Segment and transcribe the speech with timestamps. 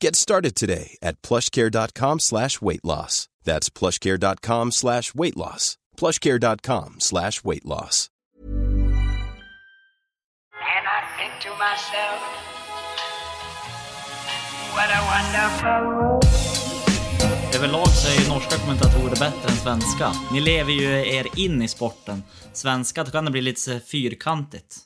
[0.00, 3.28] Get started today at plushcare.com slash weight loss.
[3.44, 5.78] That's plushcare.com slash weight loss.
[5.96, 8.10] plushcare.com slash weight loss.
[10.52, 12.20] And I think to myself,
[14.74, 16.20] what a wonderful.
[17.56, 20.12] Överlag så är ju norska kommentatorer bättre än svenska.
[20.32, 22.22] Ni lever ju er in i sporten.
[22.52, 24.76] Svenska, då kan det bli lite fyrkantigt.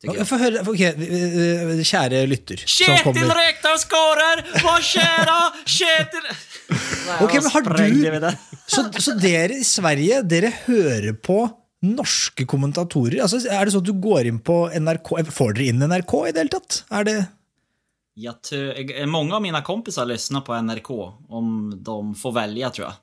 [0.00, 4.40] Få høre, ok, eh, Kjære lytter Kjetil kommer Rekdal skårer!
[4.62, 5.34] Hva skjer da?
[5.68, 6.24] Kjetil
[6.70, 8.36] Nei, Ok, men har du-
[8.70, 11.36] så, så dere i Sverige, dere hører på
[11.82, 13.20] norske kommentatorer?
[13.24, 16.32] Altså, er det sånn at du går inn på NRK Får dere inn NRK i
[16.32, 16.82] det hele tatt?
[16.90, 17.18] Er det
[18.16, 20.90] Jag tror, många av mine kompisar lyssnar på NRK
[21.28, 22.94] om de får välja tror jag.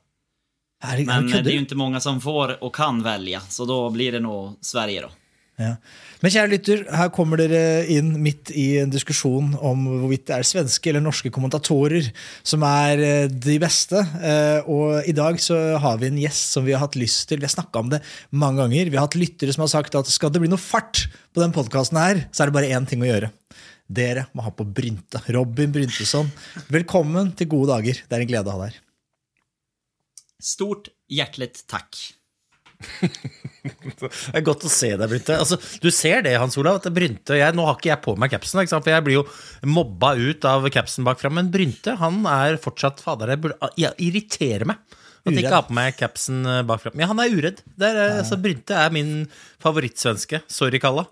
[0.82, 1.62] er, det- Men er det ikke det ju kødder?
[1.62, 5.10] inte många som får og kan välja, så da blir det nog Sverige då.
[5.58, 5.72] Ja.
[6.22, 10.46] Men kjære lytter, her kommer dere inn midt i en diskusjon om hvorvidt det er
[10.46, 12.06] svenske eller norske kommentatorer
[12.46, 13.98] som er eh, de beste.
[14.22, 17.42] Eh, Og i dag så har vi en gjest som vi har hatt lyst til.
[17.42, 18.86] Vi har snakka om det mange ganger.
[18.90, 21.54] Vi har hatt lyttere som har sagt at skal det bli noe fart på den
[21.54, 23.32] podkasten her, så er det bare én ting å gjøre.
[23.88, 25.22] Dere må ha på Brynte.
[25.34, 26.30] Robin Brynteson,
[26.70, 27.98] velkommen til gode dager.
[28.06, 28.80] Det er en glede å ha deg her.
[30.38, 31.98] Stort hjertelig tack.
[33.98, 34.08] Det
[34.38, 35.36] er godt å se deg, Brynte.
[35.36, 38.32] Altså, du ser det, Hans Olav, at Brynte jeg Nå har ikke jeg på meg
[38.32, 39.24] capsen, for jeg blir jo
[39.68, 41.32] mobba ut av capsen bakfra.
[41.34, 45.66] Men Brynte han er fortsatt Fader, jeg burde, jeg irriterer meg at jeg ikke har
[45.66, 46.94] på meg capsen eh, bakfra.
[46.96, 47.58] Men han er uredd.
[47.76, 49.12] Det er, eh, altså, Brynte er min
[49.62, 50.40] favorittsvenske.
[50.48, 51.04] Sorry, Kalla.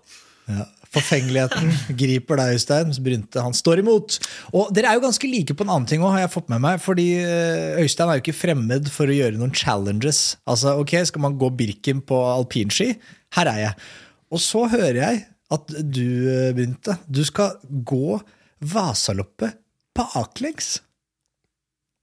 [0.47, 0.65] Ja.
[0.87, 4.17] Forfengeligheten griper deg, Øystein, Brynte han står imot.
[4.55, 6.63] Og Dere er jo ganske like på en annen ting òg, har jeg fått med
[6.63, 6.79] meg.
[6.83, 10.37] fordi eh, Øystein er jo ikke fremmed for å gjøre noen challenges.
[10.47, 12.93] Altså, ok, Skal man gå Birken på alpinski?
[13.35, 13.87] Her er jeg.
[14.31, 18.19] Og så hører jeg at du, eh, Brynte, du skal gå
[18.63, 19.59] Vasaloppet
[19.97, 20.77] baklengs.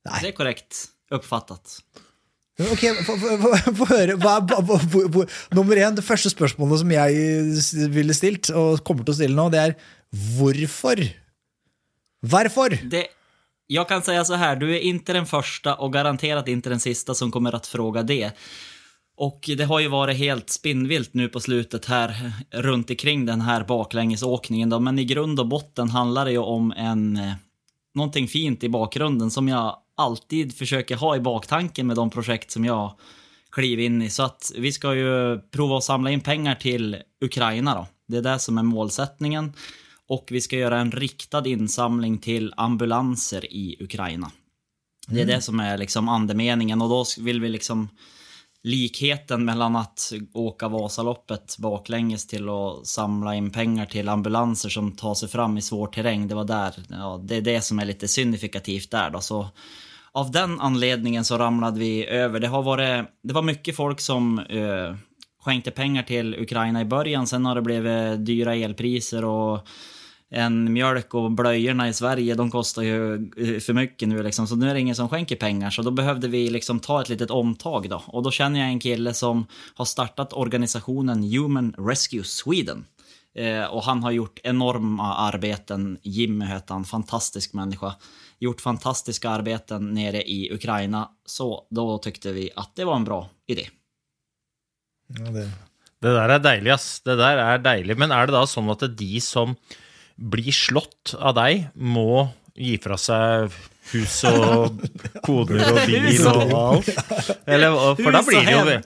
[0.05, 1.79] Det er korrekt uppfattat.
[2.61, 4.15] Ok, få- høre.
[4.23, 5.25] Hva, hva, hva,
[5.57, 9.49] nummer én, det første spørsmålet som jeg ville stilt, og kommer til å stille nå,
[9.51, 9.75] det er
[10.39, 11.03] hvorfor?
[12.25, 12.79] Hvorfor?
[13.67, 17.17] Jag kan si så her, du er ikke den første, og garantert ikke den siste,
[17.17, 18.31] som kommer til å spørre det.
[19.17, 23.65] Och det har ju varit helt spinnvilt nu på slutet här runt omkring den här
[23.65, 27.33] baklängesåkningen men i grund och botten handlar det ju om en eh,
[27.95, 32.65] någonting fint i bakgrunden som jag alltid försöker ha i baktanken med de projekt som
[32.65, 32.99] jag
[33.51, 34.11] kliver in i.
[34.11, 37.87] Så att vi ska ju prova att samla in pengar till Ukraina då.
[38.09, 39.53] Det är det som är målsättningen.
[40.09, 44.31] Och vi ska göra en riktad insamling till ambulanser i Ukraina.
[45.09, 47.89] Det är det som är liksom andemeningen och då vill vi liksom
[48.63, 55.15] likheten mellan att åka Vasaloppet baklänges till att samla in pengar till ambulanser som tar
[55.15, 56.29] sig fram i svår terräng.
[56.29, 59.21] Det var där, ja, det är det som är lite signifikativt där då.
[59.21, 59.49] Så
[60.15, 62.41] av den anledningen så ramlade vi över.
[62.41, 64.97] Det har varit, det var mycket folk som uh,
[65.41, 67.27] skänkte pengar till Ukraina i början.
[67.27, 69.69] Sen har det blivit dyra elpriser och
[70.31, 73.31] en mjölk och blöjorna i Sverige, de kostar ju
[73.61, 74.47] för mycket nu liksom.
[74.47, 75.71] Så nu är det ingen som skänker pengar.
[75.71, 78.03] Så då behövde vi liksom ta ett litet omtag då.
[78.07, 82.85] Och då känner jag en kille som har startat organisationen Human Rescue Sweden.
[83.35, 85.99] Eh, och han har gjort enorma arbeten.
[86.03, 87.95] Jimmy heter han, fantastisk människa.
[88.45, 91.07] Gjort fantastiska arbeten nere i Ukraina.
[91.25, 93.69] Så da tyckte vi at det var en bra idé.
[95.17, 95.49] Ja, det.
[96.05, 96.89] Det der er deilig, ass.
[97.05, 97.97] Det der er deilig.
[98.01, 99.55] Men er det da sånn at de som
[100.21, 103.55] blir slått av deg, må gi fra seg
[103.95, 104.85] hus og
[105.27, 106.93] koder og bil og alt?
[107.49, 108.77] Eller, for da blir det jo.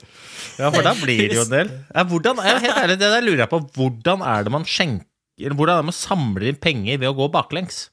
[0.59, 1.69] Ja, for da blir det jo en del.
[1.91, 3.61] Ja, hvordan, helt ærlig, det der lurer jeg på.
[3.75, 5.05] Hvordan er det man skjenker
[5.39, 7.85] Hvordan er det man samler inn penger ved å gå baklengs?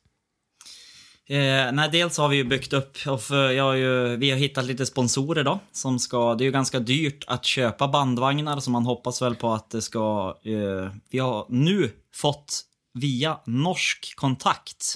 [1.28, 4.38] Eh, nej, dels har vi ju byggt upp, och för jag har ju, vi har
[4.38, 8.70] hittat lite sponsorer då, som ska, det är ju ganska dyrt att köpa bandvagnar, så
[8.70, 12.61] man hoppas väl på att det ska, eh, vi har nu fått
[12.94, 14.94] via norsk kontakt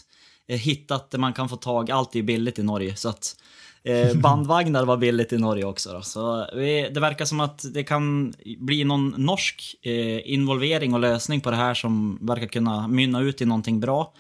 [0.49, 3.37] eh, hittat där man kan få tag, allt är billigt i Norge, så att
[3.83, 5.93] eh, bandvagnar var billigt i Norge också.
[5.93, 6.03] Då.
[6.03, 11.41] Så vi, det verkar som att det kan bli någon norsk eh, involvering och lösning
[11.41, 14.13] på det här som verkar kunna mynna ut i någonting bra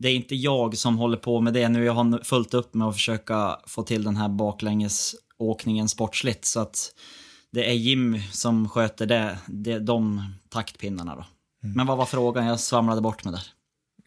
[0.00, 1.84] det är inte jag som håller på med det nu.
[1.84, 6.44] Jag har fullt upp med att försöka få till den här baklängesåkningen sportsligt.
[6.44, 6.94] Så att
[7.52, 11.24] det är Jim som sköter det, det de taktpinnarna då.
[11.64, 11.76] Mm.
[11.76, 12.46] Men vad var frågan?
[12.46, 13.42] Jag svamlade bort med det.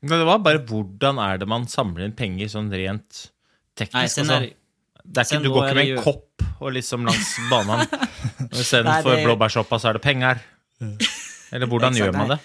[0.08, 3.30] Det var bare hvordan er det man samler inn penger sånn rent
[3.78, 3.94] teknisk?
[3.96, 4.40] Nei, sen altså?
[4.44, 4.50] er,
[5.04, 7.86] det er ikke, du går er ikke med en jo- kopp og liksom langs banen.
[8.52, 10.42] Istedenfor det- blåbærsoppa, så er det penger.
[11.54, 12.40] Eller hvordan Exakt, gjør man det?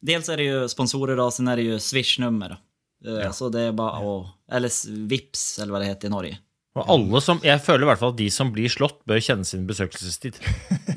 [0.00, 2.56] dels är det ju sponsorer og sen är det ju Swish-nummer.
[3.06, 4.18] Eh, Så det er bare å
[4.50, 4.72] eller
[5.10, 6.38] Vips eller hva det heter i Norge.
[6.78, 9.44] Og alle som, Jeg føler i hvert fall at de som blir slått, bør kjenne
[9.46, 10.38] sin besøkelsestid.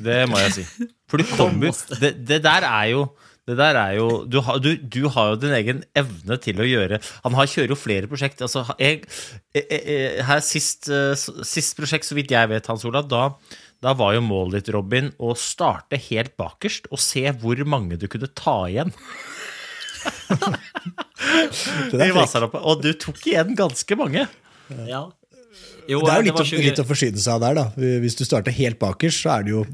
[0.04, 0.88] Det må jeg si.
[1.10, 3.04] For du kommer det, det der er jo
[3.42, 6.66] det der er jo du har, du, du har jo din egen evne til å
[6.68, 8.38] gjøre Han har, kjører jo flere prosjekt.
[8.46, 9.02] Altså, jeg,
[9.56, 13.24] jeg, jeg, her sist, eh, sist prosjekt, så vidt jeg vet, Hans Olav, da,
[13.82, 18.06] da var jo målet ditt, Robin, å starte helt bakerst og se hvor mange du
[18.06, 18.94] kunne ta igjen.
[21.92, 22.14] Det i er.
[22.16, 22.62] Vasaloppet.
[22.64, 24.26] Og du tok igjen ganske mange.
[24.88, 25.04] Ja.
[25.90, 27.64] Jo, Det er jo det litt, var å, litt å forsyne seg av der, da.
[28.02, 29.64] Hvis du starter helt bakerst, så er det jo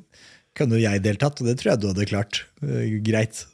[0.58, 2.42] kunne jo jeg deltatt, og det tror jeg du hadde klart.
[2.62, 3.46] Eh, Greit.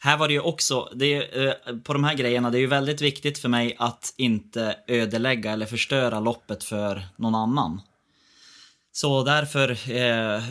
[0.00, 2.66] Här var det ju också, det är, eh, på de här grejerna, det är ju
[2.66, 7.80] väldigt viktigt för mig att inte ödelägga eller förstöra loppet för någon annan.
[8.92, 10.42] Så därför, eh,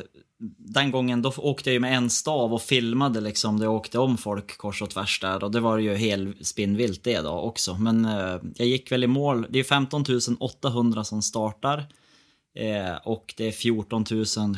[0.57, 4.18] den gången då åkte jag ju med en stav och filmade liksom, det åkte om
[4.18, 7.78] folk kors och tvärs där och det var ju helt spinnvilt det då också.
[7.78, 10.04] Men eh, jag gick väl i mål, det är 15
[10.39, 11.78] 800 som startar
[12.57, 14.06] eh, och det är 14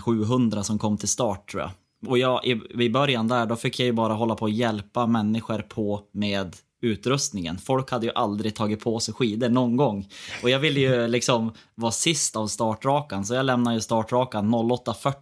[0.06, 1.72] 700 som kom till start tror jag.
[2.08, 5.08] Och jag, i, i början där, då fick jag ju bara hålla på och hjälpa
[5.08, 7.58] människor på med utrustningen.
[7.58, 10.10] Folk hade ju aldrig tagit på sig skidor någon gång.
[10.44, 15.14] Och jag ville ju liksom vara sist av startrakan, så jag lämnade ju startrakan 08.40.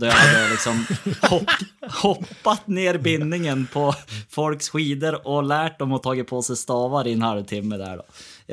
[0.00, 0.86] Då jag hade liksom
[1.22, 1.50] hopp,
[1.92, 3.94] hoppat ner bindningen på
[4.30, 8.04] folks skidor och lärt dem att tagit på sig stavar i en halvtimme där då.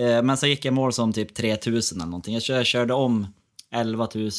[0.02, 2.34] Eh, Men så gick jag mål som typ 3000 eller någonting.
[2.34, 3.28] Jag kör- körde om
[3.72, 4.32] 11 000 eh,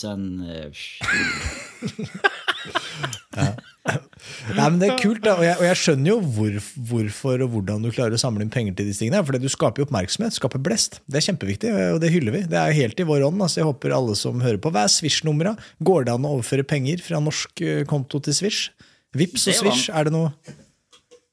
[3.89, 6.57] Nei, men Det er kult, da, og jeg, og jeg skjønner jo hvor,
[6.91, 9.21] hvorfor og hvordan du klarer å samle inn penger til disse tingene.
[9.27, 11.01] For du skaper jo oppmerksomhet, skaper blest.
[11.09, 12.43] Det er kjempeviktig, og det hyller vi.
[12.51, 13.41] Det er helt i vår ånd.
[13.45, 15.55] Altså, jeg håper alle som hører på, hva er Swish-numra?
[15.85, 18.69] Går det an å overføre penger fra norsk eh, konto til Swish?
[19.17, 20.35] Vips og Swish, er det noe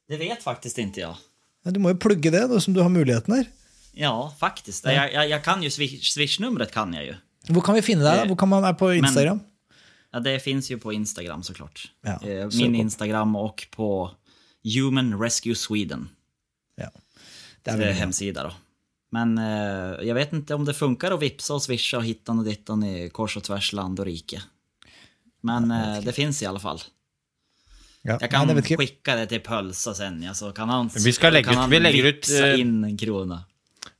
[0.08, 1.18] Det vet faktisk ikke jag.
[1.66, 3.48] Ja, Du må jo plugge det, da, som du har muligheten her.
[3.96, 4.84] Ja, faktisk.
[4.86, 7.18] Jeg, jeg, jeg kan jo Swish- Swish-numret kan jeg jo.
[7.56, 8.22] Hvor kan vi finne deg?
[8.22, 8.26] da?
[8.30, 9.38] Hvor kan man være på Instagram?
[10.12, 11.92] Ja, det finns ju på Instagram såklart.
[12.02, 14.10] Ja, eh, så min Instagram och på
[14.74, 16.08] Human Rescue Sweden.
[16.76, 16.90] Ja.
[17.62, 18.52] Det er Det är hemsida då.
[19.10, 22.44] Men eh, jag vet inte om det funkar att vipsa och swisha och hittan och
[22.44, 24.42] dittan i kors och tvärs land och rike.
[25.42, 26.80] Men eh, det finns i alla fall.
[28.02, 28.18] Ja.
[28.20, 31.70] jeg kan skicka det til Pølsa sen, ja, så kan han, Vi skal legge ut-
[31.70, 33.44] vi legger ut, uh, inn in en krona.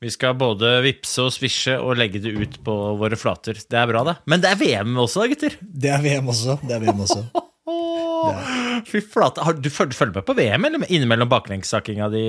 [0.07, 3.59] Vi skal både vippse og svisje og legge det ut på våre flater.
[3.59, 4.13] Det er bra, det.
[4.31, 5.57] Men det er VM også, da, gutter.
[5.67, 6.55] Det er VM også.
[6.63, 7.25] Det er VM også.
[8.87, 9.43] Fy flate.
[9.43, 12.23] Har du følger følger med på VM eller innimellom baklengssakinga di,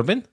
[0.00, 0.24] Robin?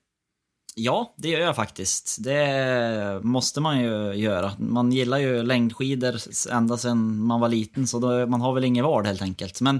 [0.75, 2.17] Ja, det gör jag faktiskt.
[2.19, 4.51] Det måste man ju göra.
[4.59, 6.15] Man gillar ju längdskidor
[6.51, 9.61] ända sedan man var liten, så då, man har väl ingen val helt enkelt.
[9.61, 9.79] Men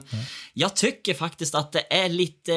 [0.53, 2.51] jag tycker faktiskt att det är lite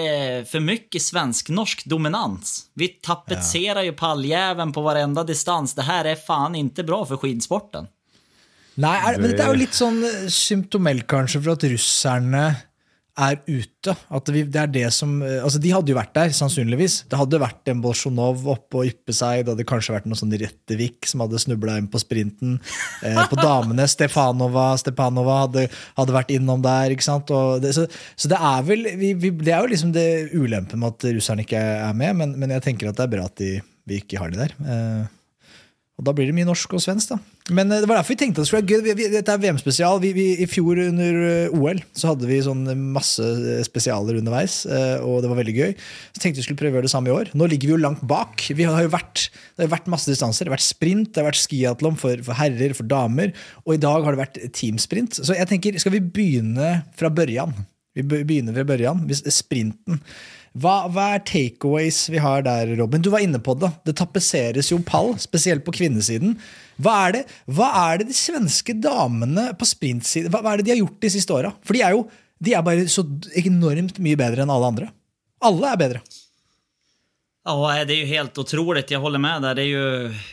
[0.48, 2.66] för mycket svensk-norsk dominans.
[2.74, 5.74] Vi tapetserar ju palljäveln på varenda distans.
[5.74, 7.86] Det här är fan inte bra för skidsporten.
[8.74, 12.46] Nei, er, men det er jo litt sånn eh, symptomelt kanskje for at russerne
[13.14, 13.94] er ute.
[14.14, 17.04] At vi, det er det som, eh, altså De hadde jo vært der, sannsynligvis.
[17.10, 19.44] Det hadde vært en Bolsjunov oppe og yppe seg.
[19.44, 22.58] Det hadde kanskje vært noe sånn Rettevik som hadde snubla inn på sprinten.
[23.04, 25.68] Eh, på damene, Stefanova Stepanova hadde,
[25.98, 26.94] hadde vært innom der.
[26.94, 27.30] ikke sant?
[27.62, 30.96] Det, så, så det er vel vi, vi, Det er jo liksom det ulempen med
[30.96, 33.58] at russerne ikke er med, men, men jeg tenker at det er bra at de,
[33.86, 34.56] vi ikke har de der.
[34.64, 35.04] Eh,
[35.94, 37.33] og da blir det mye norsk og svensk, da.
[37.52, 39.08] Men eh, det var derfor vi tenkte at det skulle være gøy.
[39.12, 40.04] Dette er VM-spesial.
[40.08, 42.62] I fjor under eh, OL så hadde vi sånn
[42.94, 44.62] masse eh, spesialer underveis,
[45.04, 45.74] og det var veldig gøy.
[46.14, 47.34] Så tenkte vi skulle prøve å gjøre det samme i år.
[47.36, 48.46] Nå ligger vi jo langt bak.
[48.48, 49.26] Vi har jo vært,
[49.58, 50.46] det har vært masse distanser.
[50.46, 53.34] Det har vært sprint, det har vært skiatlon for, for herrer, for damer,
[53.66, 55.20] og i dag har det vært teamsprint.
[55.20, 57.52] Så jeg tenker, skal vi begynne fra børjan?
[57.94, 59.04] Vi begynner ved børjan.
[59.30, 60.00] Sprinten.
[60.54, 63.02] Hva, hva er takeaways vi har der, Robin?
[63.02, 63.72] Du var inne på det.
[63.86, 66.36] Det tapetseres jo pall, spesielt på kvinnesiden.
[66.82, 67.22] Hva er det,
[67.54, 71.00] hva er det de svenske damene på sprintsiden hva, hva er det de har gjort
[71.04, 71.54] de siste åra?
[71.62, 72.04] For de er jo
[72.44, 73.04] de er bare så
[73.40, 74.90] enormt mye bedre enn alle andre.
[75.44, 76.02] Alle er bedre.
[77.44, 78.86] Ja, det er jo helt utrolig.
[78.88, 79.54] Jeg holder med där.
[79.54, 79.64] Det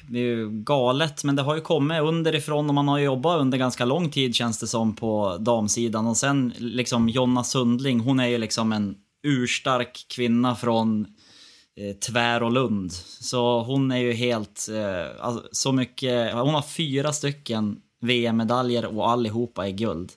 [0.07, 3.57] det er jo galet, men det har jo kommet underifrån og man har jobba under
[3.57, 6.07] ganske lang tid kjennes det som på damesiden.
[6.07, 8.95] Og sen liksom Jonna Sundling, hun er jo liksom en
[9.27, 10.55] urstark kvinne eh,
[12.07, 12.91] Tvär och Lund.
[13.21, 19.09] Så hon är ju helt, eh, alltså, så mycket, hon har fyra stycken VM-medaljer och
[19.09, 20.11] allihopa är guld.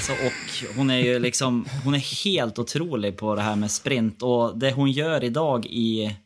[0.00, 4.22] Så, och hon är ju liksom, hon är helt otrolig på det här med sprint
[4.22, 6.16] och det hon gör idag i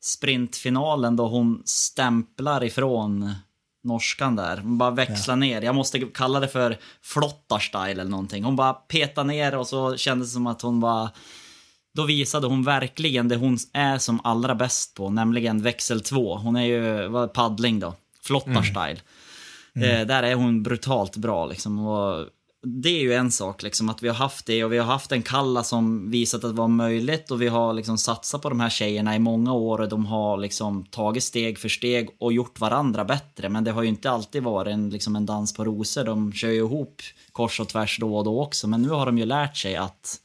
[0.00, 3.34] sprintfinalen då hon stämplar ifrån
[3.84, 4.56] norskan där.
[4.56, 5.62] Hon bara växlar ner.
[5.62, 8.44] Jag måste kalla det för flottarstyle eller någonting.
[8.44, 11.10] Hon bara petar ner och så kändes det som att hon bara
[11.94, 16.36] då visade hon verkligen det hon är som allra bäst på, nämligen växel 2.
[16.36, 19.00] Hon är ju vad, paddling då, flottarstyle.
[19.74, 21.86] Eh, där är hon brutalt bra liksom.
[21.86, 22.26] Och
[22.64, 25.12] det är ju en sak, liksom, att vi har haft det och vi har haft
[25.12, 28.60] en Kalla som visat att det var möjligt och vi har liksom satsat på de
[28.60, 32.60] här tjejerna i många år och de har liksom tagit steg för steg och gjort
[32.60, 33.48] varandra bättre.
[33.48, 36.04] Men det har ju inte alltid varit en, liksom en dans på rosor.
[36.04, 38.68] De kör ju ihop kors och tvärs då och då också.
[38.68, 40.20] Men nu har de ju lärt sig att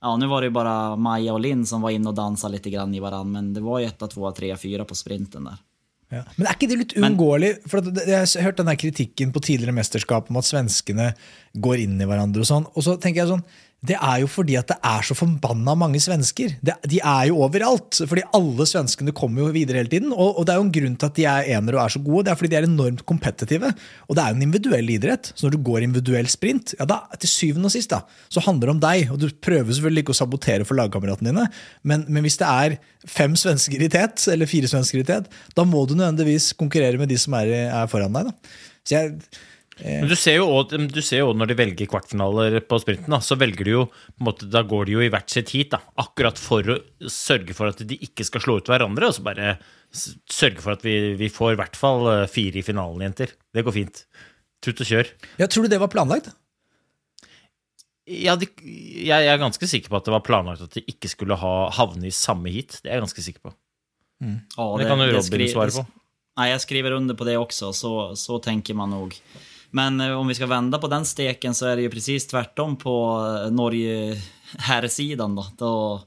[0.00, 2.70] Ja, nu var det ju bara Maja och Linn som var inne och dansade lite
[2.70, 5.58] grann i varann, men det var ju etta, tvåa, trea, fyra på sprinten der.
[6.10, 6.24] Ja.
[6.36, 7.50] Men er ikke det litt uunngåelig?
[7.70, 11.12] For Jeg har hørt den kritikken på tidligere mesterskap om at svenskene
[11.54, 12.66] går inn i hverandre og sånn.
[12.74, 13.44] Og så tenker jeg sånn,
[13.80, 16.52] det er jo fordi at det er så forbanna mange svensker.
[16.60, 18.02] De er jo overalt.
[18.04, 20.12] Fordi alle svenskene kommer jo videre hele tiden.
[20.12, 22.26] Og det er jo en grunn til at de er enere og er så gode.
[22.26, 23.72] Det er fordi de er enormt kompetitive.
[24.06, 25.32] Og det er jo en individuell idrett.
[25.32, 28.68] Så når du går individuell sprint, ja da, til syvende og sist, da, så handler
[28.68, 29.14] det om deg.
[29.14, 31.48] Og du prøver selvfølgelig ikke å sabotere for lagkameratene dine,
[31.86, 32.76] men, men hvis det er
[33.08, 37.08] fem svensker i tet, eller fire svensker i tet, da må du nødvendigvis konkurrere med
[37.08, 38.28] de som er, er foran deg.
[38.28, 38.58] Da.
[38.84, 39.40] Så jeg,
[39.80, 43.12] Men du ser jo også, du ser jo også når de velger kvartfinaler på sprinten,
[43.14, 45.52] da, så velger de jo på en måte, Da går de jo i hvert sitt
[45.54, 49.08] heat, da, akkurat for å sørge for at de ikke skal slå ut hverandre.
[49.08, 49.54] Og så bare
[49.92, 53.32] sørge for at vi, vi får i hvert fall eh, fire i finalen, jenter.
[53.54, 54.04] Det går fint.
[54.60, 55.08] Tut og kjør.
[55.40, 56.28] ja, tror du det var planlagt?
[58.10, 61.08] Ja, de, jeg, jeg er ganske sikker på at det var planlagt at de ikke
[61.12, 62.80] skulle ha havne i samme heat.
[62.82, 63.54] Det er jeg ganske sikker på.
[64.20, 65.84] Ja, Det kan jo Robin svare på.
[66.40, 67.72] Nei, jeg skriver under på det også.
[67.76, 69.16] så, så tenker man nog.
[69.70, 72.76] Men eh, om vi ska vända på den steken så är det ju precis tvärtom
[72.76, 74.22] på eh, Norge
[74.58, 75.46] herrsidan då.
[75.58, 76.02] då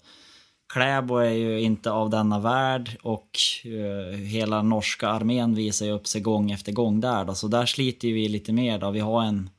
[0.74, 3.30] Klæbo är ju inte av denna värld och
[3.66, 7.36] uh, hela norska armén visar ju upp sig gång efter gång där då.
[7.36, 8.92] Så där sliter vi lite mer då.
[8.92, 9.50] Vi har en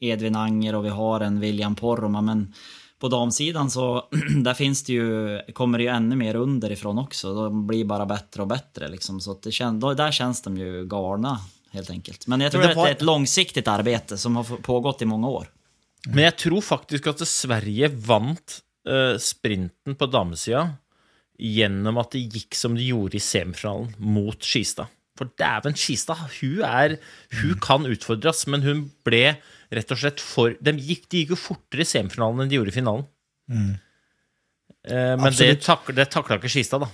[0.00, 2.54] Edvin Anger och vi har en William Porroma men
[2.98, 4.04] på damsidan så
[4.44, 4.54] där
[4.84, 7.34] det ju, kommer det ju ännu mer underifrån också.
[7.34, 9.20] De blir bara bättre och bättre liksom.
[9.20, 9.94] Så det kän, då,
[10.44, 11.38] de ju galna
[11.72, 12.26] helt enkelt.
[12.28, 15.02] Men jeg tror Men det att var- det er et langsiktig arbeid som har pågått
[15.02, 15.46] i mange år.
[16.08, 20.64] Men jeg tror faktisk at Sverige vant uh, sprinten på damesida
[21.38, 24.88] gjennom at det gikk som det gjorde i semifinalen mot Skistad.
[25.18, 26.96] For dæven, Skistad, hun, er,
[27.40, 29.36] hun kan utfordres, men hun ble
[29.72, 32.72] rett og slett for De gikk, de gikk jo fortere i semifinalen enn de gjorde
[32.74, 33.06] i finalen.
[34.84, 35.62] Eh, men det, Absolutt.
[35.64, 36.88] tak, det takla ikke Skistad, da.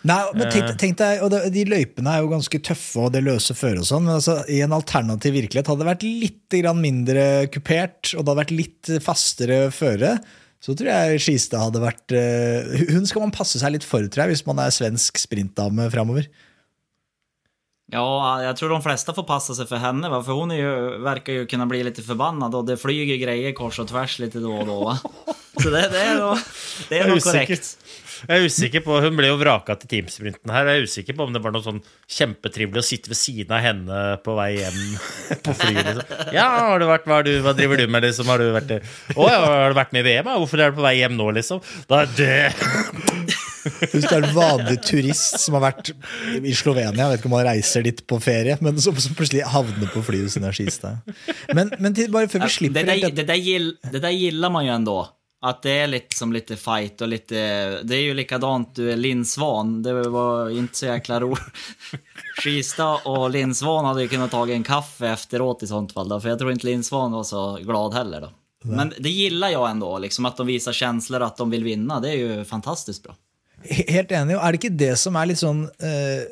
[0.00, 3.20] Nei, men tenk, tenk deg, og det, De løypene er jo ganske tøffe, og det
[3.26, 7.24] løse føret og sånn, men altså, i en alternativ virkelighet hadde det vært litt mindre
[7.52, 10.14] kupert, og det hadde vært litt fastere føre,
[10.60, 14.26] så tror jeg Skistad hadde vært eh, Hun skal man passe seg litt for, tror
[14.26, 16.28] jeg, hvis man er svensk sprintdame framover.
[17.90, 18.06] Ja,
[18.44, 21.80] jeg tror de fleste får passe seg for henne, for hun hon jo kunne bli
[21.86, 22.50] litt forbanna.
[22.54, 24.98] Og det flyger greier kors og tvers litt da og da.
[25.60, 26.44] Så det, det er, nog,
[26.88, 27.56] det nog osäker.
[27.56, 27.72] korrekt.
[28.26, 30.68] Jeg er usikker på, Hun ble jo vraka til teamsprinten her.
[30.68, 33.64] Jeg er usikker på om det var noe sånn kjempetrivelig å sitte ved siden av
[33.64, 34.80] henne på vei hjem
[35.46, 35.82] på flyet.
[35.90, 36.24] Liksom.
[36.36, 38.30] Ja, har du vært, hva, du, hva driver du med, liksom?
[38.32, 38.76] Har du vært,
[39.16, 40.32] å, ja, har du vært med i VM?
[40.32, 40.40] Ja?
[40.42, 41.62] Hvorfor er du på vei hjem nå, liksom?
[41.90, 42.34] Da er det
[43.92, 47.36] Hvis du er en vanlig turist som har vært i Slovenia, jeg vet ikke om
[47.36, 50.56] han reiser dit på ferie, men som, som plutselig havner på flyet ved siden av
[50.56, 51.02] Skistad.
[51.56, 54.76] Men, men til, bare før vi slipper det, der, gill, det där gillar man jo
[54.78, 54.98] ändå.
[55.42, 57.34] Att det är litt som lite fight och lite...
[57.82, 59.82] Det är ju likadant du er Linn Svan.
[59.82, 61.40] Det var inte så jäkla roligt.
[62.42, 66.08] Skista och Linn Svan hade ju kunnat ta en kaffe efteråt i sånt fall.
[66.08, 68.20] Då, för jag tror inte Linn Svan var så glad heller.
[68.20, 68.30] Då.
[68.62, 69.98] Men det gillar jag ändå.
[69.98, 72.00] Liksom att de visar känslor att de vill vinna.
[72.00, 73.14] Det är ju fantastiskt bra.
[73.68, 74.36] Helt enig.
[74.36, 76.22] og Er det ikke det som er litt sånn eh,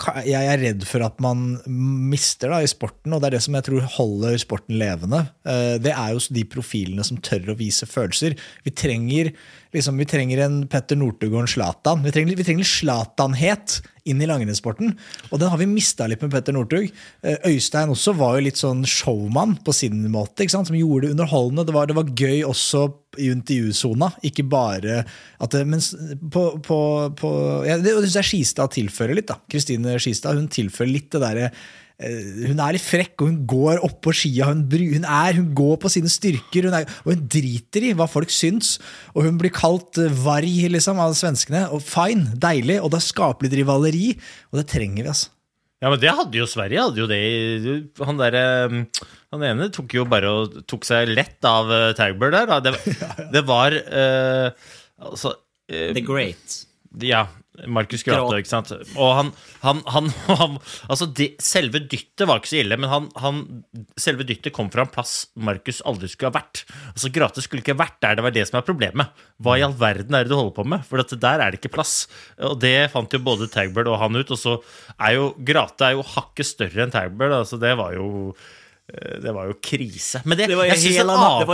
[0.00, 3.42] kan, jeg er redd for at man mister da, i sporten, og det er det
[3.44, 5.26] som jeg tror holder sporten levende.
[5.44, 8.36] Eh, Det er jo de profilene som tør å vise følelser.
[8.64, 9.32] Vi trenger,
[9.76, 12.02] liksom, vi trenger en Petter Northugården Zlatan.
[12.06, 14.94] Vi trenger, vi trenger Zlatan-het inn i langrennssporten,
[15.32, 16.88] og den har vi mista litt med Petter Northug.
[17.26, 21.66] Eh, Øystein også var jo litt sånn showman på sin måte, som gjorde det underholdende.
[21.66, 22.86] Det var, det var gøy også
[23.22, 25.82] i intervjusona, ikke bare at det, Men
[26.32, 26.78] på, på,
[27.18, 27.32] på
[27.66, 29.28] ja, Det, syns jeg Skistad tilfører litt.
[29.30, 29.40] da.
[29.50, 33.84] Kristine Skistad hun tilfører litt det derre eh, hun er litt frekk, og hun går
[33.86, 34.50] oppå skia.
[34.50, 38.08] Hun, hun, er, hun går på sine styrker, hun er, og hun driter i hva
[38.10, 38.76] folk syns.
[39.14, 41.66] Og hun blir kalt eh, varg liksom, av svenskene.
[41.76, 44.12] Og fine, deilig, og det skaper litt rivaleri.
[44.52, 45.35] Og det trenger vi, altså.
[45.82, 46.84] Ja, men det hadde jo Sverige.
[46.86, 48.76] hadde jo det Han der, eh,
[49.34, 52.54] han ene tok jo bare og tok seg lett av uh, der.
[52.64, 52.72] Det,
[53.34, 54.48] det var uh,
[54.96, 56.62] Altså uh, The Great.
[57.04, 57.26] Ja,
[57.68, 58.72] Markus Grate, ikke sant.
[58.94, 59.30] Og han,
[59.62, 60.10] han, han,
[60.40, 60.58] han
[60.90, 63.42] Altså, de, selve dyttet var ikke så ille, men han, han,
[64.00, 66.64] selve dyttet kom fra en plass Markus aldri skulle ha vært.
[66.92, 69.24] Altså, Grate skulle ikke vært der, det var det som er problemet.
[69.42, 70.84] Hva i all verden er det du holder på med?
[70.88, 71.96] For at der er det ikke plass.
[72.42, 74.34] Og det fant jo både Tagbird og han ut.
[74.34, 74.58] Og så
[74.96, 78.06] er jo Grate er jo hakket større enn Tagbird, altså det var jo
[78.86, 80.20] det var jo krise.
[80.24, 80.64] Men det, Det var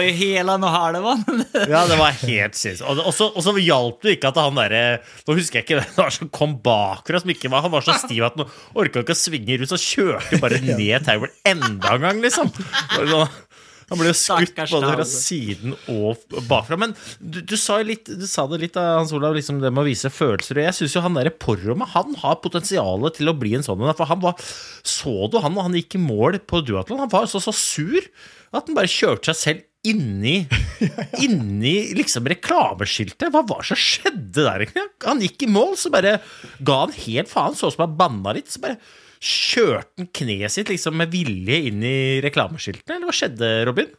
[0.05, 1.45] jo hele och halvan.
[1.53, 2.85] ja, det var helt sinnssykt.
[2.85, 4.83] Og så hjalp det ikke at han derre
[5.27, 7.87] Nå husker jeg ikke hvem det var som kom bakfra, som ikke var Han var
[7.87, 11.97] så stiv at han orka ikke å svinge rundt, så kjørte bare ned Tower enda
[11.97, 12.53] en gang, liksom.
[13.92, 16.78] Han ble jo skutt både fra siden og bakfra.
[16.80, 19.88] Men du, du, sa litt, du sa det litt, Hans Olav, liksom det med å
[19.88, 20.58] vise følelser.
[20.58, 23.82] Og jeg syns jo han derre Porroma han har potensial til å bli en sånn
[23.84, 23.92] en.
[23.99, 24.40] For han var
[24.82, 27.04] Så du han og han gikk i mål på duatlon?
[27.04, 28.00] Han var så, så sur
[28.52, 30.44] at han bare kjørte seg selv inni
[31.25, 33.28] Inni liksom reklameskiltet.
[33.34, 34.64] Hva var det som skjedde der?
[34.64, 34.88] egentlig?
[35.06, 36.18] Han gikk i mål, så bare
[36.62, 37.56] ga han helt faen.
[37.58, 38.50] Så ut som han banna litt.
[38.52, 38.78] Så bare
[39.23, 42.99] kjørte han kneet sitt liksom med vilje inn i reklameskiltene.
[42.99, 43.91] Eller hva skjedde, Robin?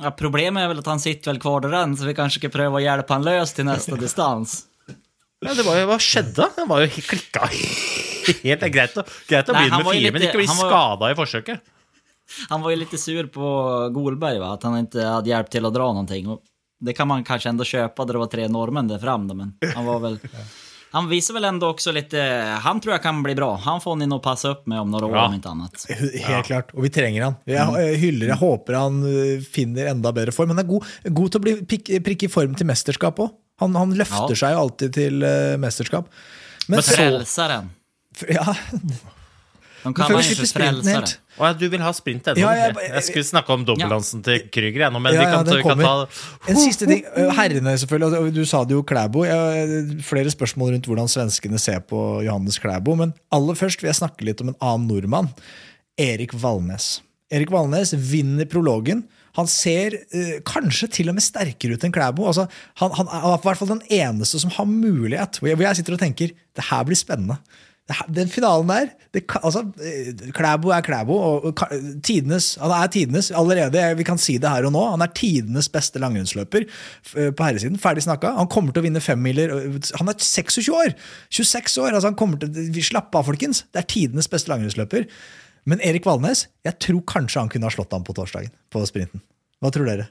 [0.00, 2.78] Ja, problemet er vel at han sitter vel kvar där så vi kanskje ikke prøver
[2.78, 4.62] å hjelpe han løs til neste distans.
[5.40, 6.46] Ja, det var jo, Hva skjedde?
[6.56, 8.40] Han var jo klikka helt.
[8.44, 11.10] Det er greit å, greit å Nei, begynne med fire, litt, men ikke bli skada
[11.10, 11.76] i forsøket.
[12.52, 13.52] Han var jo litt sur på
[13.94, 14.54] Golberg, va?
[14.54, 16.28] at han ikke hadde hjelp til å dra någonting.
[16.30, 16.44] Och
[16.80, 20.00] det kan man kanskje enda kjøpe, det var tre nordmenn der fram men han var
[20.06, 20.20] väl...
[20.92, 22.18] Han visar väl ändå också lite...
[22.62, 23.56] Han tror jag kan bli bra.
[23.56, 25.26] Han får ni nog passa upp med om några år Ja.
[25.26, 25.86] om inte annat.
[26.24, 27.34] Helt klart, og vi trenger han.
[27.46, 30.50] Jeg jeg hyller, jeg håper han øh, finner enda bedre form.
[30.50, 33.30] Han er god, god til å bli pikk, prikke i form til mesterskap òg.
[33.62, 34.40] Han, han løfter Ja.
[34.42, 36.08] seg jo alltid til øh, mesterskap.
[36.68, 37.70] Men, Men så, Frälsaren.
[38.38, 38.54] ja,
[39.84, 42.42] De kan slipper sprinten helt Å ja, du vil ha sprint ennå?
[42.42, 45.62] Ja, jeg, jeg- skulle snakke om dobbeltdansen til Krüger, ennå, men Ja, vi kan, vi
[45.64, 47.04] kan ta En siste ting.
[47.38, 48.18] Herrene, selvfølgelig.
[48.20, 49.24] og Du sa det jo Klæbo.
[49.24, 52.96] Jeg har flere spørsmål rundt hvordan svenskene ser på Johannes Klæbo.
[53.00, 55.32] Men aller først vil jeg snakke litt om en annen nordmann.
[56.00, 57.00] Erik Valnes.
[57.32, 59.04] Erik Valnes vinner prologen.
[59.38, 62.26] Han ser øh, kanskje til og med sterkere ut enn Klæbo.
[62.26, 62.48] Altså,
[62.82, 65.38] han, han er i hvert fall den eneste som har mulighet.
[65.38, 67.38] Hvor jeg, hvor jeg sitter og tenker det her blir spennende.
[68.14, 71.16] Den finalen der det, altså, øh, Klæbo er Klæbo.
[71.16, 71.54] Og,
[72.06, 73.96] tidenes, han er tidenes allerede.
[73.96, 74.84] Vi kan si det her og nå.
[74.90, 76.62] Han er tidenes beste langrennsløper
[77.16, 77.78] øh, på herresiden.
[77.78, 78.34] Ferdig snakka.
[78.38, 79.50] Han kommer til å vinne femmiler.
[79.56, 80.94] øh, Han er 26 år!
[81.30, 83.64] 26 år, altså han kommer til, Slapp av, folkens.
[83.72, 85.08] Det er tidenes beste langrennsløper.
[85.66, 88.54] Men Erik Valnes, jeg tror kanskje han kunne ha slått ham på torsdagen.
[88.70, 89.22] På sprinten.
[89.60, 90.08] Hva tror dere?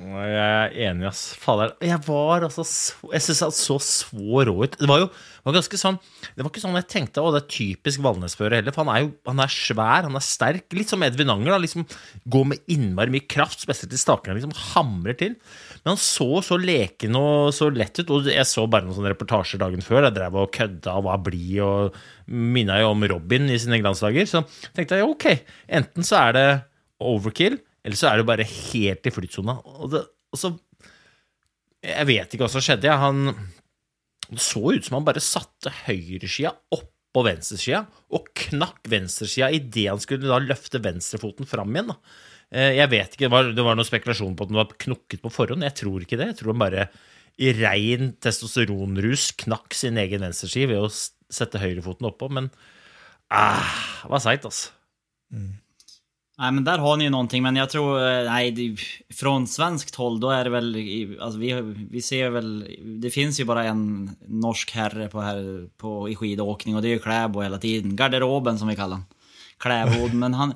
[0.00, 1.34] Jeg er enig, ass.
[1.36, 1.74] Fader.
[1.84, 4.78] Jeg var altså så Jeg syns han så så rå ut.
[4.80, 5.10] Det var jo
[5.44, 5.96] var ganske sånn
[6.36, 8.72] Det var ikke sånn jeg tenkte å, det er typisk Valnesføre heller.
[8.72, 10.66] For han er jo han er svær, han er sterk.
[10.76, 11.52] Litt som Edvin Anger.
[11.52, 11.84] da, liksom
[12.32, 14.38] Går med innmari mye kraft, spesielt i stakene.
[14.38, 15.36] Liksom hamrer til.
[15.82, 18.14] Men han så så leken og så lett ut.
[18.16, 20.06] Og jeg så bare noen sånne reportasjer dagen før.
[20.08, 24.28] Jeg drev og kødda og var blid og minna jo om Robin i sine glansdager.
[24.28, 25.28] Så tenkte jeg ok,
[25.80, 26.48] enten så er det
[27.00, 29.54] overkill, eller så er det bare helt i flytsona.
[29.64, 30.52] Og, det, og så
[31.84, 32.92] Jeg vet ikke hva som skjedde.
[33.00, 33.22] Han
[34.30, 37.80] Det så ut som han bare satte høyreskia oppå venstreskia
[38.14, 41.88] og knakk venstreskia idet han skulle da løfte venstrefoten fram igjen.
[41.90, 41.96] da.
[42.52, 45.32] Eh, Jeg vet ikke, det var, var noe spekulasjon på at den var knukket på
[45.32, 45.64] forhånd.
[45.66, 46.28] Jeg tror ikke det.
[46.34, 46.84] Jeg tror han bare
[47.40, 52.28] i rein testosteronrus knakk sin egen venstreski ved å sette høyrefoten oppå.
[52.30, 52.50] Men
[53.32, 53.72] ah,
[54.04, 54.74] det var seigt, altså.
[56.40, 58.76] Nej, men där har ni ju någonting, men jag tror, eh, nej, det,
[59.14, 60.76] från svenskt håll, då är det väl,
[61.20, 66.08] alltså vi, vi ser väl, det finns ju bara en norsk herre på, här, på,
[66.08, 67.96] i skidåkning och det är ju Kläbo hela tiden.
[67.96, 69.04] Garderoben som vi kallar han.
[69.58, 70.54] Kläbod, men han,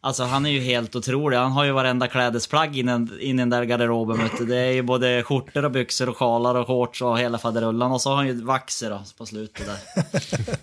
[0.00, 1.36] Alltså han är ju helt otrolig.
[1.36, 4.18] Han har ju varenda klädesplagg in, i den där garderoben.
[4.18, 4.46] Vet du.
[4.46, 7.92] Det är ju både skjortor och byxor och sjalar och shorts och hela faderullan.
[7.92, 10.04] Och så har han ju vaxer då, på slutet där.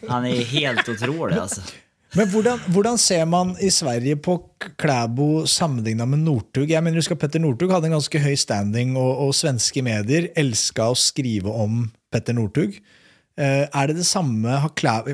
[0.09, 1.61] Han är helt otrolig alltså.
[2.13, 4.35] Men hvordan, hvordan ser man i Sverige på
[4.77, 6.69] Klæbo sammenligna med Northug?
[6.69, 10.91] Jeg mener, husker Petter Northug hadde en ganske høy standing, og, og svenske medier elska
[10.91, 12.77] å skrive om Petter Northug.
[13.33, 15.09] Eh, er det det samme Klæbo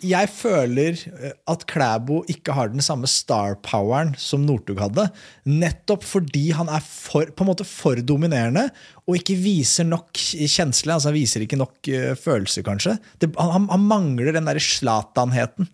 [0.00, 5.10] Jeg føler eh, at Klæbo ikke har den samme star-poweren som Northug hadde.
[5.44, 8.70] Nettopp fordi han er for, på en måte for dominerende
[9.04, 10.96] og ikke viser nok kjensle.
[10.96, 12.96] Altså han viser ikke nok eh, følelser, kanskje.
[13.20, 15.68] Det, han, han mangler den derre Zlatan-heten.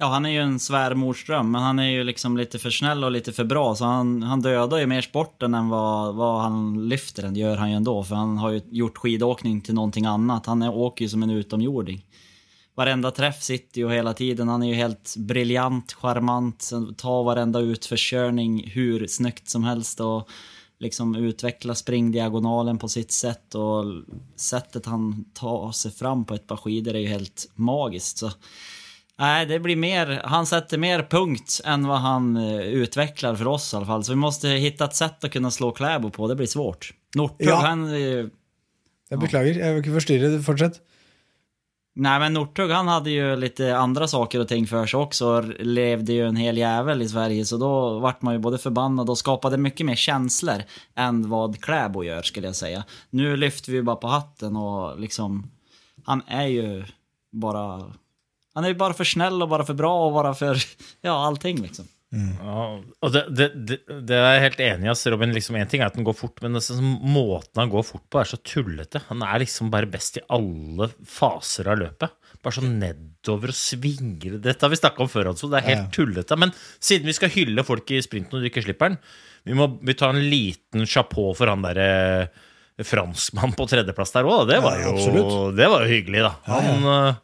[0.00, 3.12] Ja, han är ju en svärmorsdröm, men han är ju liksom lite för snäll och
[3.12, 3.74] lite för bra.
[3.74, 7.70] Så han, han dödar ju mer sporten än vad, vad han lyfter den, gör han
[7.70, 8.04] ju ändå.
[8.04, 10.46] För han har ju gjort skidåkning till någonting annat.
[10.46, 12.04] Han är, åker ju som en utomjording.
[12.74, 14.48] Varenda träff sitter ju hela tiden.
[14.48, 20.00] Han är ju helt briljant, charmant, tar varenda utförskörning hur snyggt som helst.
[20.00, 20.28] Och
[20.78, 23.54] liksom utvecklar springdiagonalen på sitt sätt.
[23.54, 23.84] Och
[24.36, 28.18] sättet han tar sig fram på ett par skidor är ju helt magiskt.
[28.18, 28.30] Så
[29.18, 33.72] Nej, det blir mer, han sätter mer punkt än vad han eh, utvecklar för oss
[33.72, 34.04] i alla fall.
[34.04, 36.92] Så vi måste hitta ett sätt att kunna slå Kläbo på, det blir svårt.
[37.14, 37.56] Northug, Ja.
[37.56, 38.00] han...
[38.02, 38.28] Ja.
[39.10, 40.28] Jeg beklager, jeg vil ikke forstyrre.
[40.44, 40.74] Fortsett.
[41.96, 45.26] Nej men Northug han hade ju lite andra saker och ting för sig också.
[45.26, 47.44] och Levde ju en hel jävel i Sverige.
[47.44, 50.62] Så då vart man ju både förbannad och skapade mycket mer känslor
[50.96, 52.84] än vad Kläbo gör skulle jag säga.
[53.10, 55.50] Nu lyfter vi bara på hatten och liksom...
[56.04, 56.84] Han är ju
[57.32, 57.92] bara...
[58.58, 60.58] Han är ju bara för snäll och bara för bra och bara för...
[61.06, 61.86] Ja, allting liksom.
[62.40, 62.62] Ja,
[63.04, 63.76] og det, det, det,
[64.08, 64.90] det er jeg helt enig i.
[64.94, 67.60] Altså, Robin, liksom En ting er at den går fort, men det, er sånn, måten
[67.60, 69.02] han går fort på, er så tullete.
[69.10, 72.14] Han er liksom bare best i alle faser av løpet.
[72.40, 74.38] Bare sånn nedover og svinger.
[74.40, 75.50] Dette har vi snakka om før, altså.
[75.52, 75.92] Det er helt Ja.
[75.98, 76.38] tullete.
[76.40, 78.98] Men siden vi skal hylle folk i sprinten og du ikke slipper den,
[79.44, 82.30] vi må vi ta en liten chapeau for han derre
[82.88, 84.46] franskmann på tredjeplass der òg.
[84.48, 85.56] Det, var Ja, jo- absolutt.
[85.60, 86.32] det var jo hyggelig, da.
[86.48, 87.14] Han øh,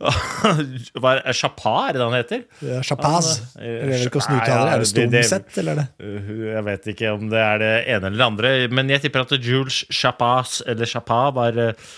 [0.00, 2.44] Hva er Chapin, er det han heter?
[2.64, 3.30] Ja, Chapaz.
[3.52, 5.88] Han, eh, Jeg vet ikke Nei, uttaler Er det Stomsett, eller er det?
[6.00, 9.26] Uh, Jeg vet ikke om det er det ene eller det andre, men jeg tipper
[9.26, 11.92] at Jules Chapaz eller Chapa, var uh,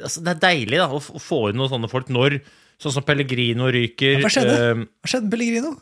[0.00, 2.40] altså Det er deilig da, å, få inn noen sånne folk når
[2.82, 4.16] Sånn som Pellegrino ryker.
[4.24, 4.54] Hva skjedde?
[4.58, 5.76] uh, Hva skjedde Pellegrino?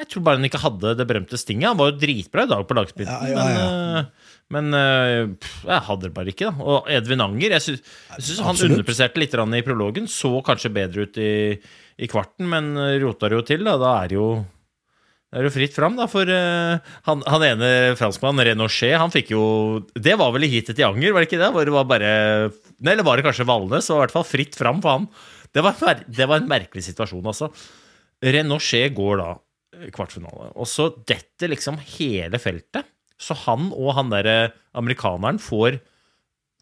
[0.00, 1.68] Jeg tror bare han ikke hadde det berømte stinget.
[1.70, 3.66] Han var jo dritbra i dag på lagspillet, Ja, ja, ja.
[3.70, 6.50] men, uh, men uh, pff, jeg hadde det bare ikke.
[6.50, 10.10] da Og Edvin Anger Jeg syns, han underpresterte litt i prologen.
[10.10, 11.60] Så kanskje bedre ut i,
[11.98, 13.62] i kvarten, men uh, rota det jo til.
[13.64, 14.28] Da, da er det jo
[15.34, 16.78] det er jo fritt fram, da, for uh,
[17.08, 19.46] han, han ene franskmannen, Renochet, han fikk jo
[19.90, 21.48] Det var vel i heatet til Anger, var det ikke det?
[21.50, 22.10] Hvor det var bare
[22.78, 23.88] Nei, eller var det kanskje Valnes?
[23.88, 25.08] Så i hvert fall fritt fram for han.
[25.54, 27.50] Det var, det var en merkelig situasjon, altså.
[28.22, 29.40] Renochet går da eh,
[29.92, 32.88] kvartfinale, og så detter liksom hele feltet.
[33.20, 35.78] Så han og han derre amerikaneren får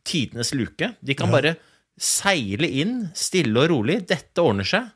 [0.07, 0.93] tidenes luke.
[1.01, 1.55] De kan bare
[2.01, 4.03] seile inn stille og rolig.
[4.11, 4.91] Dette ordner seg.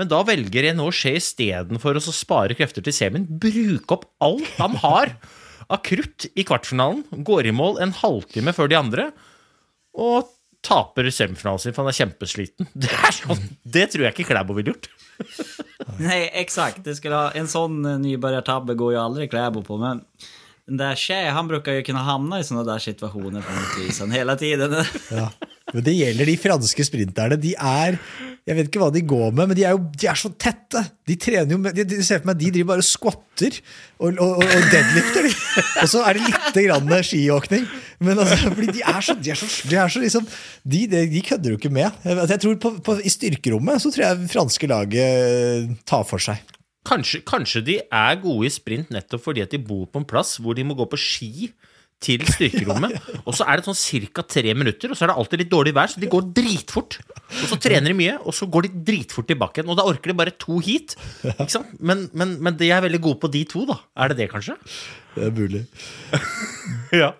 [0.00, 4.74] Men da velger Renochet istedenfor å så spare krefter til semien, bruke opp alt han
[4.82, 5.12] har
[5.70, 9.04] av krutt i kvartfinalen, går i mål en halvtime før de andre,
[9.94, 10.33] og
[10.64, 12.70] taper semifinalen sin, for han er kjempesliten.
[12.84, 13.42] Det, er sånn,
[13.76, 14.88] det tror jeg ikke Klæbo ville gjort.
[16.00, 20.02] Nei, ha, en sånn eh, nybörjartabbe går jo aldri Klæbo på, men
[20.68, 24.14] den där tjej, han brukar ju kunna hamna i såna där situationer på något vis.
[24.14, 24.84] Hela tiden.
[25.10, 25.30] Ja.
[25.72, 27.36] Men det gjelder de franske sprinterne.
[27.40, 27.98] De er
[28.44, 30.82] Jeg vet ikke hva de går med, men de er jo de er så tette.
[31.08, 33.56] De trener jo med, de, ser for meg de driver bare squatter
[33.96, 35.24] og, og, deadlifter.
[35.24, 35.62] De.
[35.80, 37.64] Og så er det lite grann skiåkning.
[38.04, 41.24] Men altså, de er så, de er så, de er så liksom de, de, de
[41.24, 42.04] kødder jo ikke med.
[42.04, 46.44] Jeg tror på, på, I styrkerommet så tror jeg franske laget tar for seg.
[46.84, 50.36] Kanskje, kanskje de er gode i sprint nettopp fordi at de bor på en plass
[50.42, 51.48] hvor de må gå på ski
[52.04, 52.98] til styrkerommet.
[53.26, 54.24] Og så er det sånn ca.
[54.28, 56.98] tre minutter, og så er det alltid litt dårlig vær, så de går dritfort.
[57.30, 59.70] Og så trener de mye, og så går de dritfort tilbake igjen.
[59.72, 60.96] Og da orker de bare to heat.
[61.30, 61.70] Ikke sant?
[61.80, 63.78] Men, men, men de er veldig gode på de to, da.
[63.96, 64.58] Er det det, kanskje?
[65.16, 65.64] Det er mulig.
[66.94, 67.14] Ja.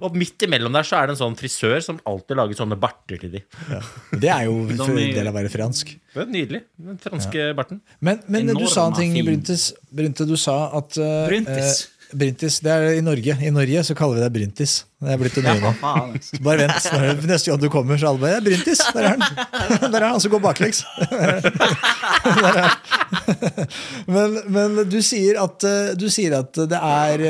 [0.00, 3.20] Og midt imellom der så er det en sånn frisør som alltid lager sånne barter
[3.20, 3.42] til de.
[3.70, 3.80] Ja.
[4.16, 5.94] Det er jo en er- del av å være fransk.
[6.14, 6.62] Det er nydelig.
[6.80, 7.80] Den franske barten.
[8.00, 9.26] Men, men du sa en ting, fin.
[9.30, 9.70] Bryntes.
[9.94, 11.80] Brynte, du sa at eh, Bryntis.
[11.86, 13.36] eh, Bryntis, det er i Norge.
[13.38, 14.72] I Norge så kaller vi det Bryntis.
[15.00, 15.70] Det er blitt det nye nå.
[15.78, 16.16] Fan.
[16.16, 16.40] alltså.
[16.42, 16.88] Bare vent.
[16.90, 18.82] Når det- Neste gang du kommer, så er alle bare «Ja, Bryntis!
[18.96, 19.22] Der er han!
[19.94, 20.82] Der er han som går baklengs.
[21.06, 23.70] Der er han.
[24.10, 27.24] Men, men du sier at, eh, du sier at det er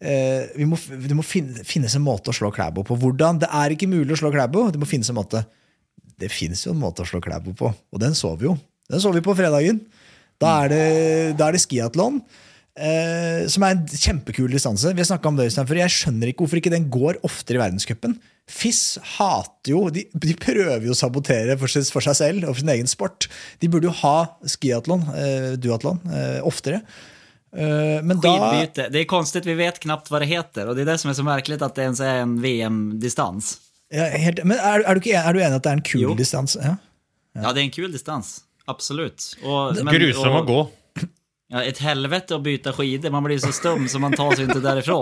[0.00, 2.98] eh, må, Det må finne, finnes en måte å slå Klæbo på.
[3.00, 3.40] Hvordan?
[3.42, 4.68] Det er ikke mulig å slå Klæbo.
[4.72, 5.44] Det må finnes en måte.
[6.20, 8.58] Det finnes jo en måte å slå Klæbo på, og den så vi jo.
[8.90, 9.80] Den så vi på fredagen.
[10.40, 10.86] Da er det,
[11.38, 12.20] da er det skiatlon.
[12.80, 14.92] Eh, som er en kjempekul distanse.
[14.94, 15.80] Vi har om det før.
[15.82, 18.14] Jeg skjønner ikke hvorfor ikke den går oftere i verdenscupen.
[18.50, 22.62] FIS hater jo de, de prøver jo å sabotere for, for seg selv og for
[22.62, 23.28] sin egen sport.
[23.60, 24.16] De burde jo ha
[24.48, 26.80] skiatlon, eh, duatlon, eh, oftere.
[27.56, 28.88] Eh, men da Skidbyte.
[28.88, 30.66] Det är konstigt, vi vet knapt vad det heter.
[30.68, 33.58] Och det är det som är så märkligt att det ens är en VM-distans.
[33.90, 36.00] ja, helt, Men er, er, du ikke, er du enig at det er en kul
[36.02, 36.14] Jo.
[36.14, 36.60] distanse?
[36.62, 36.76] Ja.
[37.34, 37.52] Ja.
[37.52, 38.40] det er en kul distans.
[38.70, 39.36] Absolut.
[39.42, 40.60] Och, Grusom å gå.
[41.50, 43.10] Ja, ett helvete å bytte skidor.
[43.10, 44.98] Man blir så stum så man tar seg ikke derifra.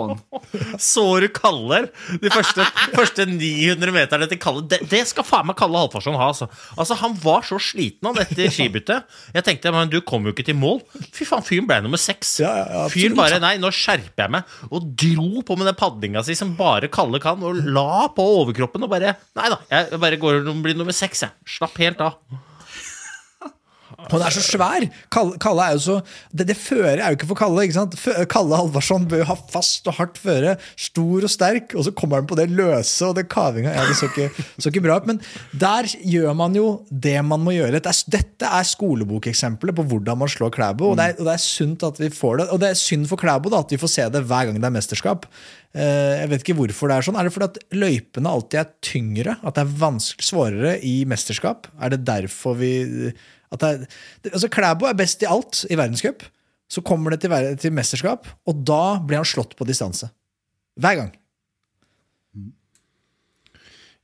[0.81, 1.83] Så du Kalle?
[2.23, 4.63] De første, første 900 meterne til Kalle.
[4.71, 6.31] Det, det skal faen meg Kalle Halvorsson ha.
[6.31, 6.47] Altså.
[6.73, 9.05] altså, Han var så sliten han etter skibyttet.
[9.35, 10.81] Jeg tenkte men du kom jo ikke til mål.
[11.13, 12.39] Fy faen, fyren ble nummer seks.
[12.41, 14.57] Ja, ja, ja, fyren bare nei, nå skjerper jeg meg.
[14.73, 18.89] Og dro på med den padlinga si som bare Kalle kan, og la på overkroppen
[18.89, 21.51] og bare Nei da, jeg bare går og blir nummer seks, jeg.
[21.59, 22.17] Slapp helt av.
[24.11, 24.85] Han er så svær!
[25.13, 25.95] Kalle, er jo så
[26.33, 27.63] Det, det føret er jo ikke for Kalle.
[27.67, 27.95] ikke sant?
[28.31, 30.55] Kalle Halvorsson bør jo ha fast og hardt føre.
[30.79, 33.73] Stor og sterk, og så kommer han på det løse og det kavinga.
[33.75, 35.07] Ja, det så ikke, så ikke bra ut.
[35.09, 35.21] Men
[35.53, 37.79] der gjør man jo det man må gjøre.
[37.79, 41.83] Dette er, skolebokeksempelet på hvordan man slår Klæbo, og, det er- og det er sunt
[41.83, 42.49] at vi får det.
[42.53, 44.75] Og det er synd for Klæbo at vi får se det hver gang det er
[44.75, 45.25] mesterskap.
[45.75, 47.19] Eh, Jeg vet ikke hvorfor det er sånn.
[47.19, 49.37] Er det fordi at løypene alltid er tyngre?
[49.45, 51.67] At det er svårere i mesterskap?
[51.81, 53.13] Er det derfor vi
[53.53, 53.71] at det
[54.23, 56.25] det, altså Klæbo er best i alt i verdenscup.
[56.69, 60.11] Så kommer det til, til mesterskap, og da blir han slått på distanse.
[60.79, 61.11] Hver gang.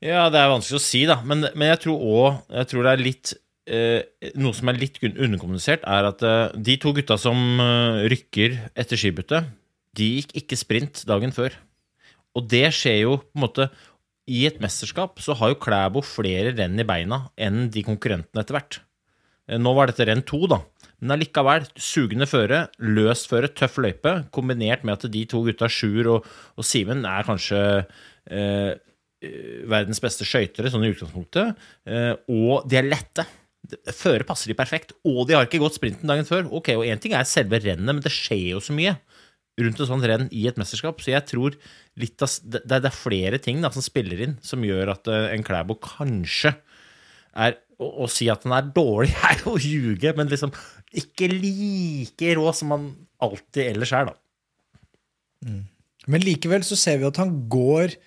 [0.04, 1.20] Ja, det er vanskelig å si, da.
[1.26, 3.32] Men, men jeg tror òg Jeg tror det er litt
[3.72, 8.60] eh, Noe som er litt underkommunisert, er at eh, de to gutta som eh, rykker
[8.76, 9.50] etter skibyttet,
[9.96, 11.56] de gikk ikke sprint dagen før.
[12.36, 13.70] Og det skjer jo på en måte
[14.28, 18.58] I et mesterskap så har jo Klæbo flere renn i beina enn de konkurrentene etter
[18.58, 18.82] hvert.
[19.50, 20.62] Eh, Nå var dette renn to, da.
[21.02, 26.12] Men allikevel, sugende føre, løst føre, tøff løype, kombinert med at de to gutta, Sjur
[26.14, 27.62] og, og Simen, er kanskje
[28.32, 28.76] eh,
[29.26, 33.28] eh, verdens beste skøytere, sånn i utgangspunktet, eh, og de er lette.
[33.98, 36.48] Føre passer de perfekt, og de har ikke gått sprinten dagen før.
[36.54, 38.96] Ok, og Én ting er selve rennet, men det skjer jo så mye
[39.62, 41.56] rundt et sånt renn i et mesterskap, så jeg tror
[42.00, 45.30] litt av, det, det er flere ting da, som spiller inn, som gjør at eh,
[45.36, 46.56] en Klæbo kanskje
[47.36, 50.54] er å, å si at den er dårlig, er jo å ljuge, men liksom
[50.96, 52.92] ikke like rå som man
[53.24, 54.20] alltid ellers er, da.
[56.06, 57.98] Men likevel så ser vi at han går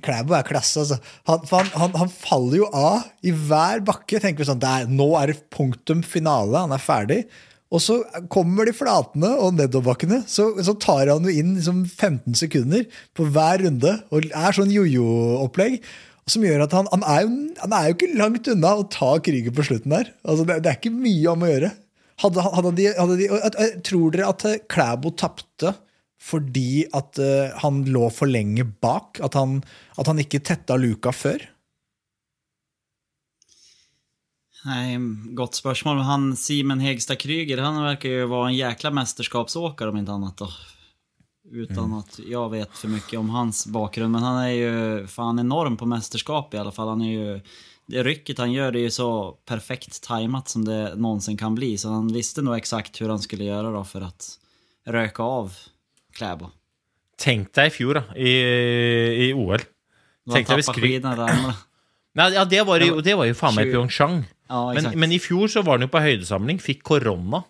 [0.00, 0.96] Klæbo er klasse, altså.
[1.28, 4.16] Han, han, han, han faller jo av i hver bakke.
[4.16, 7.18] tenker vi sånn, det er, Nå er det punktum finale, han er ferdig.
[7.74, 7.98] Og så
[8.32, 13.26] kommer de flatene og nedoverbakkene, så, så tar han jo inn liksom 15 sekunder på
[13.34, 13.92] hver runde.
[14.14, 15.80] Og er sånn jojo-opplegg.
[16.30, 19.12] Som gjør at han, han, er jo, han er jo ikke langt unna å ta
[19.22, 20.10] krigen på slutten der.
[20.26, 21.72] Altså, det, det er ikke mye om å gjøre.
[22.22, 25.74] Hadde, hadde de, hadde de, tror dere at eh, Klæbo tapte
[26.26, 29.20] fordi at uh, han lå for lenge bak?
[29.22, 29.60] At han,
[30.00, 31.44] at han ikke tetta luka før?
[34.66, 34.96] Nei,
[35.38, 36.02] Godt spørsmål.
[36.08, 40.42] Han Simon Hegstad Kryger, han verkar jo være en jækla mesterskapsåker, om ikke annet.
[40.42, 40.50] då.
[41.50, 44.12] Utan att jag vet för mycket om hans bakgrund.
[44.12, 46.88] Men han är ju fan enorm på mästerskap i alla fall.
[46.88, 47.40] Han är ju...
[47.88, 51.78] Det rycket han gör det är ju så perfekt tajmat som det någonsin kan bli.
[51.78, 54.38] Så han visste nog exakt hur han skulle göra då för att
[54.86, 55.52] röka av
[56.12, 56.50] Kläbo.
[57.16, 58.30] Tenk deg i fjor, da, i,
[59.28, 59.60] i OL.
[60.32, 60.98] Tenk deg Kry...
[62.16, 64.22] Nei, ja, det var, jo, det var jo faen meg Pyeongchang.
[64.48, 67.42] Ja, Men, men i fjor så var han jo på høydesamling, fikk korona.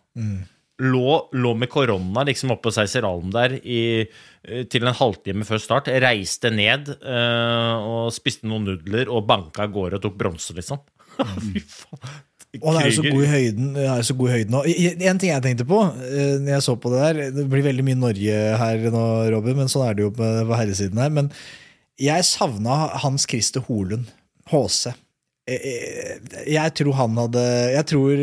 [0.84, 4.04] Lå, lå med korona liksom oppe på Seiseralen der i,
[4.44, 5.88] eh, til en halvtime før start.
[6.04, 10.82] Reiste ned uh, og spiste noen nudler og banka av gårde og tok bronse, liksom.
[11.48, 12.18] Fy faen.
[12.60, 13.70] Og han er jo så god i høyden.
[13.82, 14.54] Er så god i høyden
[15.10, 17.84] En ting jeg tenkte på eh, når jeg så på det der Det blir veldig
[17.84, 19.02] mye Norge her nå,
[19.34, 21.12] Robin, men sånn er det jo på, på herresiden her.
[21.12, 21.32] Men
[22.00, 24.12] jeg savna Hans Christer Holund.
[24.46, 24.92] HC.
[25.46, 27.42] Jeg tror han hadde
[27.74, 28.22] Jeg tror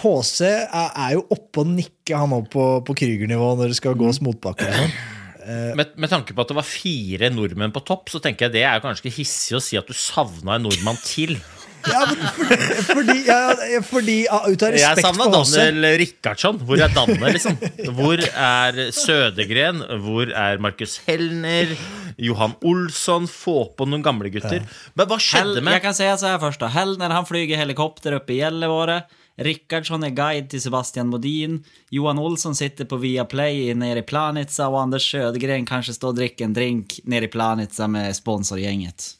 [0.00, 3.98] HC er, er jo oppe og nikke han òg på, på Krüger-nivå når det skal
[3.98, 4.68] gås motbakke.
[4.68, 4.94] og sånn.
[5.42, 8.62] Med, med tanke på at det var fire nordmenn på topp, så tenker jeg det
[8.68, 11.34] er kanskje hissig å si at du savna en nordmann til.
[11.82, 16.60] Ja, fordi, fordi, ja, fordi Ut av Jeg respekt savna for HC Daniel Rikardsson.
[16.66, 17.56] Hvor er Danne, liksom?
[17.96, 19.82] Hvor er Sødegren?
[20.04, 21.74] Hvor er Markus Helner?
[22.22, 23.26] Johan Olsson?
[23.30, 24.62] Få på noen gamle gutter.
[24.94, 28.20] Men hva skjedde med Jeg kan si så jeg først da Helner han flyger helikopter
[28.20, 29.02] opp i Gällivare.
[29.36, 31.64] Rickardsson är guide till Sebastian Modin.
[31.90, 36.44] Johan Olsson sitter på Viaplay nere i Planitza och Anders Södergren kanske står och dricker
[36.44, 39.10] en drink nere i Planitza med sponsorgänget.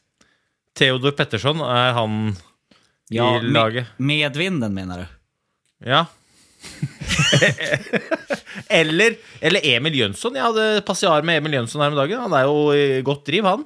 [0.78, 2.36] Theodor Pettersson, Er han
[3.10, 3.86] i med, laget?
[3.96, 5.06] medvinden menar du?
[5.90, 6.06] Ja.
[8.68, 10.34] Eller, eller Emil Jønsson.
[10.36, 12.20] Jeg hadde passiar med Emil Jønsson her om dagen.
[12.24, 13.64] Han er jo i godt driv, han.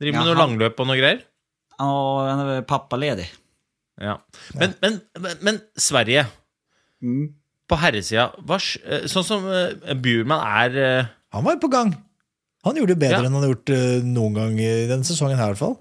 [0.00, 1.20] Driver med Ja, noe langløp og noe greier.
[1.82, 3.26] Og han er pappaledig.
[4.00, 4.16] Ja.
[4.54, 6.26] Men, men, men, men Sverige,
[7.68, 11.90] på herresida eh, Sånn som uh, Burman er eh, Han var jo på gang.
[12.66, 13.26] Han gjorde det bedre Ja.
[13.28, 15.76] enn han har gjort eh, noen gang i denne sesongen her, i hvert fall.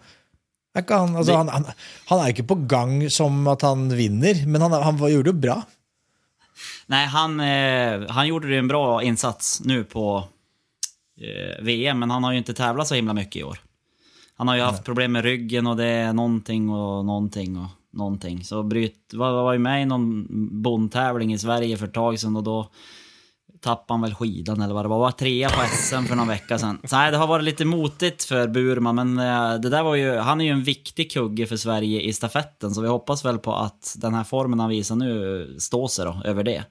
[0.78, 1.66] Er ikke han, altså, han, han,
[2.12, 5.42] han er ikke på gang som at han vinner, men han, han var- gjorde det
[5.48, 5.56] bra.
[6.94, 10.06] Nei, han, eh, han gjorde ju en bra innsats nå på
[11.22, 13.58] eh, VM, men han har jo ikke tävlat så himla mye i år.
[14.38, 17.74] Han har jo haft problemer med ryggen og det Noen ting og noen ting och
[17.98, 18.44] någonting.
[18.44, 20.28] Så bryt, var, var ju med i någon
[20.62, 22.72] bondtävling i Sverige för ett tag sedan och då
[23.62, 25.00] tappade han väl skidan eller vad det var.
[25.00, 26.80] Var trea på SM för någon vecka sedan.
[26.84, 30.18] Så nej, det har varit lite motigt för Burman, men eh, det där var ju,
[30.18, 33.54] han är ju en viktig kugge för Sverige i stafetten, så vi hoppas väl på
[33.54, 36.64] att den här formen han visar nu står sig då, över det.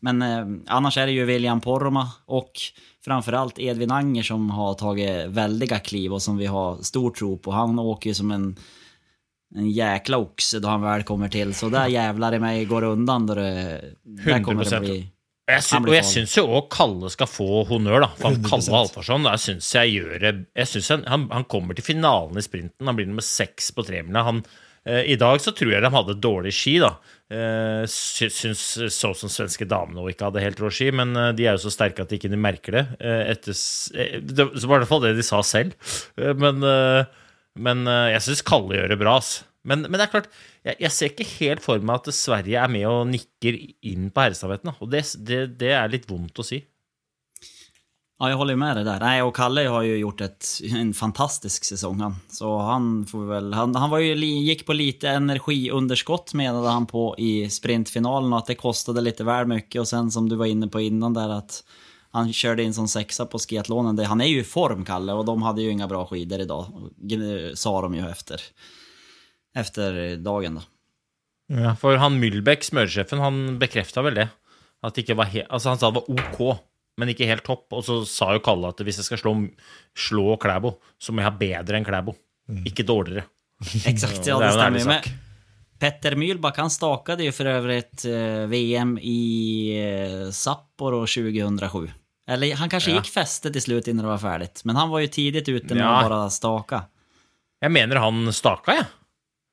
[0.00, 2.52] Men eh, annars är det ju William Poroma och
[3.04, 7.50] framförallt Edvin Anger som har tagit väldiga kliv och som vi har stor tro på.
[7.50, 8.56] Han åker ju som en,
[9.54, 11.54] en jäkla oxe då han väl kommer till.
[11.54, 14.80] Så där jävlar i mig går undan der det, där kommer det 100%.
[14.80, 15.06] bli...
[15.46, 18.10] jeg synes, Og jeg syns jo òg Kalle skal få honnør, da.
[18.16, 21.76] For han Kalle Halvorsson jeg syns jeg gjør det Jeg synes han, han, han kommer
[21.76, 22.86] til finalen i sprinten.
[22.88, 24.24] Han blir nummer seks på tremila.
[24.84, 26.94] Eh, I dag så tror jeg de hadde dårlig ski, da.
[27.32, 31.46] Eh, syns så som svenske damene òg ikke hadde helt rå ski, men eh, de
[31.46, 32.84] er jo så sterke at de ikke merker det.
[33.00, 33.56] Eh, etter,
[33.96, 35.76] eh, det var i hvert fall det de sa selv.
[36.20, 37.04] Eh, men eh,
[37.54, 39.42] men eh, jeg syns Kalle gjør det bra, ass.
[39.64, 40.28] Men, men det er klart,
[40.66, 43.56] jeg, jeg ser ikke helt for meg at Sverige er med og nikker
[43.88, 44.74] inn på herrestafetten.
[44.76, 46.60] Og det, det, det er litt vondt å si.
[48.20, 49.02] Ja, jeg holder jo med deg der.
[49.02, 51.98] Nei, og Kalle har jo gjort et, en fantastisk sesong.
[52.04, 52.18] han.
[52.30, 57.48] Så han får vel Han, han ju, li- på lite energiunderskott mente han på i
[57.50, 59.66] sprintfinalen og at det kostet litt vel mye.
[59.80, 61.64] Og sen som du var inne på innan der, att
[62.14, 63.98] han körde in som sexa på skiathlonen.
[64.06, 66.66] Han är ju i form, Kalle, och de hade ju inga bra skidor idag.
[67.54, 68.40] Sa de ju efter,
[69.54, 70.62] efter dagen då.
[71.54, 74.28] Ja, for han Myhlbekk, smørsjefen, han bekrefta vel det.
[74.84, 76.62] At det ikke var he altså Han sa det var ok,
[77.00, 77.66] men ikke helt topp.
[77.74, 79.34] Og så sa jo Kalle at hvis jeg skal slå,
[80.06, 82.14] slå Klæbo, så må jeg ha bedre enn Klæbo.
[82.64, 83.26] Ikke dårligere.
[83.90, 85.20] Exakt, Ja, det stemmer stämmer Men
[85.82, 89.20] Petter Mühlback, han stakade ju för övrigt eh, VM i
[89.82, 91.90] eh, Sapporo 2007.
[92.28, 94.64] Eller han kanske gick fäste till slut innan det var färdigt.
[94.64, 95.96] Men han var ju tidigt ute med Ja.
[96.00, 96.82] att bara staka.
[97.60, 98.84] Jeg mener han staka, jeg.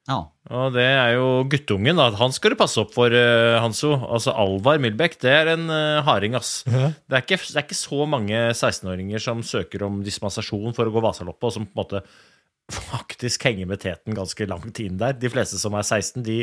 [0.07, 0.17] Ja.
[0.49, 2.10] Og det er jo guttungen, da.
[2.17, 3.93] Han skal du passe opp for, eh, Hanso.
[4.10, 6.63] Altså Alvar Milbekk, det er en uh, harding, ass.
[6.65, 10.91] Det, er ikke, det er ikke så mange 16-åringer som søker om dispensasjon for å
[10.95, 12.01] gå Vasaloppet, og som på en måte
[12.71, 15.13] faktisk henger med teten ganske langt inn der.
[15.13, 16.39] De fleste som er 16, de,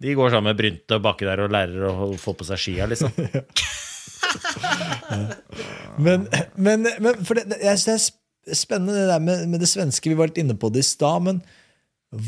[0.00, 2.90] de går sammen med Brynte og baki der og lærer å få på seg skia,
[2.90, 3.12] liksom.
[6.00, 6.22] Men,
[6.56, 8.06] men, men det, jeg synes
[8.46, 10.08] det er spennende det der med, med det svenske.
[10.08, 11.42] Vi var litt inne på det i stad, men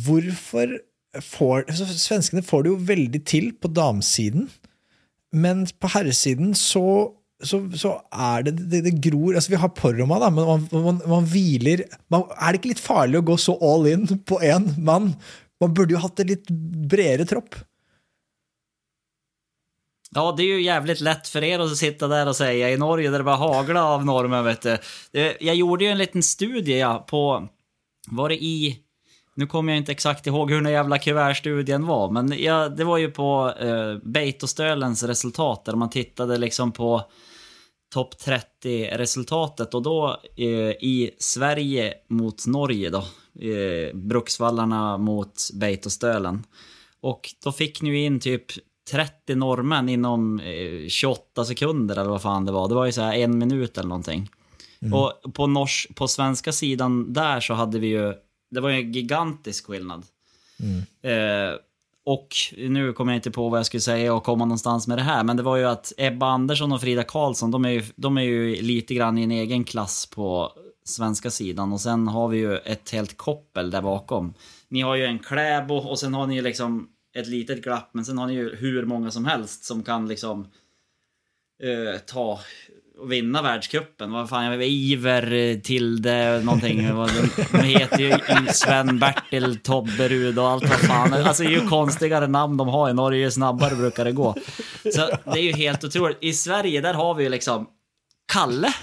[0.05, 0.75] hvorfor
[1.25, 4.47] får så Svenskene får det jo veldig til på damesiden,
[5.33, 6.85] men på herresiden så
[7.43, 11.01] så, så er det det, det gror altså Vi har Porroma, da, men man, man,
[11.11, 14.69] man hviler man, Er det ikke litt farlig å gå så all in på én
[14.79, 15.09] mann?
[15.63, 16.47] Man burde jo hatt en litt
[16.91, 17.59] bredere tropp.
[20.15, 23.11] Ja, det är ju jävligt lätt för er att sitta där och säga i Norge
[23.11, 24.79] där det bara hagla av normen, vet du.
[25.41, 27.49] Jag gjorde ju en liten studie ja, på,
[28.11, 28.79] var det i,
[29.35, 32.99] nu kommer jag inte exakt ihåg hur den jävla kuvertstudien var, men ja, det var
[32.99, 37.03] ju på eh, Beitostölens resultat där man tittade liksom på
[37.95, 43.05] topp 30-resultatet och då eh, i Sverige mot Norge då,
[43.49, 46.45] eh, Bruksvallarna mot Beitostölen.
[47.01, 48.45] Och då fick ni in typ
[48.93, 52.69] 30 norrmän inom eh, 28 sekunder eller vad fan det var.
[52.69, 54.31] Det var ju så en minut eller någonting.
[54.93, 58.15] Och på, nors på svenska sidan där så hade vi ju,
[58.51, 60.05] det var ju en gigantisk skillnad.
[61.11, 61.59] Eh,
[62.05, 65.03] och nu kommer jag inte på vad jag skulle säga och komma någonstans med det
[65.03, 68.19] här, men det var ju att Ebba Andersson och Frida Karlsson, de är ju, de
[68.19, 70.53] är ju lite grann i en egen klass på
[70.85, 74.35] svenska sidan och sen har vi ju ett helt koppel där bakom.
[74.69, 78.19] Ni har ju en Kläbo och sen har ni liksom ett litet glapp, men sen
[78.19, 80.47] har ni ju hur många som helst som kan liksom
[81.63, 82.41] eh, ta
[82.99, 84.13] och vinna världscupen.
[84.13, 86.95] Vad fan, jag vet, Iver, eh, Tilde, någonting.
[86.95, 88.19] Vad de, de heter ju
[88.53, 91.15] Sven, Bertil, Tobberud och allt vad fan.
[91.15, 94.35] Alltså ju konstigare namn de har i Norge, ju snabbare brukar det gå.
[94.95, 96.19] Så det är ju helt otroligt.
[96.21, 97.67] I Sverige, där har vi ju liksom
[98.33, 98.75] Kalle.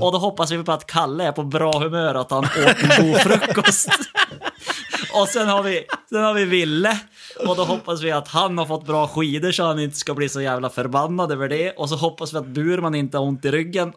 [0.00, 3.06] Och då hoppas vi på att Kalle är på bra humör, att han åt en
[3.06, 3.88] god frukost.
[5.14, 7.00] Och sen har vi, sen har vi Ville.
[7.46, 10.28] Och då hoppas vi att han har fått bra skidor så han inte ska bli
[10.28, 11.70] så jävla förbannad över det.
[11.70, 13.92] Och så hoppas vi att Burman inte har ont i ryggen.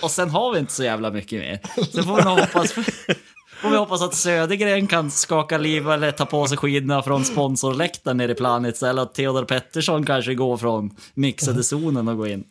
[0.00, 1.60] Och sen har vi inte så jävla mycket mer.
[1.92, 2.72] Sen får vi nog hoppas,
[3.60, 8.16] får vi hoppas att Södergren kan skaka liv eller ta på sig skidorna från sponsorläktaren
[8.16, 8.82] nere i Planets.
[8.82, 12.44] Eller att Theodor Pettersson kanske går från mixade zonen och går in.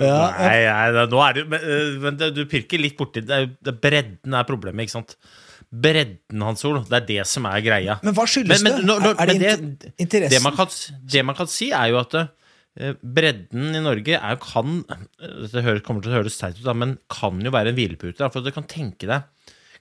[0.00, 3.38] Ja, Nei, nei nå er det, men, øh, men du pirker litt borti det.
[3.82, 5.14] Bredden er problemet, ikke sant?
[5.72, 6.78] Bredden, Hans Ol.
[6.86, 7.98] det er det som er greia.
[8.06, 9.14] Men hva skyldes Men- men det?
[9.18, 9.38] er det,
[9.80, 10.30] det- interessen?
[10.30, 10.66] Det man, kan,
[11.12, 16.02] det man kan si, er jo at eh, bredden i Norge er, kan Dette kommer
[16.02, 18.30] til å høres teit ut, men kan jo være en hvilepute.
[18.32, 19.22] For du kan tenke deg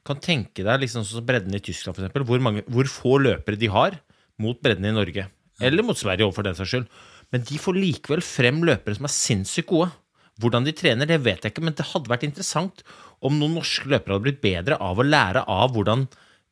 [0.05, 3.57] kan tenke deg liksom sånn bredden i Tyskland, for eksempel, hvor, mange, hvor få løpere
[3.57, 3.95] de har
[4.37, 5.23] mot bredden i Norge.
[5.59, 6.85] Eller mot Sverige, overfor for den saks skyld.
[7.33, 9.89] Men de får likevel frem løpere som er sinnssykt gode.
[10.37, 12.83] Hvordan de trener, det vet jeg ikke, men det hadde vært interessant
[13.25, 16.05] om noen norske løpere hadde blitt bedre av å lære av hvordan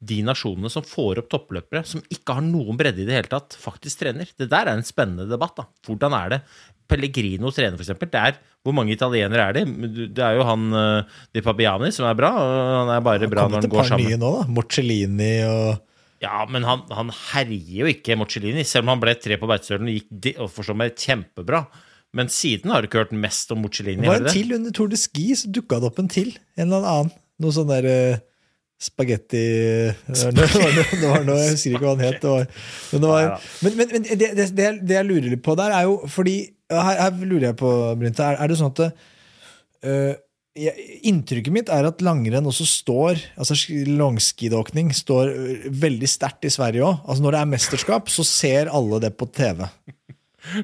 [0.04, 3.56] de nasjonene som får opp toppløpere, som ikke har noen bredde i det hele tatt,
[3.60, 4.28] faktisk trener.
[4.36, 5.56] Det der er en spennende debatt.
[5.62, 5.68] da.
[5.88, 6.40] Hvordan er det
[6.92, 7.96] Pellegrino trener, f.eks.?
[8.04, 9.64] Det er Hvor mange italienere er de?
[10.12, 12.34] Det er jo han eh, Di Pabiani som er bra,
[12.82, 14.12] han er bare bra kommet når et han går par sammen.
[14.12, 14.44] nye nå, da.
[14.58, 19.40] Morcellini og Ja, men han, han herjer jo ikke Morcellini, selv om han ble tre
[19.40, 21.64] på Beitostølen og gikk og forstår meg kjempebra.
[22.14, 24.04] Men siden har du ikke hørt mest om Morcellini.
[24.06, 24.34] Det var en det?
[24.36, 26.34] til under Tour de Ski, så dukka det opp en til.
[26.60, 27.12] En eller annen.
[27.42, 28.20] Noe sånn der uh,
[28.84, 32.20] spagetti det var, noe, det, noe, det var noe, Jeg husker ikke hva han het.
[32.22, 32.46] Det var,
[32.92, 35.74] men det, var, men, men, men det, det, det, jeg- det lurer litt på der,
[35.80, 36.36] er jo fordi
[36.74, 38.24] Her, her lurer jeg på, Brynte.
[38.26, 38.92] Er, er det sånn at det,
[40.58, 45.32] jeg, Inntrykket mitt er at langrenn også står altså sk- Langskidåkning står
[45.84, 47.02] veldig sterkt i Sverige òg.
[47.10, 49.66] Altså når det er mesterskap, så ser alle det på TV.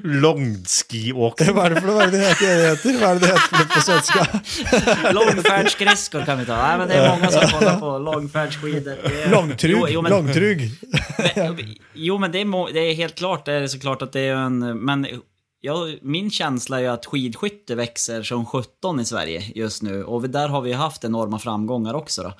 [0.04, 1.52] Longskiåkning.
[1.56, 1.96] Hva er det for noe?
[1.96, 2.98] Hva er det det heter?
[3.00, 4.20] Hva er det det heter på svenska?
[5.18, 6.58] Långfärdsskridskor kan vi ta.
[6.60, 8.96] Nei, men det er mange som kollar på långfärdsskidor.
[9.32, 9.72] Långtrug.
[9.76, 10.66] Jo, jo, men- Långtrug.
[11.94, 14.26] Jo, men det är, må- det er, helt klart, det er så klart at det
[14.30, 14.58] er en...
[14.84, 15.06] Men
[15.60, 20.04] ja, min känsla är jo att skidskytte växer som 17 i Sverige just nu.
[20.04, 22.32] Och der där har vi haft enorma framgångar också då.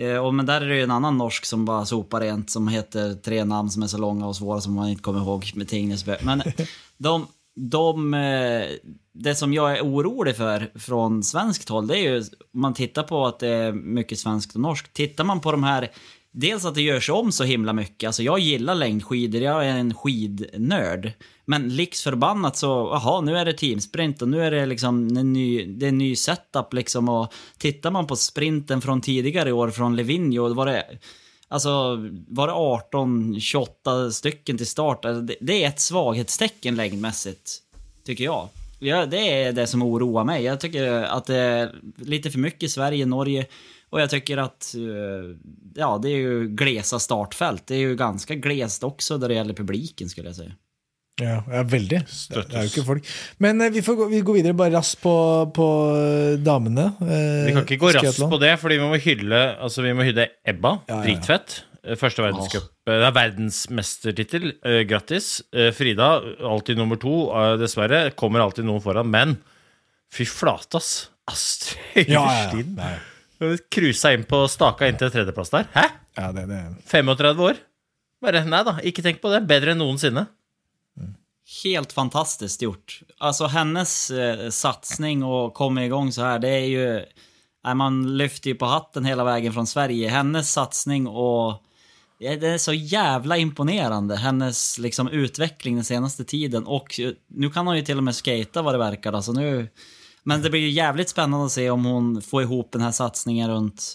[0.00, 2.68] Eh, och, men där är det ju en annan norsk som bara sopar rent, som
[2.68, 5.68] heter tre namn som är så långa och svåra som man inte kommer ihåg med
[5.68, 6.16] Tingnesbö.
[6.22, 6.42] Men
[6.98, 7.26] de,
[7.56, 8.66] de, eh,
[9.12, 12.18] det som jag är orolig för från svenskt håll, det är ju,
[12.54, 14.92] om man tittar på att det är mycket svenskt och norskt.
[14.92, 15.90] Tittar man på de här,
[16.36, 18.06] dels att det görs om så himla mycket.
[18.06, 21.12] Alltså jag gillar längdskidor, jag är en skidnörd.
[21.44, 25.32] Men liks förbannat så, jaha, nu är det teamsprint och nu är det liksom en
[25.32, 27.08] ny, det är en ny setup liksom.
[27.08, 30.84] Och tittar man på sprinten från tidigare år från Livigno, var det
[31.48, 31.70] Alltså,
[32.28, 35.04] var det 18, 28 stycken till start?
[35.04, 37.58] Alltså, det, det är ett svaghetstecken längdmässigt,
[38.04, 38.48] tycker jag.
[38.78, 40.44] Ja, det är det som oroar mig.
[40.44, 43.46] Jag tycker att det är lite för mycket Sverige, Norge.
[43.90, 45.36] Och jag tycker att, eh,
[45.74, 47.66] ja, det är ju glesa startfält.
[47.66, 50.52] Det är ju ganska glest också när det gäller publiken, skulle jag säga.
[51.22, 52.02] Ja, ja veldig.
[52.28, 53.06] Det er jo ikke folk.
[53.40, 55.14] Men eh, vi, får gå, vi går videre bare raskt på,
[55.56, 56.90] på eh, damene.
[57.00, 60.04] eh, Vi kan ikke gå raskt på det, fordi vi må hylle, altså vi må
[60.04, 60.74] hylle Ebba.
[60.90, 61.02] Ja, ja, ja.
[61.06, 61.62] Dritfett.
[61.96, 62.64] Første verdenscup.
[62.84, 64.48] Det er verdensmestertittel.
[64.66, 65.36] Eh, Grattis.
[65.78, 66.08] Frida,
[66.42, 67.14] alltid nummer to,
[67.60, 68.08] dessverre.
[68.18, 69.06] Kommer alltid noen foran.
[69.08, 69.36] Men
[70.12, 70.90] fy flate, ass.
[71.30, 72.96] Astrid Ja, ja, ja.
[73.72, 75.68] Cruisa inn på staka inn til tredjeplass der.
[75.74, 75.86] Hæ?
[76.16, 76.62] Ja, det, det.
[76.88, 77.60] 35 år?
[78.24, 79.44] Bare nei da, ikke tenk på det.
[79.48, 80.26] Bedre enn noensinne.
[81.62, 82.96] Helt fantastisk gjort.
[83.22, 84.48] Altså, hennes eh,
[85.22, 86.88] å komme i gang så her, det er jo...
[87.66, 90.10] Nei, man lyfter jo på hatten hele veien fra Sverige.
[90.10, 91.62] Hennes satsning og
[92.22, 96.64] det er så jævla imponerende, hennes liksom, utvikling den seneste tiden.
[96.64, 99.18] Og nå nu kan hun jo til og med skate, hva det virker.
[99.18, 99.68] Altså, nu...
[100.26, 103.50] Men det blir ju jävligt spännande att se om hon får ihop den här satsningen
[103.50, 103.94] runt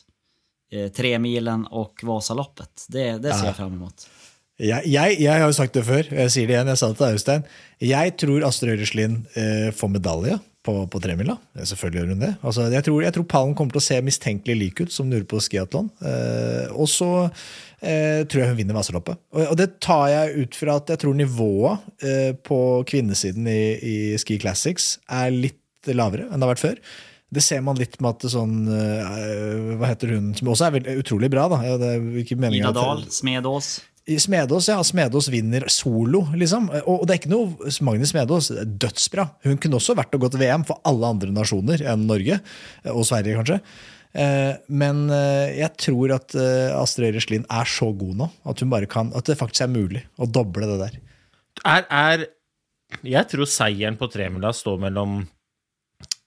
[0.72, 2.86] eh, tre milen och Vasaloppet.
[2.88, 4.08] Det, det ser jag fram emot.
[4.62, 6.98] Jeg, jeg, jeg har jo sagt det før, jeg sier det igjen, jeg sa det
[7.00, 7.46] til Øystein.
[7.82, 11.36] Jeg tror Astrid Øyreslien eh, får medalje på, på tremila.
[11.58, 12.30] Selvfølgelig gjør hun det.
[12.46, 15.18] Altså, jeg, tror, jeg tror pallen kommer til å se mistenkelig lik ut som den
[15.18, 15.90] gjorde på skiatlon.
[16.06, 19.20] Eh, og så eh, tror jeg hun vinner Vasaloppet.
[19.34, 22.60] Og, og det tar jeg ut fra at jeg tror nivået eh, på
[22.92, 25.58] kvinnesiden i, i Ski Classics er litt
[25.90, 26.82] lavere enn det har vært før.
[27.32, 30.76] Det ser man litt med at det sånn eh, Hva heter hun som også er
[30.76, 31.62] veldig, utrolig bra, da.
[31.64, 33.78] Ja, Det er ikke Ida Dahl, Smedås.
[34.20, 34.82] Smedås, ja.
[34.84, 36.68] Smedås vinner solo, liksom.
[36.90, 39.30] Og det er ikke noe Magnus Smedås, er dødsbra.
[39.46, 42.42] Hun kunne også vært og gått VM for alle andre nasjoner enn Norge,
[42.92, 43.62] og Sverige kanskje.
[44.12, 48.74] Eh, Men eh, jeg tror at Astrid Astrid Øyreslien er så god nå at, hun
[48.74, 50.98] bare kan, at det faktisk er mulig å doble det der.
[51.64, 52.26] Er, er
[53.08, 55.22] Jeg tror seieren på tremila står mellom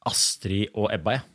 [0.08, 1.26] Astrid og Ebba, jeg.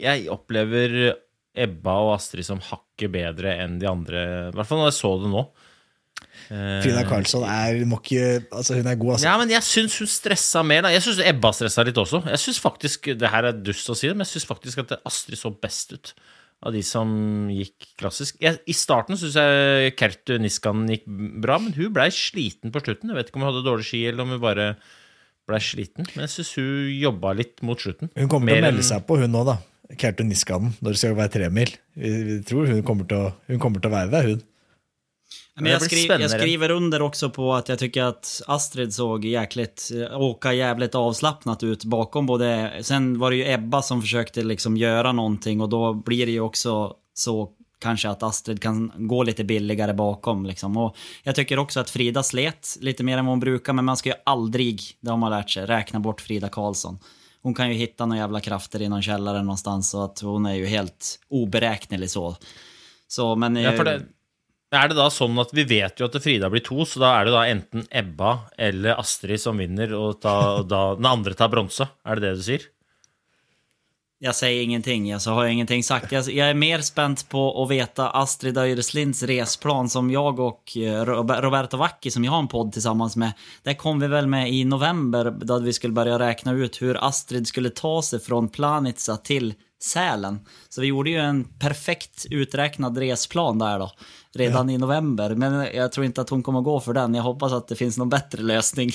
[0.00, 1.14] Jeg opplever
[1.54, 4.24] Ebba og Astrid som hakket bedre enn de andre.
[4.50, 5.44] I hvert fall når jeg så det nå.
[6.48, 9.26] Frida Karlsson er, må ikke, altså hun er god, altså.
[9.28, 10.84] Ja, men jeg syns hun stressa mer.
[10.84, 10.92] Da.
[10.92, 12.22] Jeg syns Ebba stressa litt også.
[12.28, 14.96] Jeg synes faktisk, Det her er dust å si det, men jeg syns faktisk at
[15.04, 16.14] Astrid så best ut
[16.64, 17.08] av de som
[17.52, 18.38] gikk klassisk.
[18.42, 21.06] Jeg, I starten syns jeg Kertu Niskanen gikk
[21.44, 23.12] bra, men hun blei sliten på slutten.
[23.12, 24.68] Jeg vet ikke om hun hadde dårlig ski, eller om hun bare
[25.48, 26.08] blei sliten.
[26.14, 28.10] Men jeg syns hun jobba litt mot slutten.
[28.16, 29.58] Hun kommer til å melde seg på, hun nå, da.
[30.00, 31.74] Kertu Niskanen, når det skal være tremil.
[31.94, 34.42] Vi, vi tror hun kommer, til å, hun kommer til å være der, hun.
[35.60, 39.90] Men jag, skri, jag skriver under också på att jag tycker att Astrid såg jäkligt,
[40.12, 45.12] åka jävligt avslappnat ut bakom både, sen var det ju Ebba som försökte liksom göra
[45.12, 47.50] någonting och då blir det ju också så
[47.84, 50.76] kanske att Astrid kan gå lite billigare bakom liksom.
[50.76, 53.96] Och jag tycker också att Frida slet lite mer än vad hon brukar, men man
[53.96, 56.98] ska ju aldrig, det har man lärt sig, räkna bort Frida Karlsson.
[57.42, 60.54] Hon kan ju hitta några jävla krafter i någon källare någonstans så att hon är
[60.54, 62.36] ju helt oberäknelig så.
[63.08, 63.56] Så men...
[63.56, 66.86] Ja, eh, det, er det da sånn at vi vet jo at Frida blir to,
[66.88, 70.86] så da er det da enten Ebba eller Astrid som vinner, og ta, og da
[70.96, 71.86] den andre tar bronse?
[72.02, 72.64] Er det det du sier?
[74.24, 76.12] Jag säger ingenting, jag har ingenting sagt.
[76.12, 81.04] Jag, jag är mer spent på att veta Astrid Öjerslinds resplan som jag och eh,
[81.04, 84.64] Roberto Vacchi, som jag har en podd tillsammans med, där kom vi väl med i
[84.64, 89.54] november, då vi skulle börja räkna ut hur Astrid skulle ta sig från Planica till
[89.82, 90.38] Sälen.
[90.68, 93.90] Så vi gjorde ju en perfekt uträknad resplan där då,
[94.34, 95.34] redan i november.
[95.34, 97.14] Men jag tror inte att hon kommer gå för den.
[97.14, 98.90] Jag hoppas att det finns någon bättre lösning.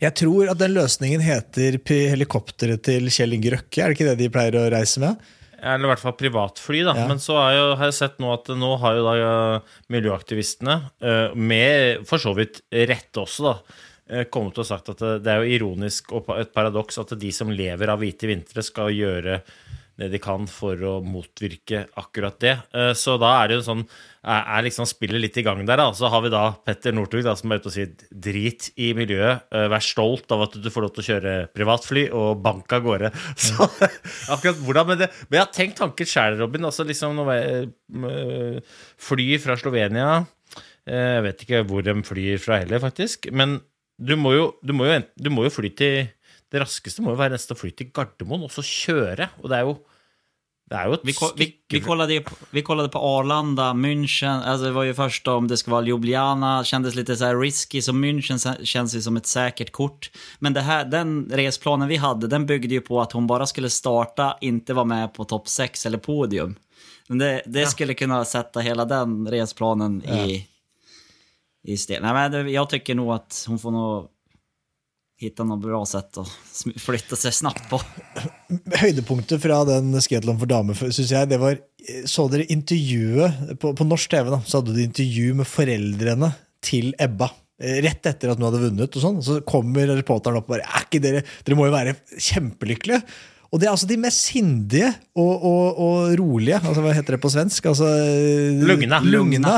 [0.00, 4.16] Jeg tror at den løsningen heter helikopteret til Kjell Inge Røkke, er det ikke det
[4.22, 5.20] de pleier å reise med?
[5.60, 6.94] Eller i hvert fall privatfly, da.
[6.96, 7.06] Ja.
[7.10, 9.14] Men så jo, har jeg sett nå at nå har jo da
[9.92, 15.18] miljøaktivistene, eh, med for så vidt rette også, da, eh, kommet og sagt at det,
[15.26, 18.88] det er jo ironisk og et paradoks at de som lever av hvite vintre, skal
[18.94, 19.42] gjøre
[20.00, 22.54] det de kan for å motvirke akkurat det.
[22.72, 23.82] Eh, Så da er det jo sånn
[24.24, 25.76] er, liksom spillet litt i gang der.
[25.80, 25.90] da.
[25.96, 29.44] Så har vi da Petter Northug som er ute og sier drit i miljøet.
[29.52, 32.82] eh, Vær stolt av at du får lov til å kjøre privatfly og bank av
[32.84, 33.12] gårde.
[33.36, 33.68] Så
[34.32, 36.64] akkurat hvordan Men, det, men jeg har tenkt tanken sjæl, Robin.
[36.68, 38.60] Altså liksom noe, eh,
[39.00, 40.24] Fly fra Slovenia
[40.88, 43.28] Jeg vet ikke hvor de flyr fra heller, faktisk.
[43.32, 43.60] Men
[44.00, 46.08] du må jo, du må jo, du må jo fly til
[46.50, 49.28] Det raskeste må jo være nesten å fly til Gardermoen og så kjøre.
[49.44, 49.76] Og det er jo
[50.70, 54.42] det er jo et Vi, ko- vi, vi, kollade, på- vi kollade på Arlanda, München,
[54.44, 57.92] alltså det var ju först om det skulle vara Ljubljana, kändes lite så risky, så
[57.92, 60.10] München kjennes känns ju som ett säkert kort.
[60.38, 63.70] Men det här, den resplanen vi hade, den byggde ju på att hon bara skulle
[63.70, 66.54] starta, inte vara med på topp 6 eller podium.
[67.08, 70.46] Men det, det skulle kunna sätta hela den resplanen i,
[71.64, 72.02] i stel.
[72.02, 74.08] Nej, men jag tycker nog att hon får nog
[75.20, 76.24] hitta noe bra sett å
[76.80, 77.78] flytte seg sig snabbt på.
[78.82, 81.58] Høydepunktet fra den skiathlon for damer, syns jeg, det var
[82.08, 84.30] Så dere intervjuet på, på norsk TV?
[84.32, 86.32] da, Så hadde de intervju med foreldrene
[86.64, 87.30] til Ebba.
[87.60, 90.66] eh, Rett etter at hun hadde vunnet, og sånn, så kommer reporteren opp og bare
[90.68, 93.00] er ikke dere, dere må jo være kjempelykkelige.
[93.50, 97.22] Og det er altså de mest sindige og, og, og rolige, altså hva heter det
[97.24, 97.64] på svensk?
[97.72, 99.00] Altså, eh, Lugna.
[99.02, 99.56] lugna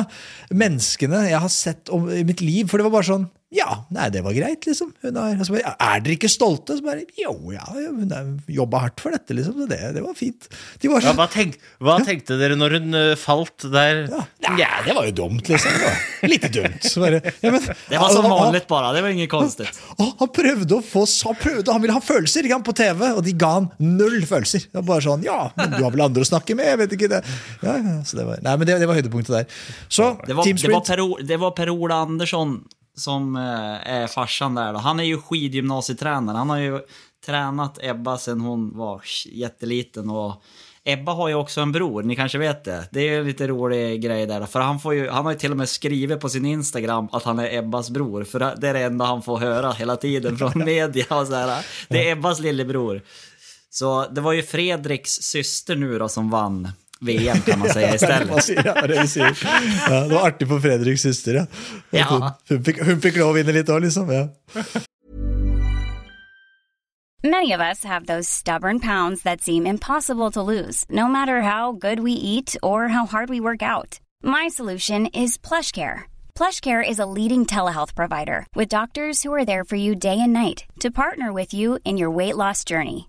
[0.54, 2.70] menneskene jeg har sett om, i mitt liv.
[2.70, 4.94] For det var bare sånn Ja, nei, det var greit, liksom.
[5.02, 6.78] Hun har, altså, bare, er dere ikke stolte?
[6.78, 9.58] Så bare Jo, ja, hun har jobba hardt for dette, liksom.
[9.60, 10.48] Så det, det var fint.
[10.80, 14.06] De var Ja, hva, tenk, hva tenkte dere når hun eh, falt der?
[14.08, 14.22] ja,
[14.56, 15.76] ja, det var jo dumt, liksom.
[15.76, 15.92] Det
[16.22, 16.88] var litt dumt.
[16.88, 18.94] Så bare, ja, men, Det var som vanlig, bare.
[18.96, 19.68] det var inget konstig.
[20.00, 23.22] Han, han prøvde å få så prøvde, Han ville ha følelser ikke på TV, og
[23.26, 24.64] de ga han null følelser.
[24.70, 26.72] Det var bare sånn Ja, men du har vel andre å snakke med?
[26.72, 27.22] Jeg vet ikke det.
[27.60, 29.64] Ja, ja, så det var, nei, men det, det var høydepunktet der.
[29.92, 31.26] Så Det var, Team Sprint.
[31.28, 32.62] det var Per-Ola Andersson
[32.96, 34.72] som eh, är farsan där.
[34.72, 34.78] Då.
[34.78, 36.36] Han är ju skidgymnasietränare.
[36.36, 36.80] Han har ju
[37.26, 40.10] tränat Ebba sedan hon var jätteliten.
[40.10, 40.42] Och
[40.84, 42.88] Ebba har ju också en bror, ni kanske vet det.
[42.92, 44.46] Det är ju en lite rolig grej där.
[44.46, 47.22] För han, får ju, han har ju till och med skrivit på sin Instagram att
[47.22, 48.24] han är Ebbas bror.
[48.24, 51.04] För det är det enda han får höra hela tiden från media.
[51.08, 51.66] Och så här.
[51.88, 53.02] Det är Ebbas lillebror.
[53.70, 56.68] Så det var ju Fredriks syster nu då som vann
[57.02, 58.28] VM kan man säga istället.
[58.30, 58.74] Hva sier jeg?
[58.74, 59.02] Hva er det?
[59.90, 61.46] Ja, det var artig for Fredriks søster, ja.
[61.90, 62.06] Ja.
[62.10, 64.10] Hun, hun, fikk, hun fikk lov å vinne litt òg, liksom.
[64.14, 64.28] Ja.
[67.24, 71.70] Many of us have those stubborn pounds that seem impossible to lose, no matter how
[71.70, 74.00] good we eat or how hard we work out.
[74.24, 76.02] My solution is PlushCare.
[76.34, 80.32] PlushCare is a leading telehealth provider with doctors who are there for you day and
[80.32, 83.08] night to partner with you in your weight loss journey.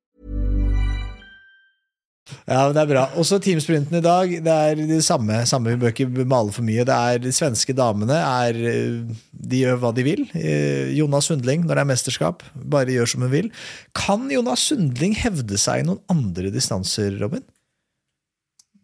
[2.45, 3.03] Ja, men det er bra.
[3.19, 4.31] Også teamsprinten i dag.
[4.45, 5.73] Det er det samme, samme.
[5.73, 6.85] Vi bør ikke male for mye.
[6.87, 10.21] Det er De svenske damene er eh, De gjør hva de vil.
[10.37, 13.49] Eh, Jonas Sundling, når det er mesterskap, bare gjør som hun vil.
[13.97, 17.43] Kan Jonas Sundling hevde seg i noen andre distanser, Robin?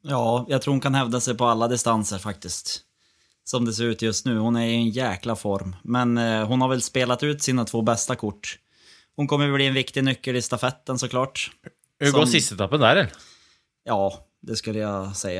[0.07, 2.79] Ja, jeg tror hun kan hevde seg på alle distanser faktisk.
[3.47, 4.35] Som det ser ut just nu.
[4.41, 5.75] Hun er i en jækla form.
[5.85, 8.57] Men hun hon har vel spilt ut sine to beste kort.
[9.17, 11.47] Hun kommer bli en viktig nøkkel i stafetten såklart.
[12.04, 13.28] Hun går sisteetappen siste etappen der, eller?
[13.88, 14.02] Ja,
[14.48, 15.34] det skulle jeg si.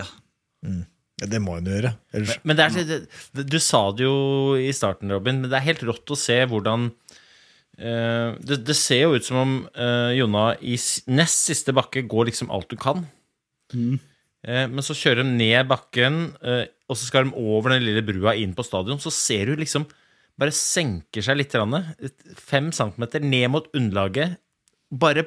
[0.66, 0.84] Mm.
[1.22, 1.94] Ja, det må hun gjøre.
[2.14, 2.92] Ellers, Men det er,
[3.38, 4.18] det, du sa det jo
[4.60, 9.06] i starten, Robin, men det er helt rått å se hvordan uh, det, det ser
[9.06, 10.78] jo ut som om uh, Jonna i
[11.10, 13.06] nest siste bakke går liksom alt du kan.
[14.48, 18.04] Eh, men så kjører de ned bakken, eh, og så skal de over den lille
[18.06, 19.02] brua inn på stadion.
[19.02, 19.88] Så ser du liksom
[20.38, 21.56] bare senker seg litt,
[22.38, 24.38] fem centimeter ned mot underlaget.
[24.94, 25.26] Bare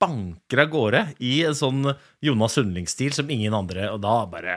[0.00, 4.56] banker av gårde i en sånn Jonas Sundling-stil som ingen andre, og da bare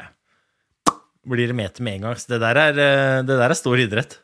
[1.27, 2.15] blir det meter med en gang.
[2.15, 4.19] Så det der er, eh, det der er stor idrett.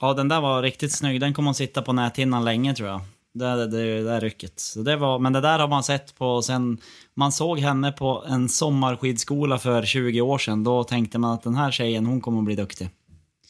[0.00, 1.20] Ja, den der var riktig snygg.
[1.20, 3.00] Den kommer man sitte på näthinnan lenge, tror jeg.
[3.34, 4.60] Det, det, det, det där rycket.
[4.60, 6.78] Så det var, men det der har man sett på sen
[7.14, 10.64] man så henne på en sommarskidskola for 20 år sedan.
[10.64, 12.90] Da tenkte man at den här tjejen, hon kommer å bli duktig.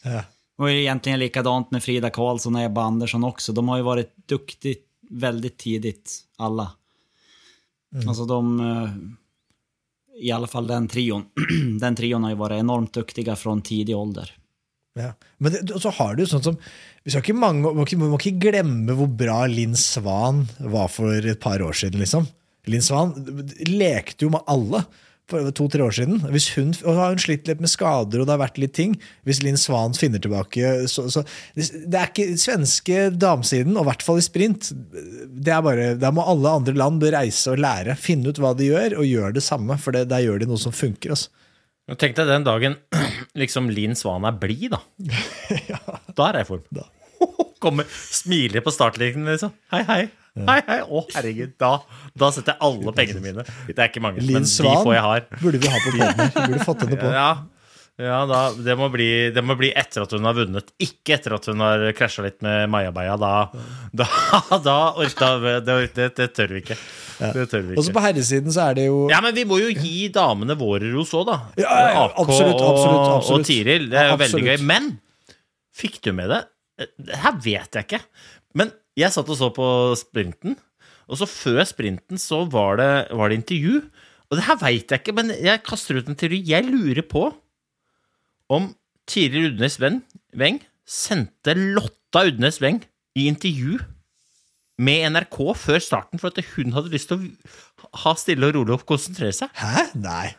[0.03, 0.23] ja.
[0.59, 3.53] Och egentligen likadant med Frida Karlsson och Ebba Andersson också.
[3.53, 6.73] De har ju varit duktigt väldigt tidigt, alla.
[8.09, 8.61] Alltså de...
[8.61, 8.91] eh,
[10.25, 11.25] I alla fall den trion.
[11.81, 14.33] den trion har ju varit enormt duktiga från tidig ålder.
[14.95, 15.13] Ja.
[15.39, 16.57] Men det, så har du sånn som
[17.03, 21.17] Vi skal ikke mange, må, ikke, må ikke glemme hvor bra Linn Svan var for
[21.17, 22.01] et par år siden.
[22.01, 22.29] liksom.
[22.71, 23.15] Linn Svan
[23.67, 24.85] lekte jo med alle
[25.57, 26.21] to-tre år siden.
[26.33, 28.95] Hvis hun, og har hun slitt litt med skader, og det har vært litt ting.
[29.29, 31.25] Hvis Linn Svan finner tilbake så, så,
[31.55, 34.73] Det er ikke svenske damesiden, og i hvert fall i sprint.
[34.73, 37.97] det er bare, Der må alle andre land reise og lære.
[37.99, 39.79] Finne ut hva de gjør, og gjøre det samme.
[39.81, 41.17] For det, der gjør de noe som funker.
[41.17, 41.33] altså.
[41.99, 42.77] Tenk deg den dagen
[43.43, 44.83] liksom Linn Svan er blid, da.
[46.17, 46.83] Da er jeg i form.
[47.63, 49.55] Kommer, smiler på startlinjen, liksom.
[49.75, 50.03] Hei, hei.
[50.49, 50.79] Hei, hei.
[50.81, 51.57] Å, herregud.
[51.61, 51.73] Da,
[52.17, 53.43] da setter jeg alle pengene mine.
[53.69, 55.27] Det er ikke mange, Linn men de Svan få jeg har.
[55.43, 55.93] burde vi ha på.
[55.93, 57.11] Vi burde fått henne på.
[57.13, 57.27] Ja,
[58.01, 60.73] ja da, det, må bli, det må bli etter at hun har vunnet.
[60.81, 63.19] Ikke etter at hun har krasja litt med Maja-Beia.
[63.21, 63.33] Da,
[64.01, 64.09] da,
[64.65, 65.35] da, orka,
[65.69, 66.81] det, det, det tør vi ikke.
[67.37, 69.61] Det tør vi Og så på herresiden så er det jo Ja, men vi må
[69.61, 71.37] jo gi damene våre ros òg, da.
[71.61, 73.45] Ja, ja, AK absolutt, absolutt, absolutt.
[73.45, 73.91] og Tiril.
[73.93, 74.63] Det er jo veldig gøy.
[74.73, 74.95] Men
[75.77, 76.47] fikk du med det?
[76.97, 78.01] Det her vet jeg ikke.
[78.59, 79.67] Men jeg satt og så på
[79.99, 80.57] sprinten,
[81.09, 83.83] og så før sprinten så var det, var det intervju.
[84.31, 86.39] Og det her veit jeg ikke, men jeg kaster ut en teori.
[86.49, 87.27] Jeg lurer på
[88.53, 88.71] om
[89.09, 92.83] tidligere Udnes Weng sendte Lotta Udnes Weng
[93.19, 93.81] i intervju
[94.83, 98.77] med NRK før starten for at hun hadde lyst til å ha stille og rolig
[98.79, 99.53] og konsentrere seg.
[99.59, 99.91] Hæ?
[100.01, 100.33] Nei.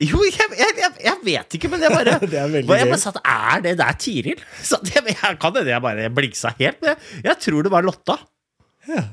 [0.00, 3.74] Jo, jeg, jeg, jeg, vet ikke, men jeg bare Det Jeg bare satt, Er det
[3.80, 4.44] der Tiril?
[4.70, 6.96] Så jeg, kan hende jeg bare blinksa helt, men
[7.26, 8.16] jeg tror det var Lotta.
[8.88, 9.04] Ja,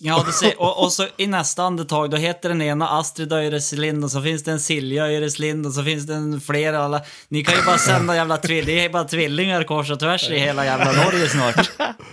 [0.00, 4.10] du ser, och, och så i nästa andetag, då heter den ena Astrid Öreslind och
[4.10, 7.02] så finns det en Silja Öreslind och så finns det en flera alla.
[7.28, 10.38] Ni kan ju bara sända jävla tvillingar, det är bara tvillingar kors och tvärs i
[10.38, 11.70] hela jävla Norge snart.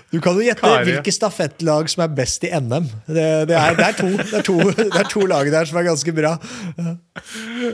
[0.10, 2.86] Du kan jo gjette hvilke stafettlag som er best i NM.
[3.06, 5.80] Det, det, er, det, er to, det, er to, det er to lag der som
[5.82, 6.38] er ganske bra.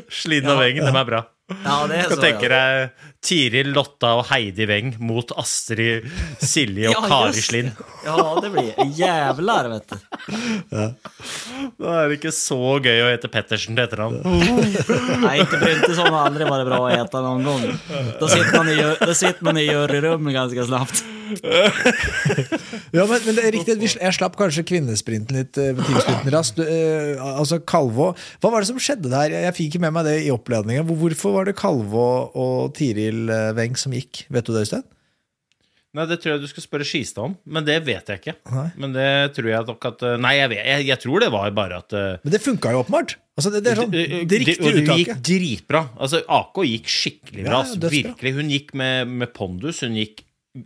[0.10, 1.24] Slinn og Weng, dem er bra.
[1.66, 2.16] Ja, det är Du så.
[2.16, 2.50] kan tenke ja.
[2.50, 2.90] deg
[3.24, 6.08] Tiril, Lotta og Heidi Weng mot Astrid,
[6.44, 7.72] Silje og Ja, Kari Slind.
[8.06, 9.98] Ja, det blir jävlar vet du.
[10.74, 14.20] Da er det ikke så gøy å hete Pettersen til etternavn.
[15.24, 17.66] Nej, inte Bryntesson har aldrig varit bra å hete noen gang.
[18.20, 21.04] Da sitter man i, da sitter man i juryrummet ganske slapt.
[22.94, 25.78] Ja, men, men det er riktig, Jeg slapp kanskje kvinnesprinten litt, eh,
[26.34, 26.60] raskt.
[26.62, 28.12] Eh, altså Kalvå
[28.44, 29.34] Hva var det som skjedde der?
[29.48, 30.84] Jeg fikk ikke med meg det i oppledninga.
[30.88, 32.06] Hvorfor var det Kalvå
[32.44, 34.26] og Tiril eh, Weng som gikk?
[34.34, 34.84] Vet du det, Øystein?
[35.94, 38.34] Nei, det tror jeg du skal spørre Skistad om, men det vet jeg ikke.
[38.50, 38.66] Nei.
[38.82, 41.78] Men det tror jeg nok at Nei, jeg, vet, jeg, jeg tror det var bare
[41.84, 43.14] at eh, Men det funka jo åpenbart.
[43.38, 45.84] Altså, det, det er sånn, det Det- og det gikk dritbra.
[46.02, 47.60] Altså, AK gikk skikkelig bra.
[47.62, 48.32] Ja, virkelig.
[48.40, 49.84] Hun gikk med, med pondus.
[49.86, 50.24] Hun gikk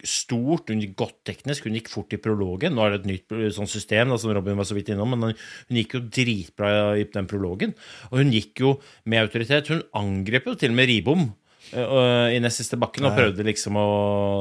[0.08, 2.74] stort, hun gikk godt teknisk, hun gikk fort i prologen.
[2.76, 5.12] Nå er det et nytt eh, sånn system, da, som Robin var så vidt innom,
[5.16, 5.36] men hun,
[5.70, 7.76] hun gikk jo dritbra i den prologen.
[8.12, 8.74] Og hun gikk jo
[9.08, 9.72] med autoritet.
[9.76, 11.36] Hun angrep jo til og med Ribom eh,
[11.74, 13.88] i nest siste bakken og prøvde liksom å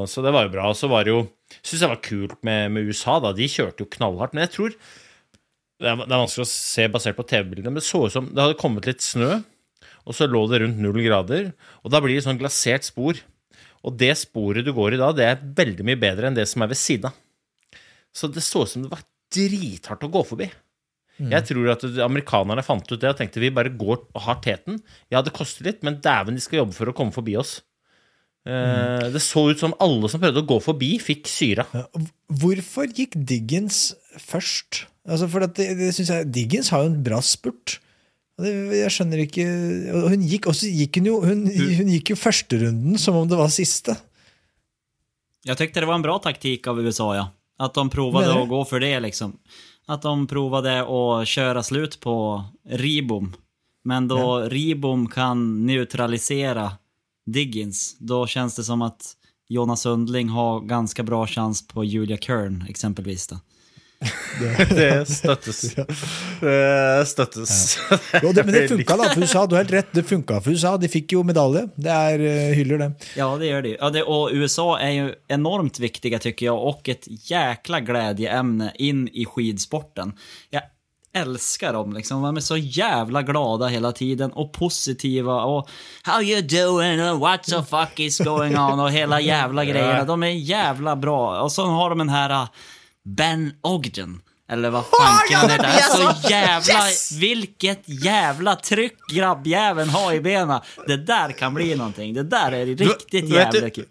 [0.07, 0.69] Så det var jo bra.
[0.71, 1.25] Og så var det jo
[1.59, 3.33] Syns jeg var kult med, med USA, da.
[3.35, 4.35] De kjørte jo knallhardt.
[4.35, 4.77] Men jeg tror
[5.77, 8.29] det er, det er vanskelig å se basert på TV-bildene, men det så ut som
[8.33, 9.43] det hadde kommet litt snø,
[10.09, 11.51] og så lå det rundt null grader,
[11.85, 13.21] og da blir det sånn glasert spor.
[13.87, 16.65] Og det sporet du går i da, det er veldig mye bedre enn det som
[16.65, 17.19] er ved siden av.
[18.17, 19.05] Så det så ut som det var
[19.35, 20.49] drithardt å gå forbi.
[21.17, 24.83] Jeg tror at amerikanerne fant ut det og tenkte vi bare går og har teten.
[25.13, 27.61] Ja, det koster litt, men dæven, de skal jobbe for å komme forbi oss.
[28.47, 29.09] Mm.
[29.15, 31.65] Det så ut som alle som prøvde å gå forbi, fikk syra.
[32.43, 33.89] Hvorfor gikk Diggins
[34.23, 34.85] først?
[35.07, 37.79] Altså for at det, det synes jeg, Diggins har jo en bra spurt.
[38.37, 39.47] Jeg skjønner ikke
[39.97, 43.39] og Hun gikk, også gikk hun, jo, hun, hun gikk jo førsterunden som om det
[43.41, 43.97] var siste.
[45.47, 47.27] Jeg tyckte det var en bra taktikk av USA, ja.
[47.63, 49.33] At de prøvde å gå for det liksom.
[49.87, 53.33] Att de provade att köra slut på Ribom.
[53.85, 56.73] Men då Ribom kan neutralisera
[57.27, 59.17] Diggins, då känns det som att
[59.49, 63.27] Jonas Sundling har ganska bra chans på Julia Kern exempelvis.
[63.27, 63.37] Då.
[64.71, 65.61] Det støttes.
[66.41, 67.53] Det støttes.
[68.23, 69.47] Jo, det, men det funka da for USA.
[69.47, 70.75] Du har helt rett, det funka for USA.
[70.77, 71.65] De fikk jo medalje.
[71.81, 72.91] Det er eh, hyller, det.
[73.17, 73.75] Ja, det gjør de.
[73.79, 74.05] ja, det.
[74.05, 80.13] og USA er ju enormt viktiga tycker jag och ett jäkla glädjeämne in i skidsporten.
[80.51, 80.63] Jag
[81.15, 82.23] älskar dem liksom.
[82.23, 85.69] De är så jävla glada hela tiden och positiva och
[86.03, 87.01] How you doing?
[87.01, 88.81] and What the fuck is going on?
[88.81, 90.05] Och hela jävla grejerna.
[90.05, 91.41] De är jävla bra.
[91.41, 92.49] Och så har de den här
[93.07, 94.21] Ben Ogden.
[94.49, 95.63] Eller hva fanken han heter.
[95.63, 95.83] Det är
[96.23, 96.83] så jävla...
[97.21, 100.61] Vilket jävla tryck grabbjäveln har i benen.
[100.87, 101.93] Det der kan bli noe.
[101.97, 103.85] Det der er riktig jævla du- jävla kul.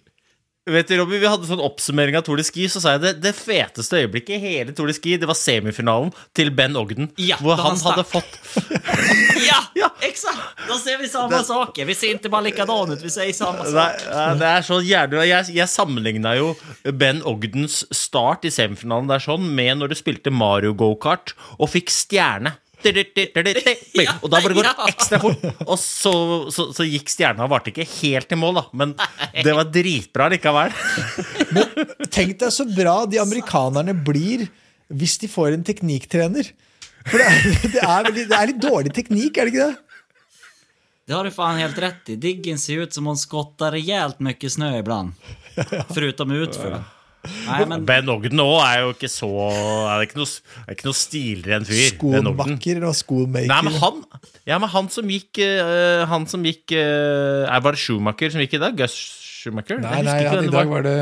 [0.65, 3.11] Vet du, Robby, Vi hadde sånn oppsummering av Tour de Ski, så sa jeg det,
[3.21, 7.11] det feteste øyeblikket i hele Tour de Ski, det var semifinalen til Ben Ogden.
[7.21, 8.39] Ja, hvor han han hadde fått
[9.49, 9.91] Ja, Ja.
[10.01, 10.41] exakt!
[10.65, 11.85] Da ser vi samma saker.
[11.85, 14.01] Vi ser ikke bare likedan ut, vi ser i samme sak.
[14.39, 16.53] det er så jævlig Jeg, jeg sammenligna jo
[16.97, 21.93] Ben Ogdens start i semifinalen der sånn med når du spilte Mario Go-kart og fikk
[21.93, 22.55] stjerne.
[22.91, 25.45] Og da bare går det ekstra fort.
[25.65, 26.13] Og så,
[26.53, 28.65] så, så gikk stjerna og varte ikke helt i mål, da.
[28.77, 28.93] Men
[29.35, 30.75] det var dritbra likevel.
[32.13, 34.47] Tenk deg så bra de amerikanerne blir
[34.93, 36.51] hvis de får en teknikktrener.
[37.05, 37.41] For det er,
[37.75, 39.81] det, er veldig, det er litt dårlig teknikk, er det ikke det?
[41.05, 42.15] Det har du faen helt rett i.
[42.17, 45.13] Diggen ser ut som hon skottar rejält mycket snö ibland.
[45.93, 46.83] Förutom utför.
[47.47, 50.29] Nej, men Ben Ogden òg er jo ikke så Er det ikke noe,
[50.65, 51.81] er ikke noe stilren fyr.
[51.99, 53.49] Ben Skomaker og skomaker.
[53.51, 53.99] Nei, men han,
[54.49, 58.57] ja, men han som gikk uh, Han som gikk uh, Er bare Schumacher som gikk
[58.59, 58.77] i dag?
[58.79, 59.79] Gus Schumacher?
[59.83, 60.97] Nei, nei, ja, i dag var det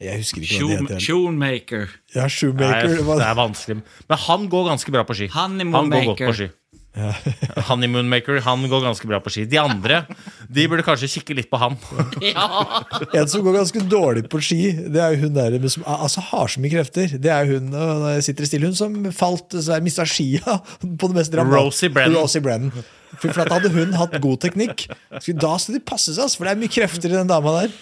[0.00, 1.02] Jeg husker ikke hva det heter.
[1.04, 1.82] Shoemaker.
[2.14, 2.88] Ja, Nei, Shoemaker.
[2.88, 3.80] det det er vanskelig.
[4.08, 5.26] Men han går ganske bra på ski.
[5.34, 6.46] Han, Han går godt på ski.
[7.68, 9.44] Honeymoon maker, han går ganske bra på ski.
[9.48, 10.02] De andre
[10.50, 11.76] de burde kanskje kikke litt på han.
[12.30, 12.46] Ja.
[13.16, 16.50] En som går ganske dårlig på ski, det er jo hun der som altså, har
[16.50, 17.14] så mye krefter.
[17.22, 17.70] Det er hun
[18.24, 22.18] sitter stille, hun som falt, så mista skia på det mest dramatisk- Rosie Brennan.
[22.20, 22.88] Rosie Brennan.
[23.16, 24.86] For, for at hadde hun hatt god teknikk,
[25.18, 27.72] Skulle da skulle de passe seg, for det er mye krefter i den dama der.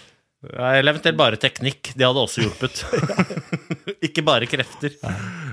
[0.54, 1.90] Eller eventuelt bare teknikk.
[1.98, 2.84] Det hadde også hjulpet.
[4.07, 4.95] ikke bare krefter.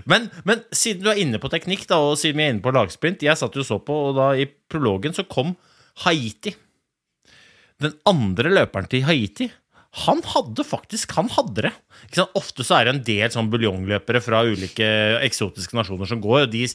[0.09, 2.73] Men, men siden du er inne på teknikk, da, og siden vi er inne på
[2.75, 5.55] lagsprint Jeg satt jo så på, og da i prologen så kom
[6.05, 6.55] Haiti.
[7.81, 9.49] Den andre løperen til Haiti,
[9.95, 11.71] han hadde faktisk Han hadde det.
[12.35, 14.85] Ofte så er det en del sånn buljongløpere fra ulike
[15.23, 16.45] eksotiske nasjoner som går.
[16.45, 16.65] og De,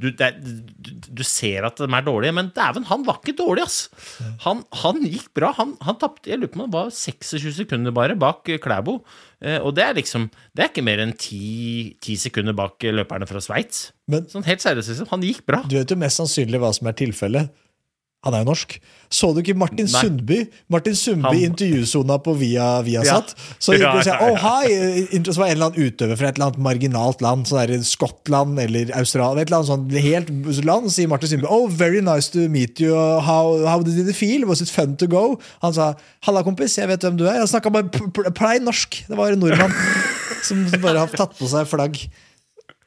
[0.00, 3.90] du, det, du, ser at de er dårlige, men dæven, han var ikke dårlig, ass.
[4.46, 5.52] Han, han gikk bra.
[5.60, 9.00] Han, han tapte Jeg lurer på om han var 26 sekunder bare bak eh, Klæbo.
[9.44, 12.96] Eh, og det er liksom Det er ikke mer enn 10, 10 sekunder bak eh,
[12.96, 13.90] løperne fra Sveits.
[14.32, 15.12] Sånn helt seriøst, liksom.
[15.12, 15.62] Han gikk bra.
[15.68, 17.52] du vet jo mest sannsynlig hva som er tilfellet.
[18.26, 18.74] Han er jo norsk.
[19.10, 20.00] Så du ikke Martin Nei.
[20.04, 20.36] Sundby?
[20.70, 23.32] Martin Sundby Han- intervjusona på Via Viasat.
[23.58, 24.28] Så gikk Ja, og sa ja, ja.
[24.28, 24.36] oh,
[25.08, 27.82] hi, Så var en eller annen utøver fra et eller annet marginalt land, sånn der
[27.88, 32.28] Skottland eller Australia, et eller annet sånt helt land, sier Martin Sundby oh, very nice
[32.36, 32.92] to meet you,
[33.24, 34.44] how, how did it feel?
[34.46, 35.40] Was it fun to go?
[35.64, 35.94] Han sa
[36.28, 37.40] halla, kompis, jeg vet hvem du er.
[37.40, 39.00] Han snakka bare plein norsk.
[39.08, 39.72] Det var en nordmann
[40.46, 42.04] som bare har tatt på seg flagg.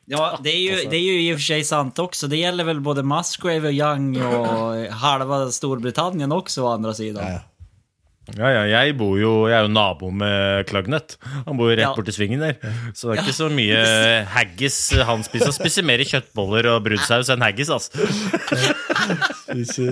[0.06, 2.28] Ja, det är, ju, det är ju i och för sig sant också.
[2.28, 7.24] Det gäller väl både Musgrave och Young och halva Storbritannien också å andra sidan.
[7.26, 7.40] Ja, ja.
[8.38, 11.18] Ja, ja, jeg bor jo Jeg er jo nabo med Klagnet.
[11.44, 11.90] Han bor jo rett Ja.
[11.98, 12.56] borti svingen der.
[12.96, 13.82] Så det er ikke så mye
[14.38, 15.50] haggis han spiser.
[15.52, 17.92] Han spiser mer kjøttboller og brunsaus enn haggis, altså.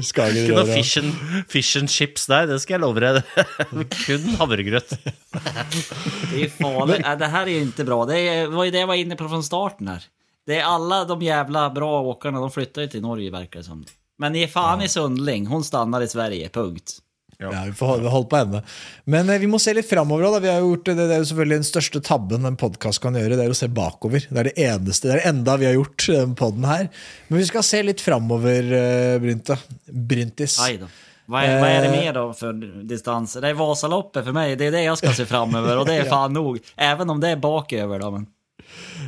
[0.01, 1.11] Skager Ikke noe fish and,
[1.51, 3.19] fish and chips der, det skal jeg love deg.
[4.05, 4.95] Kun havregrøt.
[4.95, 7.03] Det er ju farligt.
[7.05, 7.99] Äh, det her er jo ikke bra.
[8.09, 8.21] Det
[8.55, 10.07] var jo det jeg var inne på fra starten her.
[10.47, 13.83] Det er alle de jævla bra åkerne, de flytter jo til Norge virker det som.
[14.21, 17.01] Men faen i Sundling, hun stannar i Sverige, punkt.
[17.41, 18.61] Ja, vi får holde, holde på henne.
[19.09, 20.27] Men eh, vi må se litt framover.
[20.27, 20.41] Da.
[20.43, 23.37] Vi har gjort, det, det er jo selvfølgelig den største tabben en podkast kan gjøre,
[23.39, 24.27] det er å se bakover.
[24.29, 26.89] Det er det eneste, det er det enda vi har gjort i den poden her.
[27.29, 29.57] Men vi skal se litt framover, eh, Brynte.
[29.87, 30.59] Bryntis.
[30.61, 30.91] Hei da.
[31.31, 33.39] Hva er, hva er, det mer da for distanse?
[33.39, 34.57] Det er Vasaloppet for meg.
[34.59, 36.59] Det er det jeg skal se framover, og det er faen nok.
[36.75, 38.11] Even om det er bakover, da.
[38.17, 38.27] Men...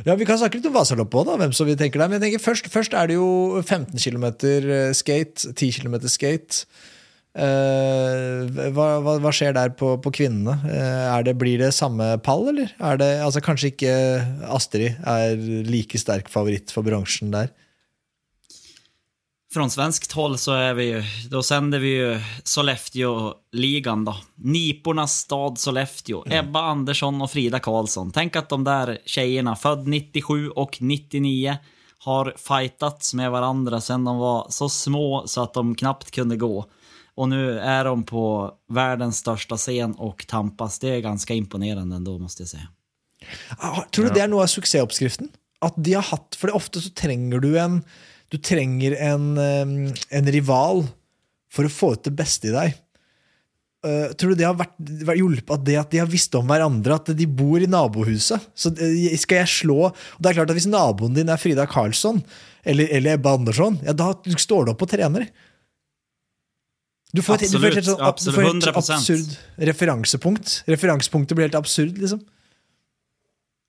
[0.06, 2.10] Ja, Vi kan snakke litt om Vasaloppet òg, hvem som vi tenker der.
[2.10, 4.26] Men jeg tenker først, først er det jo 15 km
[4.96, 6.64] skate, 10 km skate.
[7.34, 10.54] Eh, hva, hva, hva skjer der på, på kvinnene?
[10.70, 12.70] Eh, det, blir det samme pall, eller?
[12.78, 13.94] Er det, altså, kanskje ikke
[14.54, 15.34] Astrid er
[15.66, 17.50] like sterk favoritt for bransjen der?
[19.54, 24.16] Från svenskt hold så er vi jo Da sender vi jo Sollefteå-ligan da.
[24.42, 26.24] Nipornas stad Sollefteå.
[26.26, 28.10] Ebba Andersson og Frida Karlsson.
[28.14, 31.54] Tenk at de der jentene, født 97 og 99,
[32.04, 36.52] har fightats med hverandre siden de var så små så at de knapt kunne gå.
[37.16, 40.78] Och nu är de på världens största scen och tampas.
[40.78, 42.68] Det är ganska imponerande ändå måste jag säga.
[43.58, 45.30] Ah, Tror du det er noe av suksessoppskriften?
[45.64, 47.82] At de har hatt, For ofte så trenger du en
[48.28, 50.86] Du trenger en, eh, en rival
[51.52, 52.72] for å få ut det beste i deg.
[53.84, 56.48] Uh, tror du det har vært, vært hjulpet av det at de har visst om
[56.48, 58.42] hverandre, at de bor i nabohuset?
[58.56, 61.68] Så eh, skal jeg slå og det er klart at Hvis naboen din er Frida
[61.70, 62.22] Karlsson
[62.64, 65.28] eller, eller Ebba Andersson, ja, da står du opp og trener.
[67.14, 69.34] Du får et, du får et, sånn- Absolutt, du får et absurd
[69.70, 70.54] referansepunkt.
[70.66, 72.24] Referansepunktet blir helt absurd, liksom.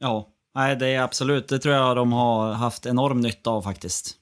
[0.02, 0.16] Ja,
[0.56, 1.50] Nei, det er absolutt.
[1.52, 4.14] Det tror jeg de har haft enorm nytte av faktisk.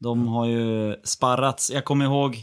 [0.00, 1.70] De har jo sparrats.
[1.74, 2.38] Jeg kommer ihåg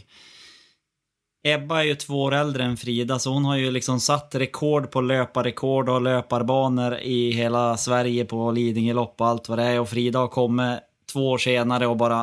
[1.42, 4.84] Ebba er jo to år eldre enn Frida, så hun har jo liksom satt rekord
[4.94, 9.88] på løperrekord og løperbaner i hele Sverige på Lidingölopp og alt hva det er, og
[9.90, 12.20] Frida har kommet to år senere og bare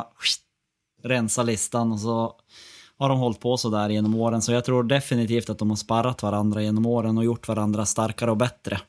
[1.04, 2.16] rensa listan og så
[3.00, 4.42] har de hållit på så där genom åren.
[4.42, 8.30] Så jag tror definitivt att de har sparrat varandra genom åren och gjort varandra starkare
[8.30, 8.80] och bättre.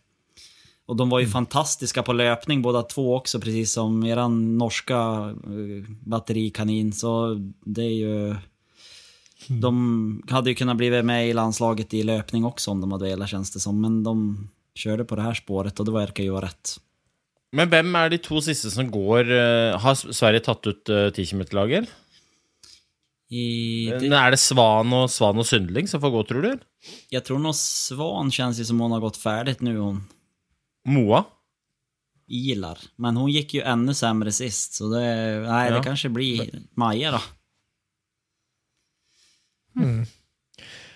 [0.86, 4.96] Och de var ju fantastiska på löpning båda två också, precis som eran norska
[5.44, 6.94] eh, batterikanin.
[6.94, 8.36] Så det är ju...
[9.48, 13.30] De hade ju kunnat bli med i landslaget i löpning också om de hade velat
[13.30, 13.82] känns det som.
[13.82, 16.78] Men de körde på det här spåret och det verkar ju vara rätt.
[17.52, 21.26] Men hvem er de to siste som går eh, Har Sverige tatt ut uh, 10
[21.26, 21.90] km-laget?
[23.32, 26.66] I, det, Er det Svan og Svan og Sundling som får gå, tror du?
[27.14, 30.02] Jeg tror nå Svan kjennes som hun har gått ferdig nå, hun.
[30.92, 31.24] Moa?
[32.32, 32.80] Ilar.
[33.00, 35.04] Men hun gikk jo enda sämre sist, så det,
[35.48, 35.76] Nei, Ja.
[35.78, 37.22] det kanskje blir Maja da.
[39.80, 40.04] Mm.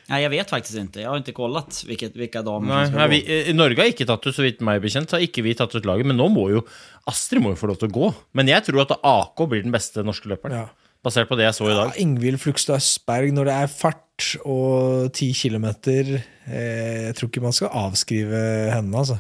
[0.06, 1.02] Nei, jeg vet faktisk ikke.
[1.02, 1.34] Jeg har ikke
[1.74, 3.14] sjekket hvilke vilka damer Nei, som skal nei gå.
[3.16, 5.56] vi, eh, Norge har ikke tatt ut, så vidt meg bekjent, så har ikke vi
[5.56, 6.06] tatt ut laget.
[6.06, 6.66] Men nå må jo
[7.08, 8.14] Astrid må jo få lov til å gå.
[8.34, 10.52] Men jeg tror at AK blir den beste norske løperen.
[10.52, 10.70] Ja.
[11.06, 11.94] Basert på det jeg så i dag.
[11.94, 12.02] Ja.
[12.02, 17.56] Ingvild Flugstad Østberg, når det er fart og 10 kilometer eh, Jeg tror ikke man
[17.56, 18.44] skal avskrive
[18.74, 19.20] henne, altså.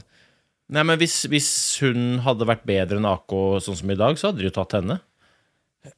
[0.74, 1.50] Nei, men hvis, hvis
[1.84, 4.74] hun hadde vært bedre enn AK sånn som i dag, så hadde de jo tatt
[4.80, 4.98] henne.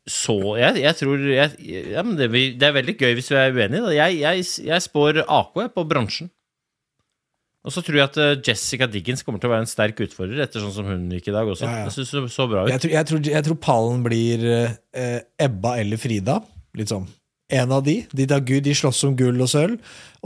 [0.03, 1.53] Så jeg, jeg tror jeg,
[1.93, 2.27] ja, men det,
[2.59, 3.85] det er veldig gøy hvis vi er uenige.
[3.85, 3.93] Da.
[3.95, 6.31] Jeg, jeg, jeg spår AK på bransjen.
[7.66, 10.43] Og så tror jeg at eh, Jessica Diggins kommer til å være en sterk utfordrer,
[10.45, 11.66] etter sånn som hun gikk i dag også.
[11.66, 11.88] Ja, ja.
[11.89, 12.72] Jeg synes det så bra ut.
[12.72, 16.39] Jeg tror, jeg tror, jeg tror pallen blir eh, Ebba eller Frida.
[16.78, 17.08] Litt sånn.
[17.47, 18.01] En av de.
[18.11, 19.77] De, da, de slåss om gull og sølv.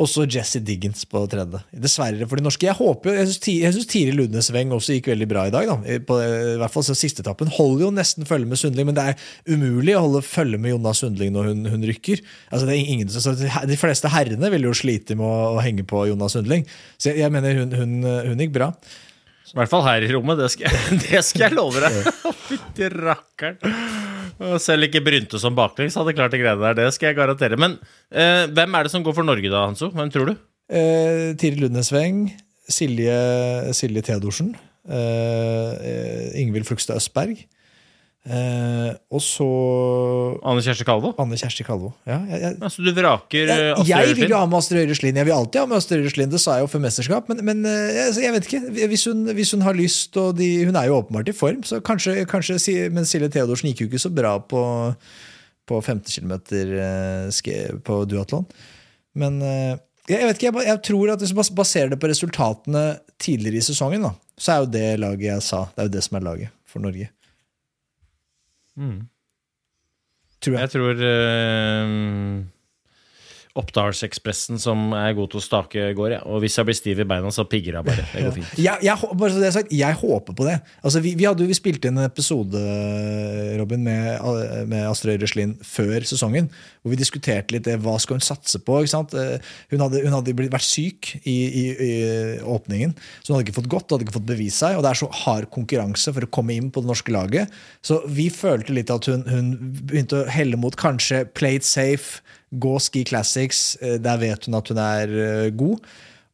[0.02, 1.60] Og så Jesse Diggins på tredje.
[1.84, 2.66] Dessverre for de norske.
[2.66, 5.70] Jeg håper jeg syns Tiril Lundesveng også gikk veldig bra i dag.
[5.70, 6.00] Da.
[6.08, 7.52] På, I hvert fall siste etappen.
[7.54, 10.96] Holder jo nesten følge med Sundling, men det er umulig å holde følge med Jonna
[10.98, 12.24] Sundling når hun, hun rykker.
[12.50, 15.86] Altså, det er ingen, så de fleste herrene vil jo slite med å, å henge
[15.86, 16.66] på Jonna Sundling.
[16.98, 17.98] Så jeg, jeg mener hun, hun,
[18.32, 18.72] hun gikk bra.
[19.52, 20.74] I hvert fall her i rommet, det skal
[21.06, 22.02] det skal jeg love deg.
[22.48, 24.11] Fytti rakkeren.
[24.62, 26.78] Selv ikke Brynte som baklengs hadde klart de greiene der.
[26.80, 27.60] Det skal jeg garantere.
[27.62, 27.78] Men
[28.10, 29.92] eh, hvem er det som går for Norge da, Hanso?
[29.94, 30.36] Hvem tror du?
[30.72, 32.26] Eh, Tiril Lundesveng,
[32.72, 33.18] Silje,
[33.76, 34.54] Silje Theodorsen,
[34.88, 37.44] eh, eh, Ingvild Flugstad Østberg.
[38.22, 39.46] Eh, og så
[40.46, 41.10] Anne Kjersti Kalvo?
[41.22, 41.90] Anne Kjersti Kalvo.
[42.06, 44.82] Ja, jeg, jeg, Så du vraker eh, jeg, Astrid jeg vil jo ha med Astrid
[44.84, 45.18] Øyreslien.
[45.18, 46.30] Jeg vil alltid ha med Astrid Øyreslien.
[46.30, 48.88] Det sa jeg jo før mesterskap, men, men eh, jeg, vet ikke.
[48.92, 51.82] Hvis hun, hvis hun har lyst, og de, hun er jo åpenbart i form, så
[51.82, 52.60] kanskje, kanskje
[52.94, 54.62] Men Silje Theodorsen gikk jo ikke så bra på,
[55.66, 56.36] på 15 km
[57.88, 58.46] på duatlon.
[59.18, 59.80] Men eh,
[60.12, 62.86] jeg, vet ikke, jeg tror at hvis man baserer det på resultatene
[63.22, 65.64] tidligere i sesongen, da, så er jo det laget jeg sa.
[65.74, 67.10] Det er jo det som er laget for Norge.
[70.42, 70.60] Tror jeg.
[70.62, 72.46] Jeg tror eh,
[73.60, 76.20] Oppdalsekspressen som er god til å stake går, Ja.
[76.28, 78.06] Og hvis jeg blir stiv i beina, så pigger jeg bare.
[78.14, 78.54] Det går fint.
[78.60, 80.58] Jeg, jeg, bare så det er sagt, jeg håper på det.
[80.84, 82.62] Altså, vi, vi, hadde, vi spilte inn en episode
[83.60, 86.50] Robin, med, med Astrid Røslin før sesongen,
[86.82, 88.82] hvor vi diskuterte litt det, hva skal hun satse på.
[88.82, 91.94] Eh, Hun hadde, hun hadde vært syk i, i, i
[92.42, 94.78] åpningen, så hun hadde ikke fått gått hadde ikke fått bevist seg.
[94.78, 97.52] Og det er så hard konkurranse for å komme inn på det norske laget.
[97.86, 99.52] Så vi følte litt at hun, hun
[99.90, 102.22] begynte å helle mot kanskje play it safe,
[102.54, 103.78] gå ski classics.
[103.82, 105.08] eh, Der vet hun at hun er
[105.46, 105.80] eh, god.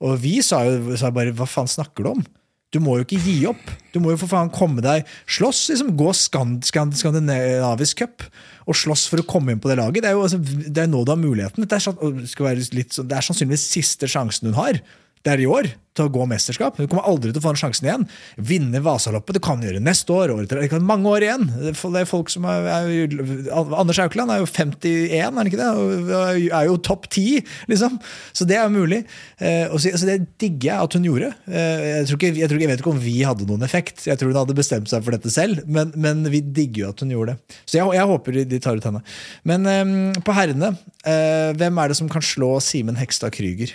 [0.02, 2.26] Og vi sa jo sa bare hva faen snakker du om?
[2.70, 3.70] Du må jo ikke gi opp.
[3.94, 5.94] Du må jo for faen komme deg Slåss, liksom.
[5.98, 8.26] Gå skand, skand, skandinavisk cup
[8.68, 10.04] og slåss for å komme inn på det laget.
[10.04, 11.64] Det er jo altså, det er nå du har muligheten.
[11.64, 14.82] Det er, sånn- det litt, sånn- det er sannsynligvis siste sjansen hun har.
[15.28, 15.68] Det er i år
[15.98, 16.78] til å gå mesterskap.
[16.78, 18.04] Du kommer aldri til å få den sjansen igjen.
[18.50, 20.30] Vinne Vasaloppet det kan gjøre neste år.
[20.36, 20.54] året.
[20.54, 21.48] Det kan mange år igjen.
[21.58, 25.58] Det er- folk som er, er jo- Anders Haukeland er jo 51, er han ikke
[25.58, 25.70] det?
[25.74, 28.00] Og er jo topp 10, liksom.
[28.32, 29.06] Så det er jo mulig.
[29.42, 31.34] Eh, og så, så det digger jeg at hun gjorde.
[31.50, 34.06] Eh, jeg, tror ikke, jeg, tror jeg vet ikke om vi hadde noen effekt.
[34.06, 37.00] Jeg tror hun hadde bestemt seg for dette selv, men, men vi digger jo at
[37.02, 37.58] hun gjorde det.
[37.66, 39.02] Så jeg, jeg håper de, tar ut henne.
[39.44, 43.74] Men eh, på herrene, eh, hvem er det som kan slå Simen Hekstad Krüger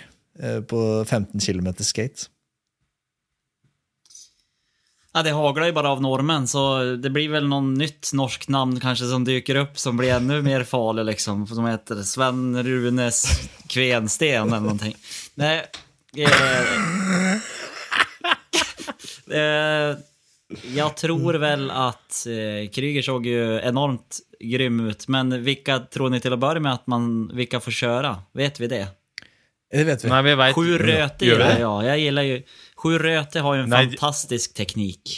[0.69, 2.29] på 15 km skate?
[5.13, 6.61] Ja, det hagler jo bare av normen, så
[6.97, 10.65] det blir vel noen nytt norsk namn kanskje som dyker opp, som blir enda mer
[10.65, 11.43] farlig liksom.
[11.45, 13.19] Som heter Sven Runes
[13.69, 14.93] Kvensten eller noe.
[15.37, 15.53] Nei
[16.17, 17.37] eh,
[19.37, 19.93] eh,
[20.73, 26.25] jag tror vel at eh, Kryger såg jo enormt grym ut, men vilka tror ni
[26.25, 28.17] til å begynne med at man, vilka får kjøre?
[28.33, 28.87] Vet vi det?
[29.73, 30.09] Det vet vi.
[30.11, 31.59] Nei, vi vet, Sju Röte vi gillar det?
[31.59, 31.85] jag.
[31.85, 32.41] Jag gillar ju...
[32.77, 35.15] Sju Röte har ju en Nej, fantastisk teknik.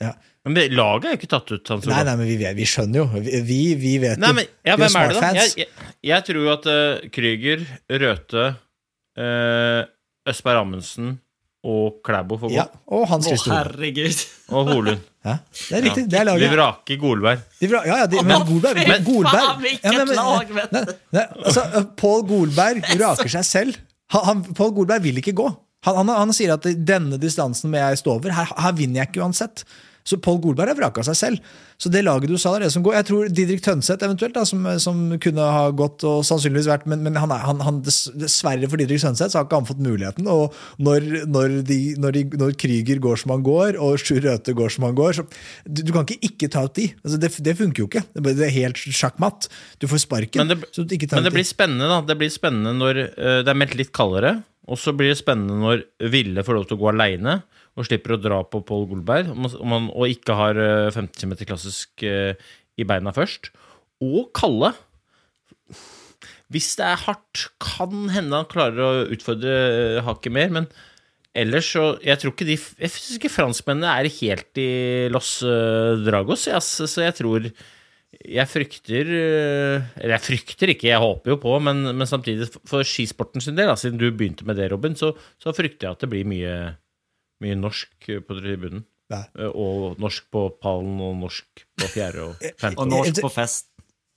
[0.00, 0.14] Ja.
[0.44, 1.68] Men laget er jo ikke tatt ut.
[1.72, 3.04] Hans Nei, nei, men vi, vi skjønner jo.
[3.16, 5.56] Vi, vi, vi vet Nei, men ja, Vi hvem er smartfans.
[5.56, 7.64] Jeg, jeg, jeg tror jo at uh, Krüger,
[8.04, 8.46] Røthe,
[9.20, 9.80] uh,
[10.28, 11.14] Østberg Amundsen
[11.64, 12.54] og Klæbo for gå.
[12.58, 14.22] Ja, og Hans Åh, Å, herregud.
[14.52, 15.02] Og Holund.
[15.24, 15.38] Ja,
[15.70, 16.04] det er riktig.
[16.12, 16.44] Det er laget.
[16.44, 17.44] De vraker Golberg.
[17.60, 20.76] De, vra- ja, ja, de, men Golberg, men Golberg faen, hvilket lag, vet du.
[20.76, 21.64] nei, nei, altså,
[22.00, 23.78] Pål Golberg vraker seg selv.
[24.12, 25.48] Han, han, Pål Golberg vil ikke gå.
[25.88, 28.36] Han, han, han sier at denne distansen må jeg stå over.
[28.36, 29.64] Her, her vinner jeg ikke uansett.
[30.04, 31.52] Så Pål Golberg har vraka seg selv.
[31.80, 32.96] Så det laget du sa, det er det som går.
[32.98, 37.00] Jeg tror Didrik Tønseth eventuelt, da, som, som kunne ha gått og sannsynligvis vært Men,
[37.06, 40.28] men han er, han, han, dessverre for Didrik Tønseth så har ikke han fått muligheten.
[40.28, 44.56] Og når, når, de, når, de, når Krüger går som han går, og Sjur Røthe
[44.56, 45.26] går som han går så,
[45.64, 46.90] du, du kan ikke ikke ta ut de.
[47.00, 48.04] Altså, det, det funker jo ikke.
[48.20, 49.48] Det er helt sjakkmatt.
[49.80, 50.44] Du får sparken.
[50.44, 52.02] Men det, så du ikke tar men det ut blir spennende, da.
[52.12, 54.36] Det blir spennende når øh, det er meldt litt kaldere.
[54.68, 57.40] Og så blir det spennende når Ville får lov til å gå aleine
[57.74, 61.34] og slipper å dra på Pål Golberg, og, man- og, ikke har eh, 15 km
[61.48, 62.34] klassisk eh,
[62.78, 63.50] i beina først.
[64.04, 64.72] Og Kalle.
[66.52, 69.54] Hvis det er hardt, kan hende han klarer å utfordre
[69.96, 70.68] eh, hakket mer, men
[71.34, 74.68] ellers så Jeg tror ikke de Jeg syns ikke franskmennene er helt i
[75.10, 77.48] Los eh, Dragos, jeg, så jeg tror
[78.14, 82.86] jeg frykter eh, Eller jeg frykter ikke, jeg håper jo på, men, men samtidig for
[82.86, 85.10] skisporten sin del, da, siden du begynte med det, Robin, så,
[85.42, 86.54] så frykter jeg at det blir mye,
[87.42, 88.84] mye norsk på tribunen.
[89.12, 89.24] Ja.
[89.38, 92.78] Eh, Og norsk på pallen, og norsk på fjerde og femte.
[92.80, 93.68] og norsk på fest.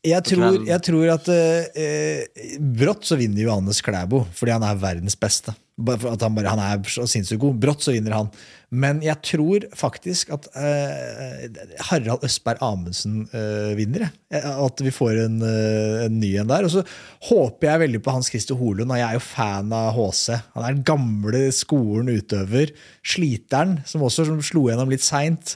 [0.08, 4.78] Jeg tror, jeg tror at eh, eh, brått så vinner Johannes Klæbo, fordi han er
[4.80, 5.52] verdens beste.
[5.78, 7.60] For at han, bare, han er så sinnssykt god.
[7.62, 8.32] Brått så vinner han.
[8.74, 11.46] Men jeg tror faktisk at eh,
[11.88, 14.08] Harald Østberg Amundsen eh, vinner.
[14.08, 14.42] jeg.
[14.42, 16.66] At vi får en, eh, en ny en der.
[16.66, 16.84] Og så
[17.30, 20.40] håper jeg veldig på Hans Christer Holund, og jeg er jo fan av HC.
[20.58, 22.74] Han er den gamle skolen utøver.
[23.06, 25.56] Sliteren, som også som slo gjennom litt seint.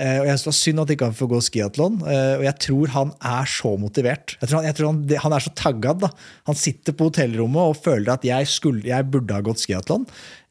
[0.00, 2.00] Eh, og jeg synes det var synd at ikke han får gå skiatlon.
[2.08, 4.36] eh, og jeg tror han er så motivert.
[4.40, 6.00] Jeg tror han, jeg tror han, han er så taggad.
[6.00, 6.10] da.
[6.48, 10.06] Han sitter på hotellrommet og føler at jeg, skulle, jeg burde ha gått skiatlon.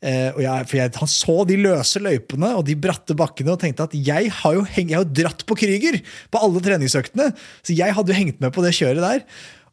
[0.05, 3.95] Eh, for jeg, han så de løse løypene og de bratte bakkene og tenkte at
[3.97, 5.97] jeg har jo, heng, jeg har jo dratt på Krüger
[6.29, 7.31] på alle treningsøktene.
[7.65, 9.25] Så jeg hadde jo hengt med på det kjøret der.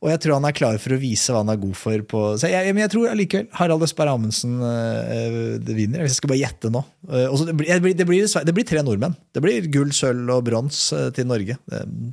[0.02, 2.02] Og jeg tror han er klar for å vise hva han er god for.
[2.10, 6.02] På, så jeg, men jeg tror allikevel Harald Østberg Amundsen øh, vinner.
[6.04, 6.82] Hvis jeg skal bare gjette nå.
[7.06, 9.16] Så det, blir, det, blir, det, blir, det blir tre nordmenn.
[9.34, 11.56] Det blir gull, sølv og brons eh, til Norge.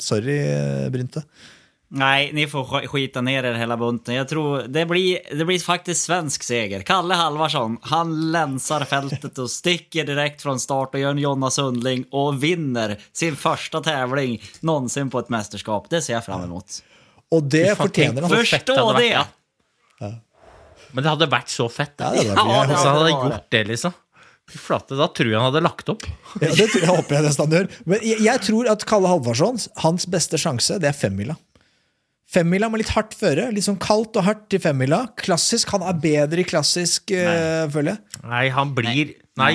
[0.03, 0.39] Sorry,
[0.93, 1.25] Brynte.
[1.93, 4.15] Nei, ni får sk- skita ner er hele bunten.
[4.15, 6.81] Jeg tror det blir, det blir faktisk svensk seger.
[6.87, 12.07] Kalle Halvarsson, han lenser feltet og sticker direkte fra start og gjør en Jonna Sundling
[12.09, 15.85] og vinner sin første tävling någonsin på et mesterskap.
[15.93, 16.79] Det ser jeg fram emot.
[17.33, 18.33] Og det faen, fortjener han.
[18.33, 19.23] Først og det ja.
[20.03, 20.11] ja.
[20.93, 21.95] Men det hadde vært så fett.
[21.99, 23.13] Ja, det hadde vært Ja, det han hadde det det.
[23.17, 23.95] gjort det, liksom.
[24.53, 26.03] Flate, da tror jeg han hadde lagt opp.
[26.43, 27.71] Ja, det tror jeg håper jeg nesten han gjør.
[27.89, 31.37] Men jeg, jeg tror at Kalle Halvarsson, hans beste sjanse, det er femmila.
[32.33, 33.49] Femmila med litt hardt føre.
[33.53, 35.03] Litt sånn kaldt og hardt til femmila.
[35.21, 35.69] Klassisk.
[35.75, 38.23] Han er bedre i klassisk, uh, føler jeg.
[38.25, 39.53] Nei, han blir Nei.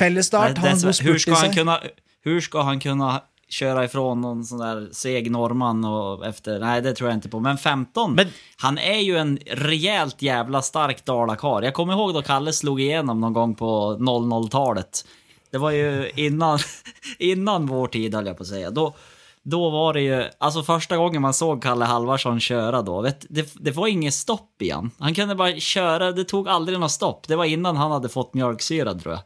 [0.00, 1.34] Fellesstart, Nej, har han det- spurt i seg.
[1.34, 1.56] han sig?
[1.58, 3.10] kunna han kunna
[3.48, 6.58] köra ifrån någon sån där seg norrman och efter...
[6.58, 7.40] Nej, det tror jag inte på.
[7.40, 8.26] Men 15, Men-
[8.56, 11.62] han är ju en rejält jävla stark dalakar.
[11.62, 15.04] Jag kommer ihåg då Kalle slog igenom någon gång på 00-talet.
[15.50, 16.58] Det var ju innan,
[17.18, 18.70] innan vår tid, höll jag på att säga.
[18.70, 18.94] Då,
[19.42, 23.54] då var det ju, alltså första gången man såg Kalle Halvarsson köra då, vet, det,
[23.54, 24.90] det var inget stopp igen.
[24.98, 25.14] han.
[25.14, 27.28] Kunde bara köra, det tog aldrig något stopp.
[27.28, 29.22] Det var innan han hade fått mjölksyra tror jag.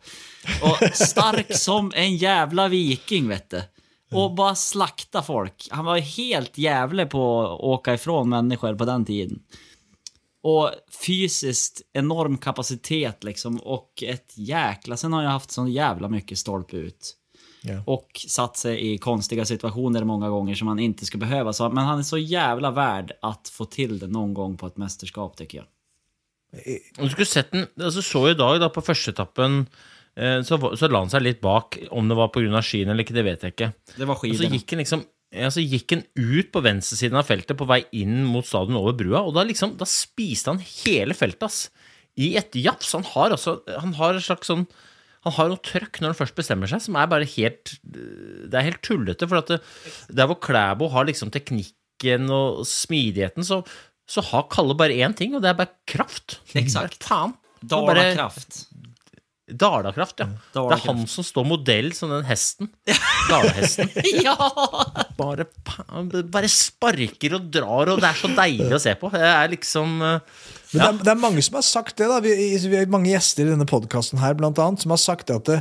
[0.72, 3.62] Och stark som en jävla viking, vet du.
[4.14, 5.68] Och bara slakta folk.
[5.70, 9.42] Han var helt jävlig på att åka ifrån människor på den tiden.
[10.42, 10.70] Och
[11.06, 14.96] fysiskt enorm kapacitet liksom och ett jäkla...
[14.96, 17.16] Sen har jag haft så jävla mycket stolpe ut.
[17.64, 17.88] Yeah.
[17.88, 21.52] Och satt sig i konstiga situationer många gånger som han inte skulle behöva.
[21.52, 24.76] Så, men han är så jävla värd att få till det någon gång på ett
[24.76, 25.66] mästerskap tycker jag.
[26.96, 29.66] Du skulle sett den altså Så i dag, da, på førsteetappen,
[30.44, 31.78] så, så la han seg litt bak.
[31.90, 32.60] Om det var pga.
[32.64, 33.72] skien eller ikke, det vet jeg ikke.
[33.96, 37.24] Det var Og så gikk han liksom ja, så gikk han ut på venstresiden av
[37.24, 41.16] feltet på vei inn mot stadion over brua, og da liksom, da spiste han hele
[41.16, 41.62] feltet, ass.
[42.20, 42.90] I et jafs.
[42.92, 44.66] Han har altså Han har et slags sånn
[45.22, 48.66] han har noe trøkk når han først bestemmer seg, som er bare helt Det er
[48.66, 49.28] helt tullete.
[49.30, 49.60] For at det,
[50.10, 53.60] der hvor Klæbo har liksom teknikken og smidigheten, så,
[54.10, 56.40] så har Kalle bare én ting, og det er bare kraft.
[56.58, 57.06] Eksakt.
[57.06, 57.36] Faen.
[57.62, 58.64] Det er det Dalakraft.
[59.58, 60.28] Dalakraft, ja.
[60.54, 62.70] Det er han som står modell som den hesten.
[63.30, 63.92] Dalahesten.
[64.26, 64.36] ja!
[65.18, 65.46] Bare,
[66.32, 69.12] bare sparker og drar, og det er så deilig å se på.
[69.14, 70.16] Det er liksom ja.
[70.72, 72.08] Men det, er, det er mange som har sagt det.
[72.08, 72.32] da Vi,
[72.64, 75.50] vi har mange gjester i denne podkasten her, blant annet, som har sagt det at
[75.50, 75.58] det,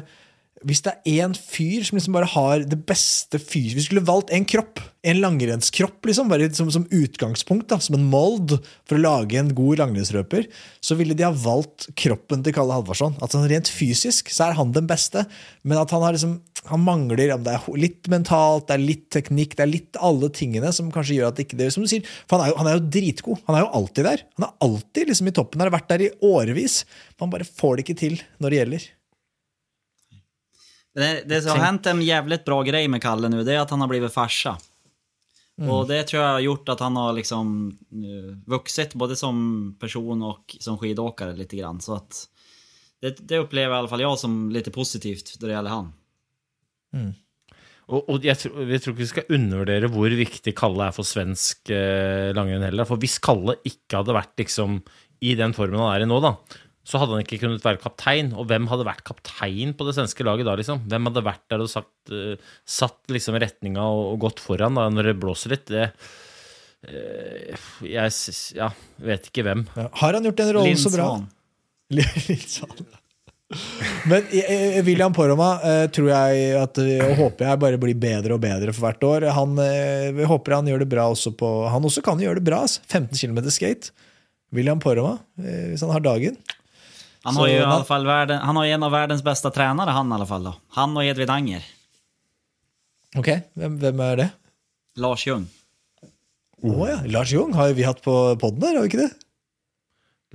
[0.67, 4.29] hvis det er én fyr som liksom bare har det beste fyr Vi skulle valgt
[4.33, 8.53] en kropp, en langrennskropp, liksom, bare som, som utgangspunkt, da, som en mold,
[8.85, 10.45] for å lage en god langrennsløper.
[10.81, 13.17] så ville de ha valgt kroppen til Kalle Halvarsson.
[13.21, 15.25] At sånn Rent fysisk så er han den beste,
[15.63, 16.39] men at han har liksom
[16.69, 20.29] han mangler om det er litt mentalt, det er litt teknikk, det er litt alle
[20.29, 22.57] tingene som kanskje gjør at det ikke det Som du sier, for han er jo,
[22.59, 23.41] han er jo dritgod.
[23.47, 24.25] Han er jo alltid der.
[24.37, 25.61] Han er alltid liksom i toppen.
[25.61, 26.83] Han har vært der i årevis.
[27.17, 28.89] Man bare får det ikke til når det gjelder.
[30.93, 33.69] Det, det som har hänt en jävligt bra grej med Kalle nu, det är att
[33.69, 34.57] han har blivit farsa.
[35.69, 40.23] Och det tror jag har gjort att han har liksom uh, vuxit både som person
[40.23, 41.81] och som skidåkare lite grann.
[41.81, 42.27] Så att
[43.01, 45.93] det, det upplever i alla fall jag som lite positivt då det gäller han.
[47.91, 51.07] Og, og jeg, tror, jeg tror ikke vi skal undervurdere hvor viktig Kalle er for
[51.07, 52.87] svensk eh, langrenn heller.
[52.87, 54.77] For hvis Kalle ikke hadde vært liksom
[55.21, 56.35] i den formen han er i nå, da,
[56.81, 58.31] så hadde han ikke kunnet være kaptein.
[58.33, 60.81] Og hvem hadde vært kaptein på det svenske laget da, liksom?
[60.89, 62.33] Hvem hadde vært der og sagt, uh,
[62.65, 65.67] satt liksom retninga og, og gått foran da, når det blåser litt?
[65.69, 68.15] Det uh, Jeg
[68.57, 68.71] ja,
[69.11, 69.67] vet ikke hvem.
[69.77, 69.91] Ja.
[70.01, 71.11] Har han gjort den rollen så bra?
[71.91, 72.89] Lindsvann.
[74.07, 74.29] Men
[74.87, 78.85] William Poroma eh, tror jeg at, og håper jeg bare blir bedre og bedre for
[78.85, 79.25] hvert år.
[79.35, 79.59] Han,
[80.15, 82.61] vi håper han gjør det bra også på Han også kan gjøre det bra.
[82.63, 82.79] Altså.
[82.87, 83.91] 15 km skate.
[84.55, 86.39] William Poroma, hvis han har dagen.
[87.23, 89.89] Han Så har ju i alla fall världen, han har en av världens bästa tränare
[89.89, 90.53] han i alla fall då.
[90.69, 91.65] Han och Edvin Anger.
[93.17, 94.29] Ok, Hvem, hvem er det?
[94.95, 95.49] Lars Ljung.
[96.61, 99.11] Å ja, Lars Jung har jo vi hatt på poden her, har vi ikke det?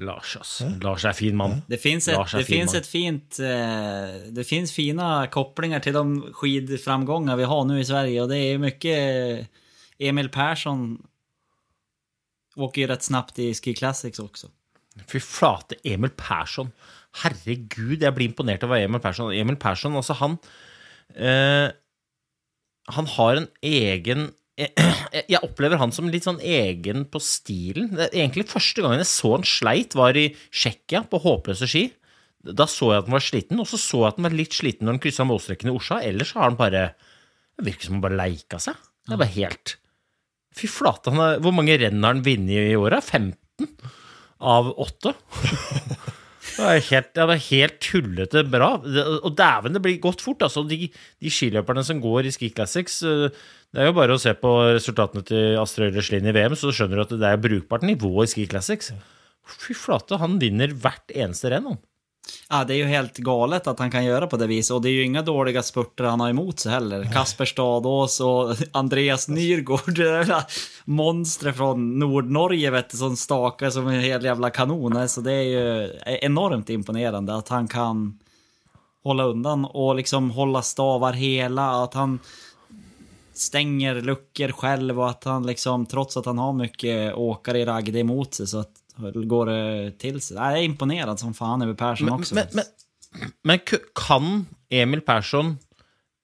[0.05, 0.61] Lars, ass.
[0.83, 1.63] Lars er fin mann.
[1.71, 3.39] Det fins et, det fin et fint...
[3.41, 8.41] Eh, det fins fina koblinger til de skidframgångar vi har nå i Sverige og det
[8.45, 9.65] er mye eh,
[10.11, 10.91] Emil Persson
[12.57, 14.51] åker jo rett snabbt i Ski Classics också.
[15.05, 16.71] Fy flate, Emil Persson.
[17.23, 19.33] Herregud, jeg blir imponert over Emil Persson.
[19.35, 20.39] Emil Persson, altså han
[21.15, 21.69] eh,
[22.97, 24.31] Han har en egen
[25.29, 27.91] Jeg opplever han som litt sånn egen på stilen.
[28.09, 31.91] Egentlig første gangen jeg så han sleit, var i Tsjekkia, på håpløse ski.
[32.47, 34.57] Da så jeg at han var sliten, og så så jeg at han var litt
[34.57, 36.01] sliten når han kryssa målstreken i Orsa.
[36.05, 36.89] Ellers har han bare
[37.57, 38.81] Det virker som han bare leika seg.
[39.07, 39.77] Det er bare helt
[40.57, 43.05] Fy flate, han er, hvor mange renn har han vunnet i året?
[43.05, 43.69] 15
[44.41, 45.15] av åtte.
[46.57, 48.69] Det er helt, det var helt tullete bra.
[48.81, 50.45] Og dæven, det blir gått fort.
[50.47, 50.89] Altså, de,
[51.21, 53.27] de skiløperne som går i Ski Classics eh,
[53.75, 56.73] Det er jo bare å se på resultatene til Astrid Øyre Slind i VM, så
[56.73, 58.95] skjønner du at det er brukbart nivå i Ski Classics.
[59.47, 61.77] Fy flate, han vinner hvert eneste renn.
[62.51, 64.89] Ja, det är ju helt galet att han kan göra på det viset och det
[64.89, 67.13] är ju inga dåliga spurter han har emot sig heller.
[67.13, 70.01] Kasper Stadås och Andreas Nyrgård,
[70.85, 75.09] monster från Nordnorge vet du, som stakar som en hel jävla kanon.
[75.09, 78.19] Så det är ju enormt imponerande att han kan
[79.05, 82.19] hålla undan och liksom hålla stavar hela, att han
[83.35, 87.99] stänger luckor själv och att han liksom, trots att han har mycket åkare i ragde
[87.99, 89.63] emot sig så att går det
[90.03, 90.39] til seg.
[90.39, 92.35] Jeg er imponert som faen over Persson Men, också.
[92.35, 93.65] men, men, men
[93.97, 94.31] kan
[94.73, 95.57] Emil Persson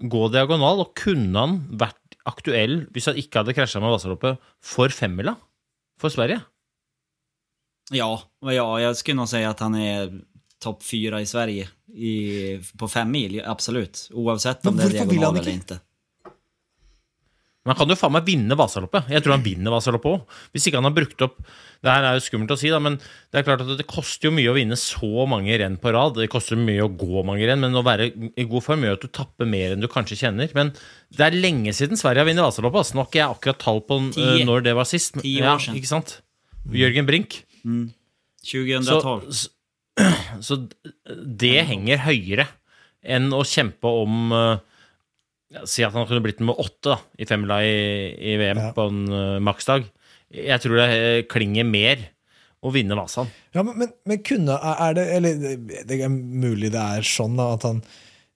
[0.03, 4.95] gå diagonal, og kunne han vært aktuell hvis han ikke hadde krasja med Vasaloppet for
[4.95, 5.37] femmila
[6.01, 6.41] for Sverige?
[7.93, 8.11] Ja,
[8.49, 10.13] ja, jeg skulle nå si at han er
[10.63, 12.15] topp fyra i Sverige i,
[12.79, 14.07] på fem mil, absolutt.
[14.15, 15.79] Oavsett om det han diagonal eller eller inte.
[17.63, 19.07] Men han kan jo faen meg vinne Vasaloppet.
[19.13, 20.39] Jeg tror han vinner Vasaloppet òg.
[20.51, 21.37] Hvis ikke han har brukt opp
[21.83, 24.29] Det her er jo skummelt å si, da, men det er klart at det koster
[24.29, 26.15] jo mye å vinne så mange renn på rad.
[26.19, 28.07] Det koster mye å gå mange renn, men å være
[28.39, 30.51] i god form gjør at du tapper mer enn du kanskje kjenner.
[30.59, 30.71] Men
[31.15, 32.83] det er lenge siden Sverige har vunnet Vasaloppet.
[32.85, 32.95] Altså.
[32.99, 35.17] Nå har ikke jeg akkurat tall på eh, når det var sist.
[35.19, 35.57] men- ja.
[35.79, 36.17] Ikke sant?
[36.71, 37.41] Jørgen Brink.
[38.47, 39.33] 2012.
[39.33, 39.49] Så,
[40.43, 40.59] så
[41.43, 42.47] det henger høyere
[43.03, 44.59] enn å kjempe om ja,
[45.69, 47.75] Si at han kunne blitt nummer åtte da, i femmila i,
[48.33, 48.71] i VM Ja.
[48.77, 49.85] på en uh, maksdag.
[50.33, 52.07] Jeg tror det eh, klinger mer
[52.65, 53.29] å vinne Vasan.
[53.53, 57.67] Ja, men, men, kunne Er det Eller det- er mulig det er sånn, da, at
[57.67, 57.83] han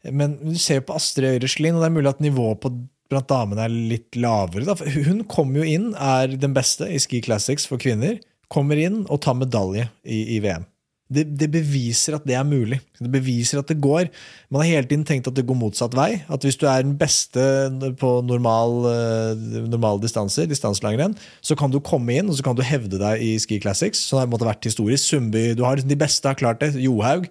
[0.05, 2.73] Men du ser på Astrid Øyreslien, og det er mulig at nivået på
[3.09, 4.67] blant damene er litt lavere.
[4.67, 4.75] Da.
[5.07, 8.19] Hun kommer jo inn, er den beste i Ski Classics for kvinner.
[8.53, 10.67] Kommer inn og tar medalje i, i VM.
[11.07, 12.81] Det, det beviser at det er mulig.
[12.99, 14.09] Det beviser at det går.
[14.51, 16.09] Man har hele tiden tenkt at det går motsatt vei.
[16.27, 17.45] At hvis du er den beste
[18.01, 21.15] på normal, eh, normale distanser, distanselangrenn,
[21.47, 24.03] så kan du komme inn og så kan du hevde deg i Ski Classics.
[24.09, 25.05] Sånn har det vært historisk.
[25.07, 26.73] Sundby, du har De beste har klart det.
[26.83, 27.29] Johaug.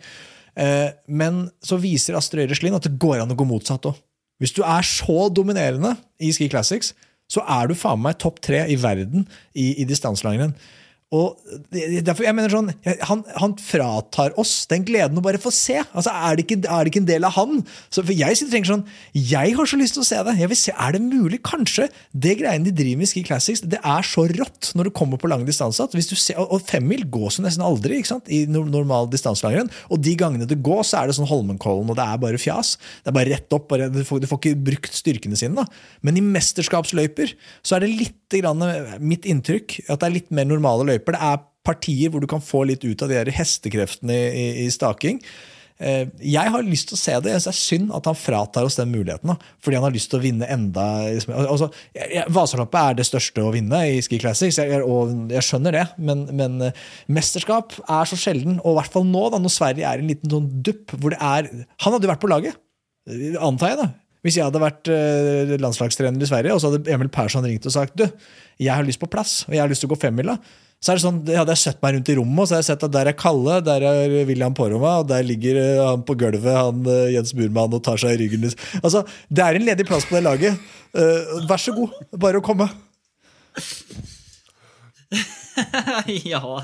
[0.56, 4.00] Eh, Men så viser Astrid Øyre Slind at det går an å gå motsatt òg.
[4.40, 6.94] Hvis du er så dominerende i Ski Classics,
[7.32, 10.56] så er du faen meg topp tre i verden i, i distanselangrenn.
[11.14, 11.38] Og
[11.70, 12.72] derfor, jeg mener sånn,
[13.06, 15.78] han, han fratar oss den gleden å bare få se.
[15.94, 17.60] Altså, er, det ikke, er det ikke en del av han?
[17.94, 18.84] Så, for Jeg sitter og tenker sånn,
[19.14, 20.34] jeg har så lyst til å se det.
[20.42, 21.40] Jeg vil se, Er det mulig?
[21.46, 24.94] Kanskje det greiene de driver med i Ski Classics, det er så rått når du
[24.98, 25.86] kommer på lang distanse.
[25.86, 28.32] at hvis du ser, Og og femmil gås jo nesten aldri ikke sant?
[28.32, 29.70] i normal distanselangrenn.
[29.94, 32.76] Og de gangene det går, så er det sånn Holmenkollen, og det er bare fjas.
[33.04, 33.70] Det er bare rett opp.
[33.70, 35.62] Bare, du, får, du får ikke brukt styrkene sine.
[35.62, 35.70] da.
[36.02, 38.64] Men i mesterskapsløyper så er det litt grann,
[39.06, 40.95] mitt inntrykk at det er litt mer normale løyper.
[41.04, 44.66] Det er partier hvor du kan få litt ut av de der hestekreftene i, i,
[44.66, 45.20] i staking.
[45.82, 47.32] Eh, Jeg har lyst til å se det.
[47.34, 49.34] Jeg synes det er synd at han fratar oss den muligheten.
[49.66, 51.68] Fordi han har lyst til å vinne enda altså,
[51.98, 55.86] jeg- jeg- Vasaloppet er det største å vinne i Ski Classics, og jeg skjønner det.
[55.98, 56.72] Men, men eh,
[57.10, 60.14] mesterskap er så sjelden, og i hvert fall nå, da, når Sverige er i en
[60.14, 61.50] liten sånn dupp hvor det er
[61.84, 62.56] Han hadde jo vært på laget,
[63.42, 63.78] antar jeg.
[63.84, 63.92] da
[64.26, 67.74] hvis jeg hadde vært eh, landslagstrener i Sverige, og så hadde Emil Persson ringt og
[67.76, 68.08] sagt du,
[68.58, 70.34] jeg har lyst på plass, og jeg har lyst til å gå femmila,
[70.84, 72.70] så er det sånn, hadde jeg sett meg rundt i rommet, og så hadde jeg
[72.74, 76.14] sett at der er Kalle, der er William Poroma, og der ligger eh, han på
[76.20, 78.46] gulvet, han eh, Jens Burman, og tar seg i ryggen.
[78.84, 80.60] Altså, Det er en ledig plass på det laget.
[80.94, 82.68] Eh, vær så god, bare å komme.
[86.26, 86.62] ja.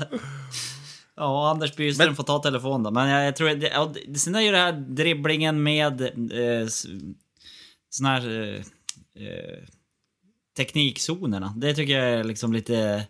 [1.16, 2.90] Ja, Anders Byström får ta telefonen da.
[2.94, 6.66] Men jeg, jag tror, det, ja, det- sen är ju det her driblingen med eh,
[6.68, 8.64] sånn her här
[9.18, 9.60] eh,
[10.56, 11.52] teknikksonene.
[11.56, 13.06] Det syns jeg er liksom lite...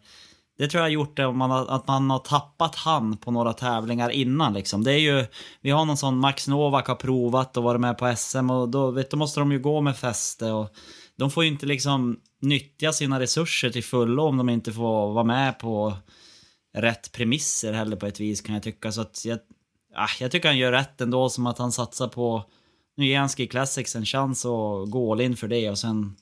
[0.63, 3.31] Det tror jag har gjort det om man har, att man har tappat han på
[3.31, 4.55] några tävlingar innan.
[4.55, 4.85] Liksom.
[5.61, 8.91] Vi har någon sån, Max Novak har provat och varit med på SM och då,
[8.91, 9.11] vet,
[9.41, 10.51] de ju gå med fäste.
[10.51, 10.69] Och
[11.17, 15.25] de får ju inte liksom nyttja sina resurser till fullo om de inte får vara
[15.25, 15.95] med på
[16.77, 18.93] rätt premisser heller på ett vis kan jag tycka.
[18.93, 19.39] Så att jag,
[19.95, 22.45] ah, jag han gör rätt ändå som att han satsar på,
[22.97, 23.07] nu
[23.47, 26.17] Classics en chans og gå all in för det och sen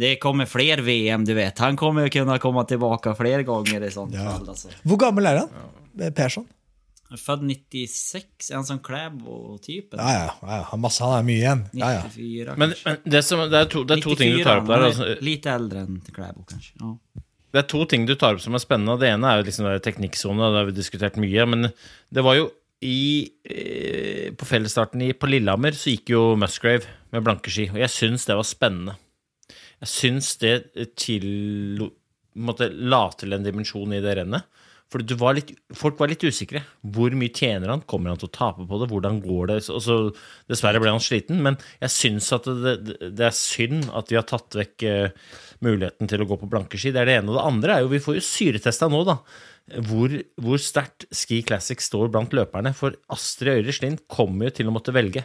[0.00, 1.58] det kommer flere VM, du vet.
[1.62, 4.48] Han kommer jo kunne komme tilbake flere ganger i sånt fall.
[4.50, 4.72] altså.
[4.82, 6.12] Hvor gammel er han?
[6.16, 6.48] Persson?
[7.14, 9.94] Født 96, en sånn Klæbo-type.
[10.00, 11.62] Ja, ja, ja, han, masse, han er mye igjen.
[11.78, 12.00] Ja, ja.
[12.10, 14.72] 94 Men, men det, som, det, er to, det er to ting du tar opp
[14.72, 14.86] der.
[14.88, 16.74] Altså, Lite eldre enn Klæbo kanskje.
[16.80, 17.22] Ja.
[17.54, 18.98] det er to ting du tar opp som er spennende.
[18.98, 21.46] Det ene er jo liksom teknikksone, det har vi diskutert mye.
[21.52, 22.50] Men det var jo
[22.84, 27.78] i, eh, På fellesstarten i, på Lillehammer så gikk jo Musgrave med blanke ski, og
[27.80, 28.96] jeg syns det var spennende.
[29.84, 30.54] Jeg syns det
[30.96, 31.88] til,
[32.40, 34.46] måtte, la til en dimensjon i det rennet.
[34.92, 36.60] For var litt, folk var litt usikre.
[36.94, 37.82] Hvor mye tjener han?
[37.88, 38.88] Kommer han til å tape på det?
[38.92, 39.56] Hvordan går det?
[39.74, 39.96] Og så,
[40.50, 44.28] dessverre ble han sliten, men jeg syns at det, det, er synd at vi har
[44.28, 45.32] tatt vekk eh,
[45.64, 46.92] muligheten til å gå på blanke ski.
[46.94, 47.32] Det er det ene.
[47.32, 49.18] Og det andre er jo, vi får jo syretesta nå, da.
[49.88, 50.12] Hvor,
[50.44, 52.74] hvor sterkt Ski Classics står blant løperne.
[52.76, 55.24] For Astrid Øyre Slind kommer jo til å måtte velge.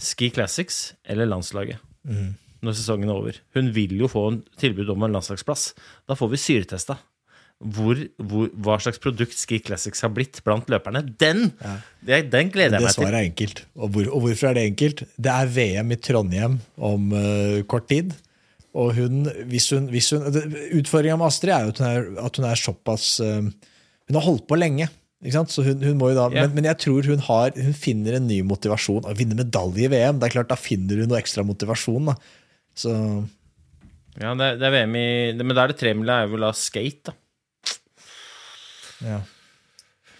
[0.00, 1.82] Ski Classics eller landslaget
[2.62, 3.38] når sesongen er over.
[3.56, 5.72] Hun vil jo få en tilbud om en landslagsplass.
[6.08, 6.98] Da får vi syretesta
[7.62, 11.04] hvor, hvor, hva slags produkt Ski Classics har blitt blant løperne.
[11.20, 11.52] Den,
[12.02, 12.88] det, den gleder jeg meg til.
[12.88, 13.62] Det svaret er enkelt.
[13.78, 15.04] Og, hvor, og hvorfor er det enkelt?
[15.14, 18.16] Det er VM i Trondheim om uh, kort tid.
[18.78, 20.24] Og hun, hvis hun, hvis hun
[20.78, 23.44] Utfordringa med Astrid er jo at hun er, at hun er såpass uh,
[24.08, 24.88] Hun har holdt på lenge.
[25.22, 25.52] Ikke sant?
[25.54, 26.48] Så hun, hun må jo da, yeah.
[26.48, 29.06] men, men jeg tror hun, har, hun finner en ny motivasjon.
[29.06, 32.10] Å vinne medalje i VM, det er klart, da finner hun noe ekstra motivasjon.
[32.10, 32.16] Da.
[32.74, 32.90] Så
[34.20, 36.52] Ja, det, er- det er VM i Men da er det tremila er vel da
[36.52, 37.12] skate, da.
[39.08, 39.20] ja.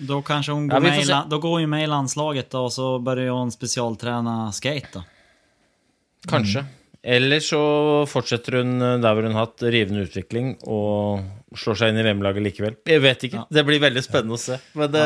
[0.02, 2.72] Då kanskje hun går, ja, med i, då går hun med i landslaget da, og
[2.72, 5.02] så börjar hun spesialtrene skate da.
[6.28, 6.64] Kanskje.
[7.02, 7.58] Eller så
[8.06, 11.24] fortsetter hun eh, der hvor hun har hatt rivende utvikling, og
[11.58, 12.76] slår seg inn i VM-laget likevel.
[12.88, 13.42] Jeg vet ikke.
[13.52, 14.56] Det blir veldig spennende å se.
[14.78, 15.02] Men det,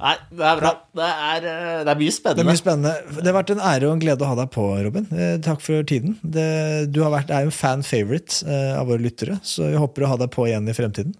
[0.00, 0.72] nei, det er bra.
[0.96, 2.46] Det er, eh, det er mye Det er spennende.
[2.48, 2.94] mye spennende.
[3.20, 5.06] Det har vært en ære og en glede å ha deg på, Robin.
[5.12, 6.16] Eh, takk for tiden.
[6.24, 6.48] Det,
[6.96, 10.06] du har vært, er jo en fan favorite eh, av våre lyttere, så vi håper
[10.08, 11.12] å ha deg på igjen i fremtiden.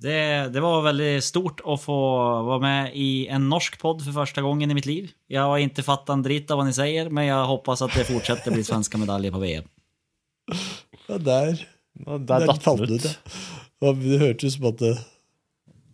[0.00, 1.94] Det, det var veldig stort å få
[2.46, 5.10] vara med i en norsk podd för första gången i mitt liv.
[5.26, 8.04] Jag har inte fattat en dritt av vad ni säger, men jag hoppas att det
[8.04, 9.64] fortsätter bli svenska medaljer på VM.
[11.06, 11.66] Ja, der,
[12.06, 13.04] Der der datt falt det ut.
[13.04, 13.18] ut.
[13.80, 13.92] Ja.
[13.92, 14.94] Det hørtes ut som at det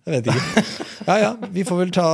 [0.07, 0.63] Jeg vet ikke.
[1.07, 2.07] Ja ja, vi får vel ta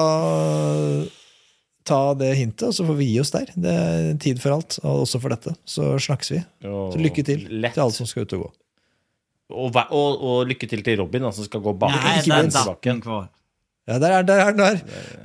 [1.85, 3.49] Ta det hintet, og så får vi gi oss der.
[3.59, 5.55] Det er tid for alt, og også for dette.
[5.67, 6.43] Så snakkes vi.
[6.63, 8.51] Så lykke til til alle som skal ut og gå.
[9.53, 11.95] Og, og, og lykke til til Robin, som skal gå bak.
[12.01, 13.39] Nei, ikke minst.
[13.83, 14.77] Ja, der er, den der.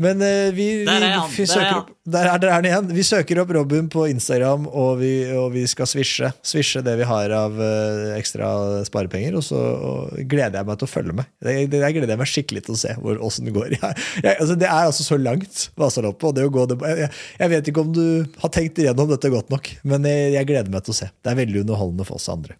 [0.02, 2.66] Men eh, vi, vi, Der er vi er søker opp Der er, der er han
[2.66, 2.88] igjen.
[2.90, 6.32] Vi søker opp Robin på Instagram, og vi, og vi skal svisje.
[6.41, 8.49] Svisje det vi har av uh, ekstra
[8.88, 11.30] sparepenger, og så og gleder jeg meg til å følge med.
[11.38, 13.76] Det, det, jeg gleder meg skikkelig til å se hvor, åssen det går.
[13.78, 13.94] Jeg,
[14.24, 16.32] jeg, altså, det er altså så langt, Vasaloppet.
[16.32, 18.06] Og det å gå det, jeg, jeg vet ikke om du
[18.41, 21.12] har tenkt igjennom dette godt nok, men jeg, jeg gleder meg til å se.
[21.22, 22.58] Det er veldig underholdende for oss andre.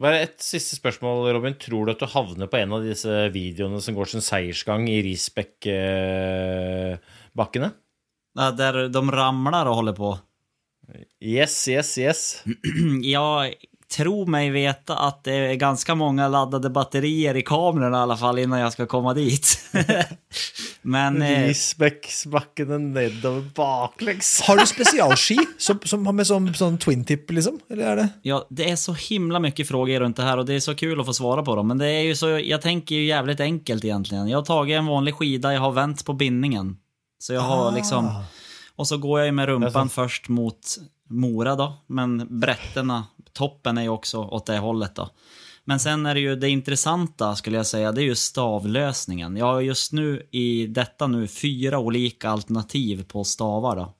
[0.00, 1.54] Bare et siste spørsmål, Robin.
[1.60, 5.02] Tror du at du havner på en av disse videoene som går sin seiersgang i
[5.06, 7.70] Risbekk-bakkene?
[8.34, 10.10] Ja, der de ramler og holder på.
[11.22, 12.42] Yes, yes, yes.
[13.14, 13.54] Jag
[13.88, 18.38] tror mig veta att det är ganska många laddade batterier i kameran i alla fall
[18.38, 19.58] innan jag ska komma dit.
[20.82, 24.40] Men eh, Risbekksbakkene nedover baklengs.
[24.46, 27.60] Har du spesialski som, som har med sånn, sånn twin tip, liksom?
[27.70, 28.08] Eller er det?
[28.22, 31.00] ja, det är så himla mycket frågor runt det här och det är så kul
[31.00, 31.68] att få svara på dem.
[31.68, 34.28] Men det är ju så, jag tänker ju jävligt enkelt egentligen.
[34.28, 36.76] Jag har tagit en vanlig skida, jag har vänt på bindningen.
[37.18, 38.24] Så jag har liksom...
[38.76, 40.76] Och så går jag ju med rumpan först mot
[41.10, 45.10] Mora då, men brätterna, toppen är ju också åt det hållet då.
[45.64, 49.36] Men sen är det ju det intressanta skulle jag säga, det är ju stavlösningen.
[49.36, 53.94] Jag har just nu i detta nu fyra olika alternativ på stavar då.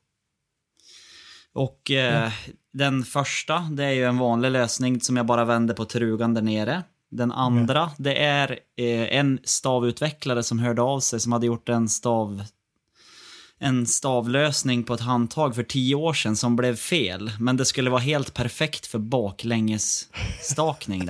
[1.54, 2.32] Och eh,
[2.72, 6.42] den första, det är ju en vanlig lösning som jag bara vänder på trugan där
[6.42, 6.82] nere.
[7.10, 11.88] Den andra, det är eh, en stavutvecklare som hörde av sig som hade gjort en
[11.88, 12.42] stav
[13.60, 17.30] en stavlösning på ett handtag för tio år sedan som blev fel.
[17.40, 21.08] Men det skulle vara helt perfekt för baklängesstakning.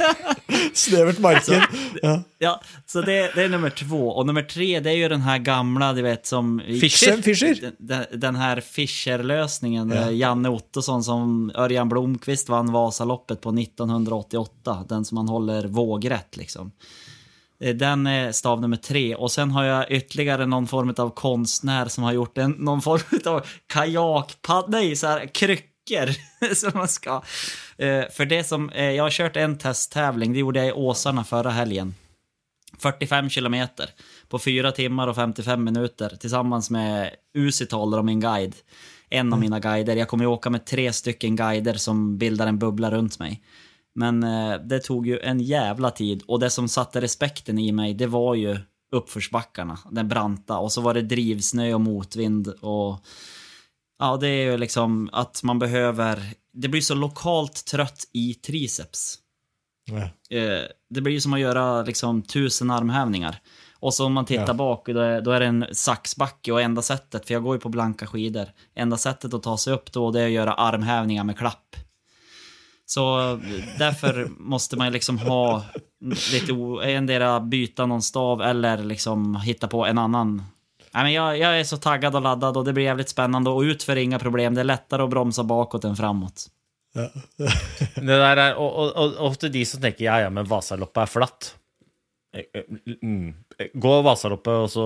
[0.74, 1.62] Snävert marked.
[2.02, 2.22] Ja.
[2.38, 4.08] Ja, så det, det är nummer två.
[4.08, 6.62] Och nummer tre, det är ju den här gamla, du vet, som...
[6.66, 7.22] Fischer?
[7.22, 7.60] Fischer?
[7.60, 9.90] Den, den, den här Fischer-lösningen.
[9.90, 10.10] Ja.
[10.10, 14.84] Janne Ottosson som Örjan Blomqvist vann Vasaloppet på 1988.
[14.88, 16.72] Den som man håller vågrätt liksom.
[17.62, 19.14] Eh, Den är stav nummer tre.
[19.14, 23.00] Och sen har jag ytterligare någon form av konstnär som har gjort en, någon form
[23.34, 24.64] av kajakpadd...
[24.68, 26.08] Nej, så här kryckor
[26.54, 27.22] som man ska...
[27.76, 28.70] Eh, för det som...
[28.70, 31.94] Eh, jag har kört en testtävling, det gjorde jag i Åsarna förra helgen.
[32.78, 33.90] 45 kilometer
[34.28, 38.54] på 4 timmar och 55 minuter tillsammans med Usital och min guide.
[39.10, 39.96] En av mina guider.
[39.96, 43.42] Jag kommer ju åka med tre stycken guider som bildar en bubbla runt mig.
[43.94, 47.94] Men eh, det tog ju en jävla tid och det som satte respekten i mig
[47.94, 48.58] det var ju
[48.92, 53.04] uppförsbackarna, den branta och så var det drivsnö och motvind och
[53.98, 59.18] ja, det är ju liksom att man behöver, det blir så lokalt trött i triceps.
[59.84, 60.36] Ja.
[60.36, 63.40] Eh, det blir ju som att göra liksom tusen armhävningar.
[63.74, 64.54] Och så om man tittar Ja.
[64.54, 67.60] bak, då är, då är det en saxbacke och enda sättet, för jag går ju
[67.60, 71.24] på blanka skidor, enda sättet att ta sig upp då det är att göra armhävningar
[71.24, 71.76] med klapp.
[72.94, 75.64] Så derfor därför måste man liksom ha
[76.32, 76.52] lite,
[76.82, 80.42] endera byta någon stav eller liksom hitta på en annan.
[80.94, 83.60] Nej, men jag, jag är så taggad och laddad och det blir jävligt spännande och
[83.60, 84.54] utför inga problem.
[84.54, 86.46] Det är lättare att bromsa bakåt än framåt.
[87.94, 91.08] Det der er, og, og, og ofte de som tenker ja, ja, men Vasaloppet er
[91.08, 91.54] flatt.
[92.32, 93.34] Eh, eh, mm.
[93.74, 94.84] Gå Vasaloppet, og så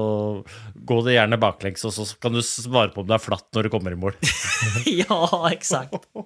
[0.74, 3.68] gå det gjerne baklengs, og så kan du svare på om det er flatt når
[3.68, 4.16] du kommer i mål.
[5.02, 5.20] ja,
[5.52, 6.08] eksakt.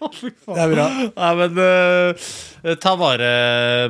[0.00, 0.86] Det er bra.
[1.12, 2.30] Nei, men uh,
[2.80, 3.30] ta vare,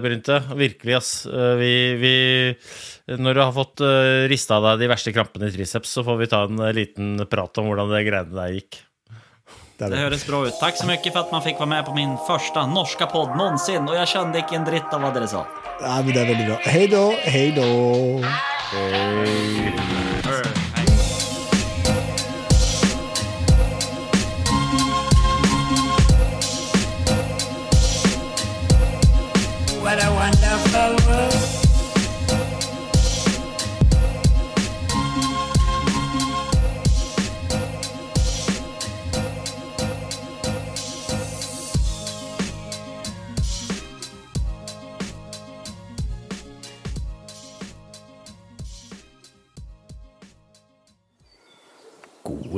[0.03, 0.41] Brynte.
[0.59, 1.13] Virkelig, ass.
[1.27, 5.55] Eh, vi, vi Når du har fått uh, rista av deg de verste krampene i
[5.55, 8.83] triceps, så får vi ta en eh, liten prat om hvordan det greiene der gikk.
[9.81, 10.59] Det Det høres bra ut.
[10.61, 13.89] Takk så mye for at man fikk være med på min første norske podd noensinne,
[13.89, 15.47] og jeg skjønte ikke en dritt av hva dere sa.
[15.81, 16.61] Nei, men det er veldig bra.
[16.69, 17.69] Hei da, hei da.
[18.71, 20.10] What